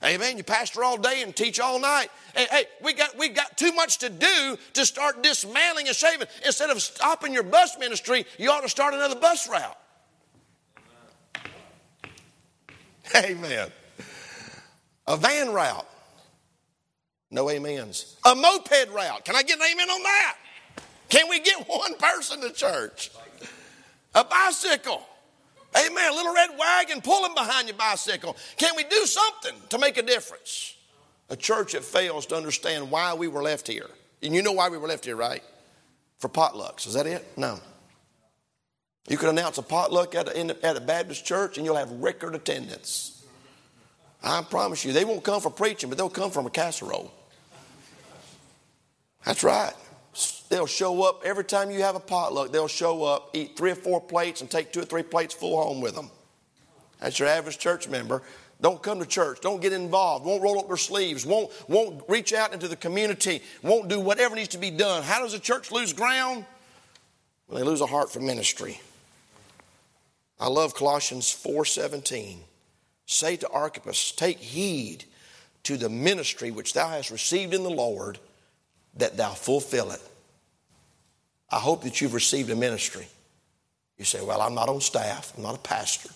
Amen. 0.03 0.37
You 0.37 0.43
pastor 0.43 0.83
all 0.83 0.97
day 0.97 1.23
and 1.23 1.35
teach 1.35 1.59
all 1.59 1.77
night. 1.77 2.07
Hey, 2.33 2.65
we 2.81 2.93
got 2.93 3.17
we 3.17 3.27
got 3.27 3.57
too 3.57 3.73
much 3.73 3.97
to 3.97 4.09
do 4.09 4.57
to 4.73 4.85
start 4.85 5.21
dismantling 5.21 5.87
and 5.87 5.95
shaving. 5.95 6.27
Instead 6.45 6.69
of 6.69 6.81
stopping 6.81 7.33
your 7.33 7.43
bus 7.43 7.77
ministry, 7.77 8.25
you 8.37 8.49
ought 8.49 8.61
to 8.61 8.69
start 8.69 8.93
another 8.93 9.15
bus 9.15 9.49
route. 9.49 9.77
Amen. 13.15 13.71
A 15.09 15.17
van 15.17 15.51
route. 15.51 15.87
No 17.31 17.49
amens. 17.49 18.15
A 18.25 18.35
moped 18.35 18.89
route. 18.93 19.25
Can 19.25 19.35
I 19.35 19.41
get 19.41 19.57
an 19.57 19.65
amen 19.71 19.89
on 19.89 20.03
that? 20.03 20.37
Can 21.09 21.27
we 21.27 21.39
get 21.39 21.57
one 21.67 21.95
person 21.95 22.41
to 22.41 22.51
church? 22.51 23.11
A 24.13 24.23
bicycle. 24.23 25.01
Amen. 25.75 26.11
A 26.11 26.15
little 26.15 26.33
red 26.33 26.51
wagon 26.57 27.01
pulling 27.01 27.33
behind 27.33 27.67
your 27.67 27.77
bicycle. 27.77 28.37
Can 28.57 28.75
we 28.75 28.83
do 28.83 29.05
something 29.05 29.53
to 29.69 29.79
make 29.79 29.97
a 29.97 30.03
difference? 30.03 30.75
A 31.29 31.35
church 31.35 31.73
that 31.73 31.83
fails 31.83 32.27
to 32.27 32.35
understand 32.35 32.89
why 32.91 33.15
we 33.15 33.27
were 33.27 33.41
left 33.41 33.67
here. 33.67 33.89
And 34.21 34.35
you 34.35 34.43
know 34.43 34.51
why 34.51 34.69
we 34.69 34.77
were 34.77 34.87
left 34.87 35.05
here, 35.05 35.15
right? 35.15 35.43
For 36.19 36.29
potlucks. 36.29 36.85
Is 36.85 36.93
that 36.93 37.07
it? 37.07 37.25
No. 37.35 37.59
You 39.07 39.17
can 39.17 39.29
announce 39.29 39.57
a 39.57 39.63
potluck 39.63 40.13
at 40.13 40.27
a, 40.27 40.65
at 40.65 40.77
a 40.77 40.81
Baptist 40.81 41.25
church 41.25 41.57
and 41.57 41.65
you'll 41.65 41.77
have 41.77 41.91
record 41.91 42.35
attendance. 42.35 43.18
I 44.21 44.41
promise 44.41 44.83
you, 44.83 44.91
they 44.91 45.05
won't 45.05 45.23
come 45.23 45.41
for 45.41 45.49
preaching, 45.49 45.89
but 45.89 45.97
they'll 45.97 46.09
come 46.09 46.31
from 46.31 46.45
a 46.45 46.49
casserole. 46.49 47.11
That's 49.25 49.43
right. 49.43 49.73
They'll 50.49 50.65
show 50.65 51.03
up 51.03 51.21
every 51.23 51.45
time 51.45 51.71
you 51.71 51.81
have 51.81 51.95
a 51.95 51.99
potluck. 51.99 52.51
They'll 52.51 52.67
show 52.67 53.03
up, 53.03 53.29
eat 53.33 53.55
three 53.55 53.71
or 53.71 53.75
four 53.75 54.01
plates, 54.01 54.41
and 54.41 54.49
take 54.49 54.73
two 54.73 54.81
or 54.81 54.85
three 54.85 55.03
plates 55.03 55.33
full 55.33 55.61
home 55.61 55.79
with 55.81 55.95
them. 55.95 56.09
That's 56.99 57.19
your 57.19 57.29
average 57.29 57.59
church 57.59 57.87
member. 57.87 58.21
Don't 58.61 58.81
come 58.81 58.99
to 58.99 59.05
church. 59.05 59.39
Don't 59.41 59.61
get 59.61 59.71
involved. 59.71 60.25
Won't 60.25 60.41
roll 60.41 60.59
up 60.59 60.67
their 60.67 60.75
sleeves. 60.75 61.25
Won't, 61.25 61.51
won't 61.69 62.03
reach 62.09 62.33
out 62.33 62.53
into 62.53 62.67
the 62.67 62.75
community. 62.75 63.41
Won't 63.61 63.87
do 63.87 63.99
whatever 63.99 64.35
needs 64.35 64.49
to 64.49 64.57
be 64.57 64.71
done. 64.71 65.03
How 65.03 65.21
does 65.21 65.33
a 65.33 65.39
church 65.39 65.71
lose 65.71 65.93
ground? 65.93 66.45
When 67.47 67.61
they 67.61 67.65
lose 67.65 67.81
a 67.81 67.85
heart 67.85 68.11
for 68.11 68.19
ministry. 68.19 68.81
I 70.39 70.47
love 70.47 70.75
Colossians 70.75 71.31
4:17. 71.31 72.39
Say 73.11 73.37
to 73.37 73.49
Archippus, 73.49 74.11
Take 74.11 74.37
heed 74.37 75.03
to 75.63 75.77
the 75.77 75.89
ministry 75.89 76.51
which 76.51 76.73
thou 76.73 76.89
hast 76.89 77.09
received 77.09 77.55
in 77.55 77.63
the 77.63 77.69
Lord, 77.71 78.19
that 78.97 79.17
thou 79.17 79.31
fulfill 79.31 79.89
it. 79.89 80.01
I 81.49 81.57
hope 81.57 81.81
that 81.85 82.01
you've 82.01 82.13
received 82.13 82.51
a 82.51 82.55
ministry. 82.55 83.07
You 83.97 84.05
say, 84.05 84.23
Well, 84.23 84.39
I'm 84.43 84.53
not 84.53 84.69
on 84.69 84.79
staff, 84.79 85.33
I'm 85.35 85.41
not 85.41 85.55
a 85.55 85.59
pastor. 85.59 86.11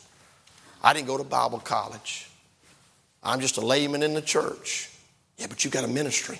I 0.83 0.93
didn't 0.93 1.07
go 1.07 1.17
to 1.17 1.23
Bible 1.23 1.57
college. 1.57 2.29
I'm 3.23 3.39
just 3.39 3.57
a 3.57 3.61
layman 3.61 4.03
in 4.03 4.13
the 4.13 4.21
church. 4.21 4.91
Yeah, 5.39 5.47
but 5.47 5.63
you've 5.63 5.73
got 5.73 5.85
a 5.85 5.87
ministry. 5.87 6.37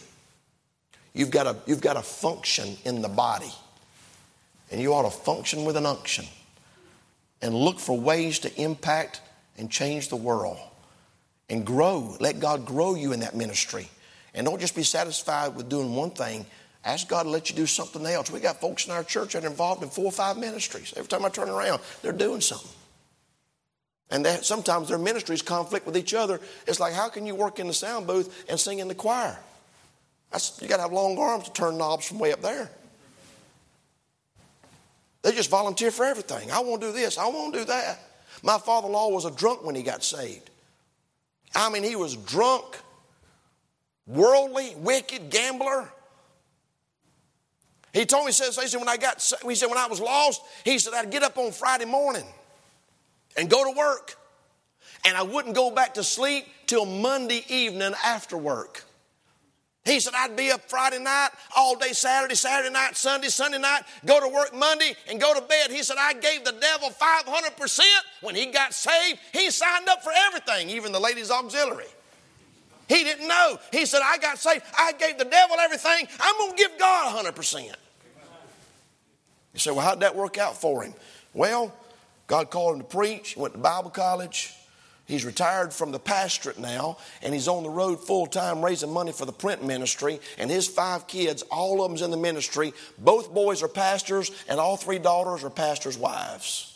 You've 1.15 1.32
got 1.32 1.47
a, 1.47 1.55
you've 1.65 1.82
got 1.82 1.97
a 1.97 2.03
function 2.03 2.78
in 2.86 3.01
the 3.01 3.09
body. 3.09 3.51
And 4.69 4.80
you 4.80 4.93
ought 4.93 5.11
to 5.11 5.17
function 5.17 5.65
with 5.65 5.78
an 5.78 5.88
unction 5.88 6.25
and 7.41 7.55
look 7.55 7.80
for 7.80 7.99
ways 7.99 8.38
to 8.39 8.61
impact 8.61 9.19
and 9.58 9.70
change 9.70 10.10
the 10.10 10.16
world 10.16 10.58
and 11.49 11.66
grow. 11.66 12.16
Let 12.20 12.39
God 12.39 12.66
grow 12.66 12.95
you 12.95 13.14
in 13.14 13.20
that 13.22 13.36
ministry 13.36 13.89
And 14.34 14.45
don't 14.45 14.60
just 14.60 14.76
be 14.76 14.84
satisfied 14.84 15.56
with 15.56 15.70
doing 15.70 15.95
one 15.95 16.12
thing. 16.12 16.45
Ask 16.84 17.08
God 17.08 17.24
to 17.24 17.30
let 17.30 17.49
you 17.49 17.56
do 17.56 17.66
something 17.66 18.06
else. 18.06 18.32
We 18.32 18.39
got 18.39 18.60
folks 18.60 18.86
in 18.86 18.91
our 18.91 19.04
church 19.04 19.34
that 19.34 19.43
are 19.43 19.47
involved 19.47 19.84
in 19.84 19.89
four 19.89 20.06
or 20.06 20.12
five 20.12 20.38
ministries. 20.38 20.93
Every 20.97 21.08
time 21.08 21.24
I 21.24 21.30
turn 21.30 21.49
around, 21.49 21.82
they're 22.01 22.12
doing 22.12 22.41
something. 22.41 22.72
And 24.10 24.26
that, 24.26 24.43
sometimes 24.43 24.89
their 24.89 24.97
ministries 24.97 25.41
conflict 25.41 25.86
with 25.86 25.95
each 25.95 26.14
other. 26.14 26.39
It's 26.68 26.80
like, 26.80 26.93
how 26.93 27.10
can 27.10 27.26
you 27.26 27.36
work 27.36 27.60
in 27.60 27.68
the 27.68 27.74
sound 27.74 28.06
booth 28.06 28.45
and 28.49 28.60
sing 28.60 28.80
in 28.80 28.88
the 28.88 28.95
choir? 28.95 29.38
That's, 30.32 30.62
you 30.62 30.68
got 30.68 30.78
to 30.78 30.82
have 30.84 30.91
long 30.91 31.18
arms 31.18 31.45
to 31.45 31.54
turn 31.54 31.78
knobs 31.78 32.08
from 32.08 32.20
way 32.20 32.34
up 32.34 32.41
there. 32.41 32.70
They 35.22 35.32
just 35.32 35.49
volunteer 35.49 35.89
for 35.89 36.06
everything. 36.06 36.51
I 36.51 36.60
want 36.60 36.82
to 36.82 36.88
do 36.88 36.93
this. 36.93 37.18
I 37.18 37.28
want 37.28 37.54
to 37.54 37.60
do 37.62 37.66
that. 37.66 37.99
My 38.41 38.57
father-in-law 38.57 39.09
was 39.09 39.25
a 39.25 39.31
drunk 39.31 39.63
when 39.63 39.75
he 39.75 39.84
got 39.84 40.03
saved. 40.03 40.49
I 41.55 41.69
mean, 41.69 41.84
he 41.84 41.95
was 41.95 42.15
drunk, 42.15 42.79
worldly, 44.07 44.75
wicked, 44.77 45.29
gambler. 45.29 45.89
He 47.93 48.05
told 48.05 48.25
me, 48.25 48.29
he 48.29 48.34
said, 48.34 48.59
he 48.59 48.67
said, 48.67 48.79
when 48.79 48.89
I 48.89 48.97
got, 48.97 49.21
he 49.45 49.55
said, 49.55 49.67
when 49.67 49.77
I 49.77 49.88
was 49.88 49.99
lost, 49.99 50.41
he 50.65 50.79
said, 50.79 50.93
I'd 50.93 51.11
get 51.11 51.21
up 51.21 51.38
on 51.38 51.51
Friday 51.51 51.86
morning 51.86 52.25
and 53.38 53.49
go 53.49 53.71
to 53.71 53.77
work. 53.77 54.17
And 55.05 55.15
I 55.15 55.21
wouldn't 55.21 55.53
go 55.53 55.69
back 55.69 55.95
to 55.95 56.03
sleep 56.03 56.45
till 56.65 56.86
Monday 56.86 57.45
evening 57.49 57.93
after 58.03 58.38
work. 58.38 58.84
He 59.86 59.99
said, 59.99 60.13
I'd 60.15 60.38
be 60.38 60.49
up 60.49 60.61
Friday 60.69 60.99
night, 60.99 61.29
all 61.57 61.75
day 61.75 61.91
Saturday, 61.91 62.36
Saturday 62.36 62.71
night, 62.71 62.95
Sunday, 62.95 63.27
Sunday 63.27 63.59
night, 63.59 63.81
go 64.05 64.21
to 64.21 64.29
work 64.29 64.55
Monday, 64.55 64.95
and 65.09 65.19
go 65.19 65.34
to 65.34 65.41
bed. 65.41 65.71
He 65.71 65.84
said, 65.84 65.97
I 65.99 66.13
gave 66.13 66.45
the 66.45 66.53
devil 66.53 66.89
500% 66.89 67.79
when 68.21 68.34
he 68.34 68.45
got 68.45 68.73
saved. 68.73 69.19
He 69.34 69.51
signed 69.51 69.89
up 69.89 70.01
for 70.01 70.13
everything, 70.15 70.69
even 70.69 70.93
the 70.93 71.01
ladies' 71.01 71.29
auxiliary. 71.29 71.88
He 72.88 73.03
didn't 73.03 73.27
know. 73.27 73.57
He 73.73 73.86
said, 73.86 74.01
I 74.03 74.17
got 74.19 74.38
saved. 74.38 74.63
I 74.77 74.93
gave 74.93 75.17
the 75.17 75.25
devil 75.25 75.57
everything. 75.59 76.07
I'm 76.19 76.38
going 76.38 76.51
to 76.51 76.57
give 76.57 76.71
God 76.79 77.25
100%. 77.25 77.63
You 79.53 79.59
say, 79.59 79.71
well, 79.71 79.81
how'd 79.81 79.99
that 79.99 80.15
work 80.15 80.38
out 80.38 80.55
for 80.59 80.84
him? 80.84 80.93
Well, 81.34 81.75
God 82.27 82.49
called 82.49 82.75
him 82.75 82.81
to 82.81 82.88
preach. 82.88 83.31
He 83.31 83.39
went 83.39 83.53
to 83.53 83.59
Bible 83.59 83.89
college. 83.89 84.53
He's 85.06 85.26
retired 85.26 85.74
from 85.74 85.91
the 85.91 85.99
pastorate 85.99 86.58
now, 86.58 86.97
and 87.22 87.34
he's 87.34 87.49
on 87.49 87.64
the 87.64 87.70
road 87.70 88.06
full 88.06 88.26
time 88.26 88.64
raising 88.64 88.91
money 88.91 89.12
for 89.12 89.26
the 89.26 89.34
print 89.34 89.64
ministry. 89.64 90.20
And 90.38 90.49
his 90.49 90.68
five 90.68 91.08
kids, 91.08 91.43
all 91.43 91.84
of 91.84 91.89
them's 91.89 92.01
in 92.01 92.12
the 92.12 92.18
ministry. 92.18 92.74
Both 92.97 93.34
boys 93.34 93.64
are 93.64 93.68
pastors, 93.68 94.32
and 94.47 94.60
all 94.60 94.78
three 94.78 94.99
daughters 94.99 95.43
are 95.43 95.49
pastors' 95.49 95.97
wives. 95.97 96.70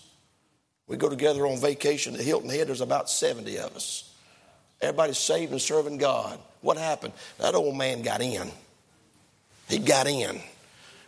We 0.87 0.97
go 0.97 1.09
together 1.09 1.47
on 1.47 1.57
vacation 1.59 2.13
to 2.15 2.23
Hilton 2.23 2.49
Head. 2.49 2.67
There's 2.67 2.81
about 2.81 3.09
70 3.09 3.59
of 3.59 3.75
us. 3.75 4.13
Everybody's 4.81 5.17
saved 5.17 5.51
and 5.51 5.61
serving 5.61 5.97
God. 5.97 6.39
What 6.61 6.77
happened? 6.77 7.13
That 7.39 7.55
old 7.55 7.75
man 7.75 8.01
got 8.01 8.21
in. 8.21 8.51
He 9.69 9.79
got 9.79 10.07
in. 10.07 10.41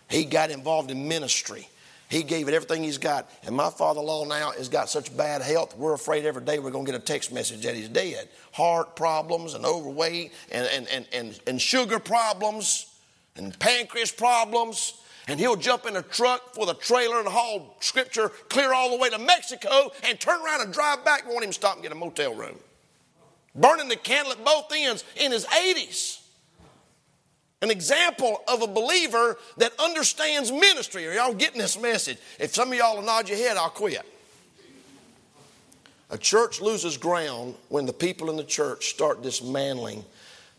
He 0.10 0.26
got 0.26 0.52
involved 0.52 0.90
in 0.90 1.08
ministry. 1.08 1.68
He 2.10 2.24
gave 2.24 2.48
it 2.48 2.56
everything 2.56 2.84
he's 2.84 2.98
got. 2.98 3.30
And 3.44 3.56
my 3.56 3.70
father 3.70 4.00
in 4.00 4.08
law 4.08 4.26
now 4.26 4.52
has 4.52 4.68
got 4.68 4.90
such 4.90 5.16
bad 5.16 5.44
health, 5.44 5.78
we're 5.78 5.94
afraid 5.94 6.26
every 6.26 6.44
day 6.44 6.58
we're 6.58 6.72
going 6.72 6.86
to 6.86 6.92
get 6.92 7.00
a 7.00 7.04
text 7.04 7.32
message 7.32 7.62
that 7.62 7.76
he's 7.76 7.88
dead. 7.88 8.28
Heart 8.52 8.96
problems 8.96 9.54
and 9.54 9.64
overweight 9.64 10.34
and, 10.52 10.68
and, 10.74 10.88
and, 10.88 11.08
and, 11.14 11.40
and 11.46 11.62
sugar 11.62 12.00
problems 12.00 12.88
and 13.36 13.58
pancreas 13.60 14.12
problems. 14.12 14.96
And 15.28 15.40
he'll 15.40 15.56
jump 15.56 15.86
in 15.86 15.96
a 15.98 16.02
truck 16.02 16.58
with 16.58 16.70
a 16.70 16.74
trailer 16.74 17.20
and 17.20 17.28
haul 17.28 17.78
scripture 17.80 18.30
clear 18.50 18.74
all 18.74 18.90
the 18.90 18.98
way 18.98 19.12
to 19.12 19.20
Mexico 19.20 19.92
and 20.04 20.20
turn 20.20 20.42
around 20.42 20.62
and 20.62 20.74
drive 20.74 21.06
back. 21.06 21.28
Won't 21.28 21.44
even 21.44 21.54
stop 21.54 21.76
and 21.76 21.84
get 21.84 21.92
a 21.92 21.96
motel 21.96 22.34
room. 22.34 22.58
Burning 23.54 23.88
the 23.88 23.96
candle 23.96 24.32
at 24.32 24.44
both 24.44 24.72
ends 24.76 25.04
in 25.16 25.32
his 25.32 25.46
80s 25.46 26.19
an 27.62 27.72
example 27.72 28.42
of 28.48 28.62
a 28.62 28.68
believer 28.68 29.38
that 29.58 29.74
understands 29.80 30.52
ministry. 30.52 31.08
Are 31.08 31.14
y'all 31.14 31.34
getting 31.34 31.60
this 31.60 31.80
message? 31.80 32.18
If 32.40 32.54
some 32.54 32.72
of 32.72 32.78
y'all 32.78 32.96
will 32.96 33.04
nod 33.04 33.28
your 33.28 33.38
head, 33.38 33.58
I'll 33.58 33.70
quit. 33.70 34.02
A 36.10 36.18
church 36.18 36.62
loses 36.62 36.98
ground 36.98 37.56
when 37.68 37.86
the 37.86 37.94
people 37.94 38.30
in 38.30 38.38
the 38.38 38.44
church 38.44 38.88
start 38.88 39.22
dismantling 39.22 40.06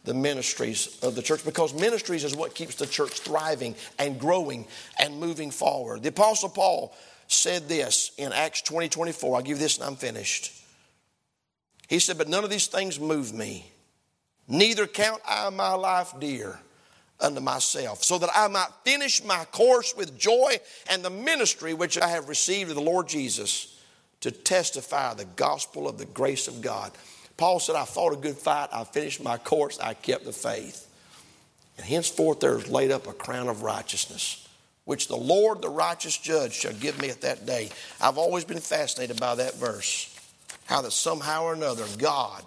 the 0.04 0.14
ministries 0.14 0.98
of 1.02 1.14
the 1.14 1.22
church 1.22 1.44
because 1.44 1.74
ministries 1.74 2.22
is 2.22 2.36
what 2.36 2.54
keeps 2.54 2.76
the 2.76 2.86
church 2.86 3.20
thriving 3.20 3.74
and 3.98 4.20
growing 4.20 4.66
and 4.98 5.18
moving 5.18 5.50
forward. 5.50 6.02
The 6.02 6.10
Apostle 6.10 6.50
Paul 6.50 6.94
said 7.26 7.68
this 7.68 8.12
in 8.18 8.32
Acts 8.32 8.62
20 8.62 8.88
24. 8.88 9.36
I'll 9.36 9.42
give 9.42 9.58
this 9.58 9.78
and 9.78 9.86
I'm 9.86 9.96
finished. 9.96 10.52
He 11.88 11.98
said, 11.98 12.18
But 12.18 12.28
none 12.28 12.44
of 12.44 12.50
these 12.50 12.66
things 12.66 13.00
move 13.00 13.32
me, 13.32 13.70
neither 14.46 14.86
count 14.86 15.22
I 15.26 15.48
my 15.50 15.74
life 15.74 16.12
dear 16.20 16.60
unto 17.20 17.40
myself, 17.40 18.02
so 18.02 18.18
that 18.18 18.30
I 18.34 18.48
might 18.48 18.68
finish 18.84 19.24
my 19.24 19.44
course 19.46 19.94
with 19.96 20.18
joy 20.18 20.58
and 20.88 21.04
the 21.04 21.10
ministry 21.10 21.74
which 21.74 21.98
I 21.98 22.08
have 22.08 22.28
received 22.28 22.70
of 22.70 22.76
the 22.76 22.82
Lord 22.82 23.08
Jesus 23.08 23.78
to 24.20 24.30
testify 24.30 25.14
the 25.14 25.24
gospel 25.24 25.88
of 25.88 25.98
the 25.98 26.06
grace 26.06 26.48
of 26.48 26.60
God. 26.60 26.92
Paul 27.36 27.58
said, 27.58 27.76
I 27.76 27.84
fought 27.84 28.12
a 28.12 28.16
good 28.16 28.36
fight, 28.36 28.68
I 28.72 28.84
finished 28.84 29.22
my 29.22 29.38
course, 29.38 29.78
I 29.80 29.94
kept 29.94 30.24
the 30.24 30.32
faith. 30.32 30.86
And 31.78 31.86
henceforth 31.86 32.40
there 32.40 32.58
is 32.58 32.68
laid 32.68 32.90
up 32.90 33.06
a 33.06 33.14
crown 33.14 33.48
of 33.48 33.62
righteousness, 33.62 34.46
which 34.84 35.08
the 35.08 35.16
Lord, 35.16 35.62
the 35.62 35.70
righteous 35.70 36.18
judge, 36.18 36.52
shall 36.52 36.74
give 36.74 37.00
me 37.00 37.08
at 37.08 37.22
that 37.22 37.46
day. 37.46 37.70
I've 38.00 38.18
always 38.18 38.44
been 38.44 38.60
fascinated 38.60 39.18
by 39.18 39.36
that 39.36 39.54
verse. 39.54 40.14
How 40.66 40.82
that 40.82 40.92
somehow 40.92 41.44
or 41.44 41.54
another, 41.54 41.86
God, 41.96 42.44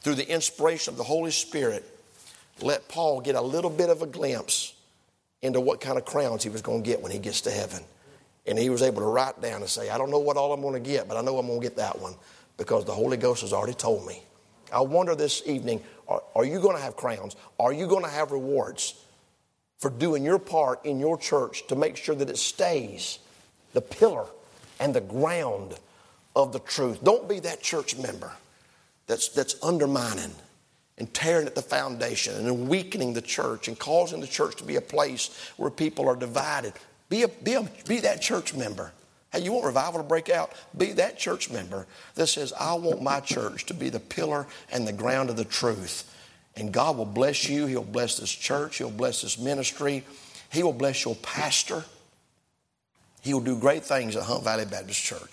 through 0.00 0.16
the 0.16 0.30
inspiration 0.30 0.92
of 0.92 0.98
the 0.98 1.04
Holy 1.04 1.30
Spirit, 1.30 1.84
let 2.62 2.88
Paul 2.88 3.20
get 3.20 3.34
a 3.34 3.40
little 3.40 3.70
bit 3.70 3.90
of 3.90 4.02
a 4.02 4.06
glimpse 4.06 4.74
into 5.42 5.60
what 5.60 5.80
kind 5.80 5.98
of 5.98 6.04
crowns 6.04 6.42
he 6.42 6.48
was 6.48 6.62
going 6.62 6.82
to 6.82 6.88
get 6.88 7.02
when 7.02 7.12
he 7.12 7.18
gets 7.18 7.42
to 7.42 7.50
heaven. 7.50 7.82
And 8.46 8.58
he 8.58 8.70
was 8.70 8.82
able 8.82 9.00
to 9.00 9.06
write 9.06 9.40
down 9.40 9.60
and 9.60 9.68
say, 9.68 9.90
I 9.90 9.98
don't 9.98 10.10
know 10.10 10.18
what 10.18 10.36
all 10.36 10.52
I'm 10.52 10.60
going 10.60 10.74
to 10.74 10.90
get, 10.90 11.08
but 11.08 11.16
I 11.16 11.20
know 11.20 11.38
I'm 11.38 11.46
going 11.46 11.60
to 11.60 11.66
get 11.66 11.76
that 11.76 12.00
one 12.00 12.14
because 12.56 12.84
the 12.84 12.92
Holy 12.92 13.16
Ghost 13.16 13.42
has 13.42 13.52
already 13.52 13.74
told 13.74 14.06
me. 14.06 14.22
I 14.72 14.80
wonder 14.80 15.14
this 15.14 15.42
evening 15.46 15.82
are, 16.08 16.22
are 16.34 16.44
you 16.44 16.60
going 16.60 16.76
to 16.76 16.82
have 16.82 16.96
crowns? 16.96 17.36
Are 17.58 17.72
you 17.72 17.86
going 17.86 18.04
to 18.04 18.10
have 18.10 18.32
rewards 18.32 18.94
for 19.78 19.90
doing 19.90 20.24
your 20.24 20.38
part 20.38 20.84
in 20.84 20.98
your 20.98 21.18
church 21.18 21.66
to 21.68 21.76
make 21.76 21.96
sure 21.96 22.14
that 22.14 22.28
it 22.28 22.38
stays 22.38 23.18
the 23.72 23.80
pillar 23.80 24.26
and 24.80 24.94
the 24.94 25.00
ground 25.00 25.74
of 26.36 26.52
the 26.52 26.58
truth? 26.60 27.02
Don't 27.02 27.28
be 27.28 27.40
that 27.40 27.62
church 27.62 27.96
member 27.96 28.32
that's, 29.06 29.28
that's 29.28 29.56
undermining 29.62 30.32
and 30.98 31.12
tearing 31.12 31.46
at 31.46 31.54
the 31.54 31.62
foundation 31.62 32.46
and 32.46 32.68
weakening 32.68 33.12
the 33.12 33.22
church 33.22 33.68
and 33.68 33.78
causing 33.78 34.20
the 34.20 34.26
church 34.26 34.56
to 34.56 34.64
be 34.64 34.76
a 34.76 34.80
place 34.80 35.50
where 35.56 35.70
people 35.70 36.08
are 36.08 36.16
divided. 36.16 36.72
Be, 37.08 37.22
a, 37.22 37.28
be, 37.28 37.54
a, 37.54 37.68
be 37.86 38.00
that 38.00 38.22
church 38.22 38.54
member. 38.54 38.92
Hey, 39.32 39.40
you 39.40 39.52
want 39.52 39.66
revival 39.66 40.00
to 40.00 40.06
break 40.06 40.30
out? 40.30 40.52
Be 40.76 40.92
that 40.92 41.18
church 41.18 41.50
member 41.50 41.86
that 42.14 42.28
says, 42.28 42.52
I 42.52 42.74
want 42.74 43.02
my 43.02 43.18
church 43.18 43.66
to 43.66 43.74
be 43.74 43.88
the 43.88 43.98
pillar 43.98 44.46
and 44.70 44.86
the 44.86 44.92
ground 44.92 45.30
of 45.30 45.36
the 45.36 45.44
truth. 45.44 46.10
And 46.56 46.72
God 46.72 46.96
will 46.96 47.04
bless 47.04 47.48
you. 47.48 47.66
He'll 47.66 47.82
bless 47.82 48.16
this 48.18 48.30
church. 48.30 48.78
He'll 48.78 48.90
bless 48.90 49.22
this 49.22 49.36
ministry. 49.38 50.04
He 50.52 50.62
will 50.62 50.72
bless 50.72 51.04
your 51.04 51.16
pastor. 51.16 51.84
He 53.22 53.34
will 53.34 53.40
do 53.40 53.58
great 53.58 53.82
things 53.82 54.14
at 54.14 54.22
Hunt 54.22 54.44
Valley 54.44 54.66
Baptist 54.66 55.02
Church. 55.02 55.20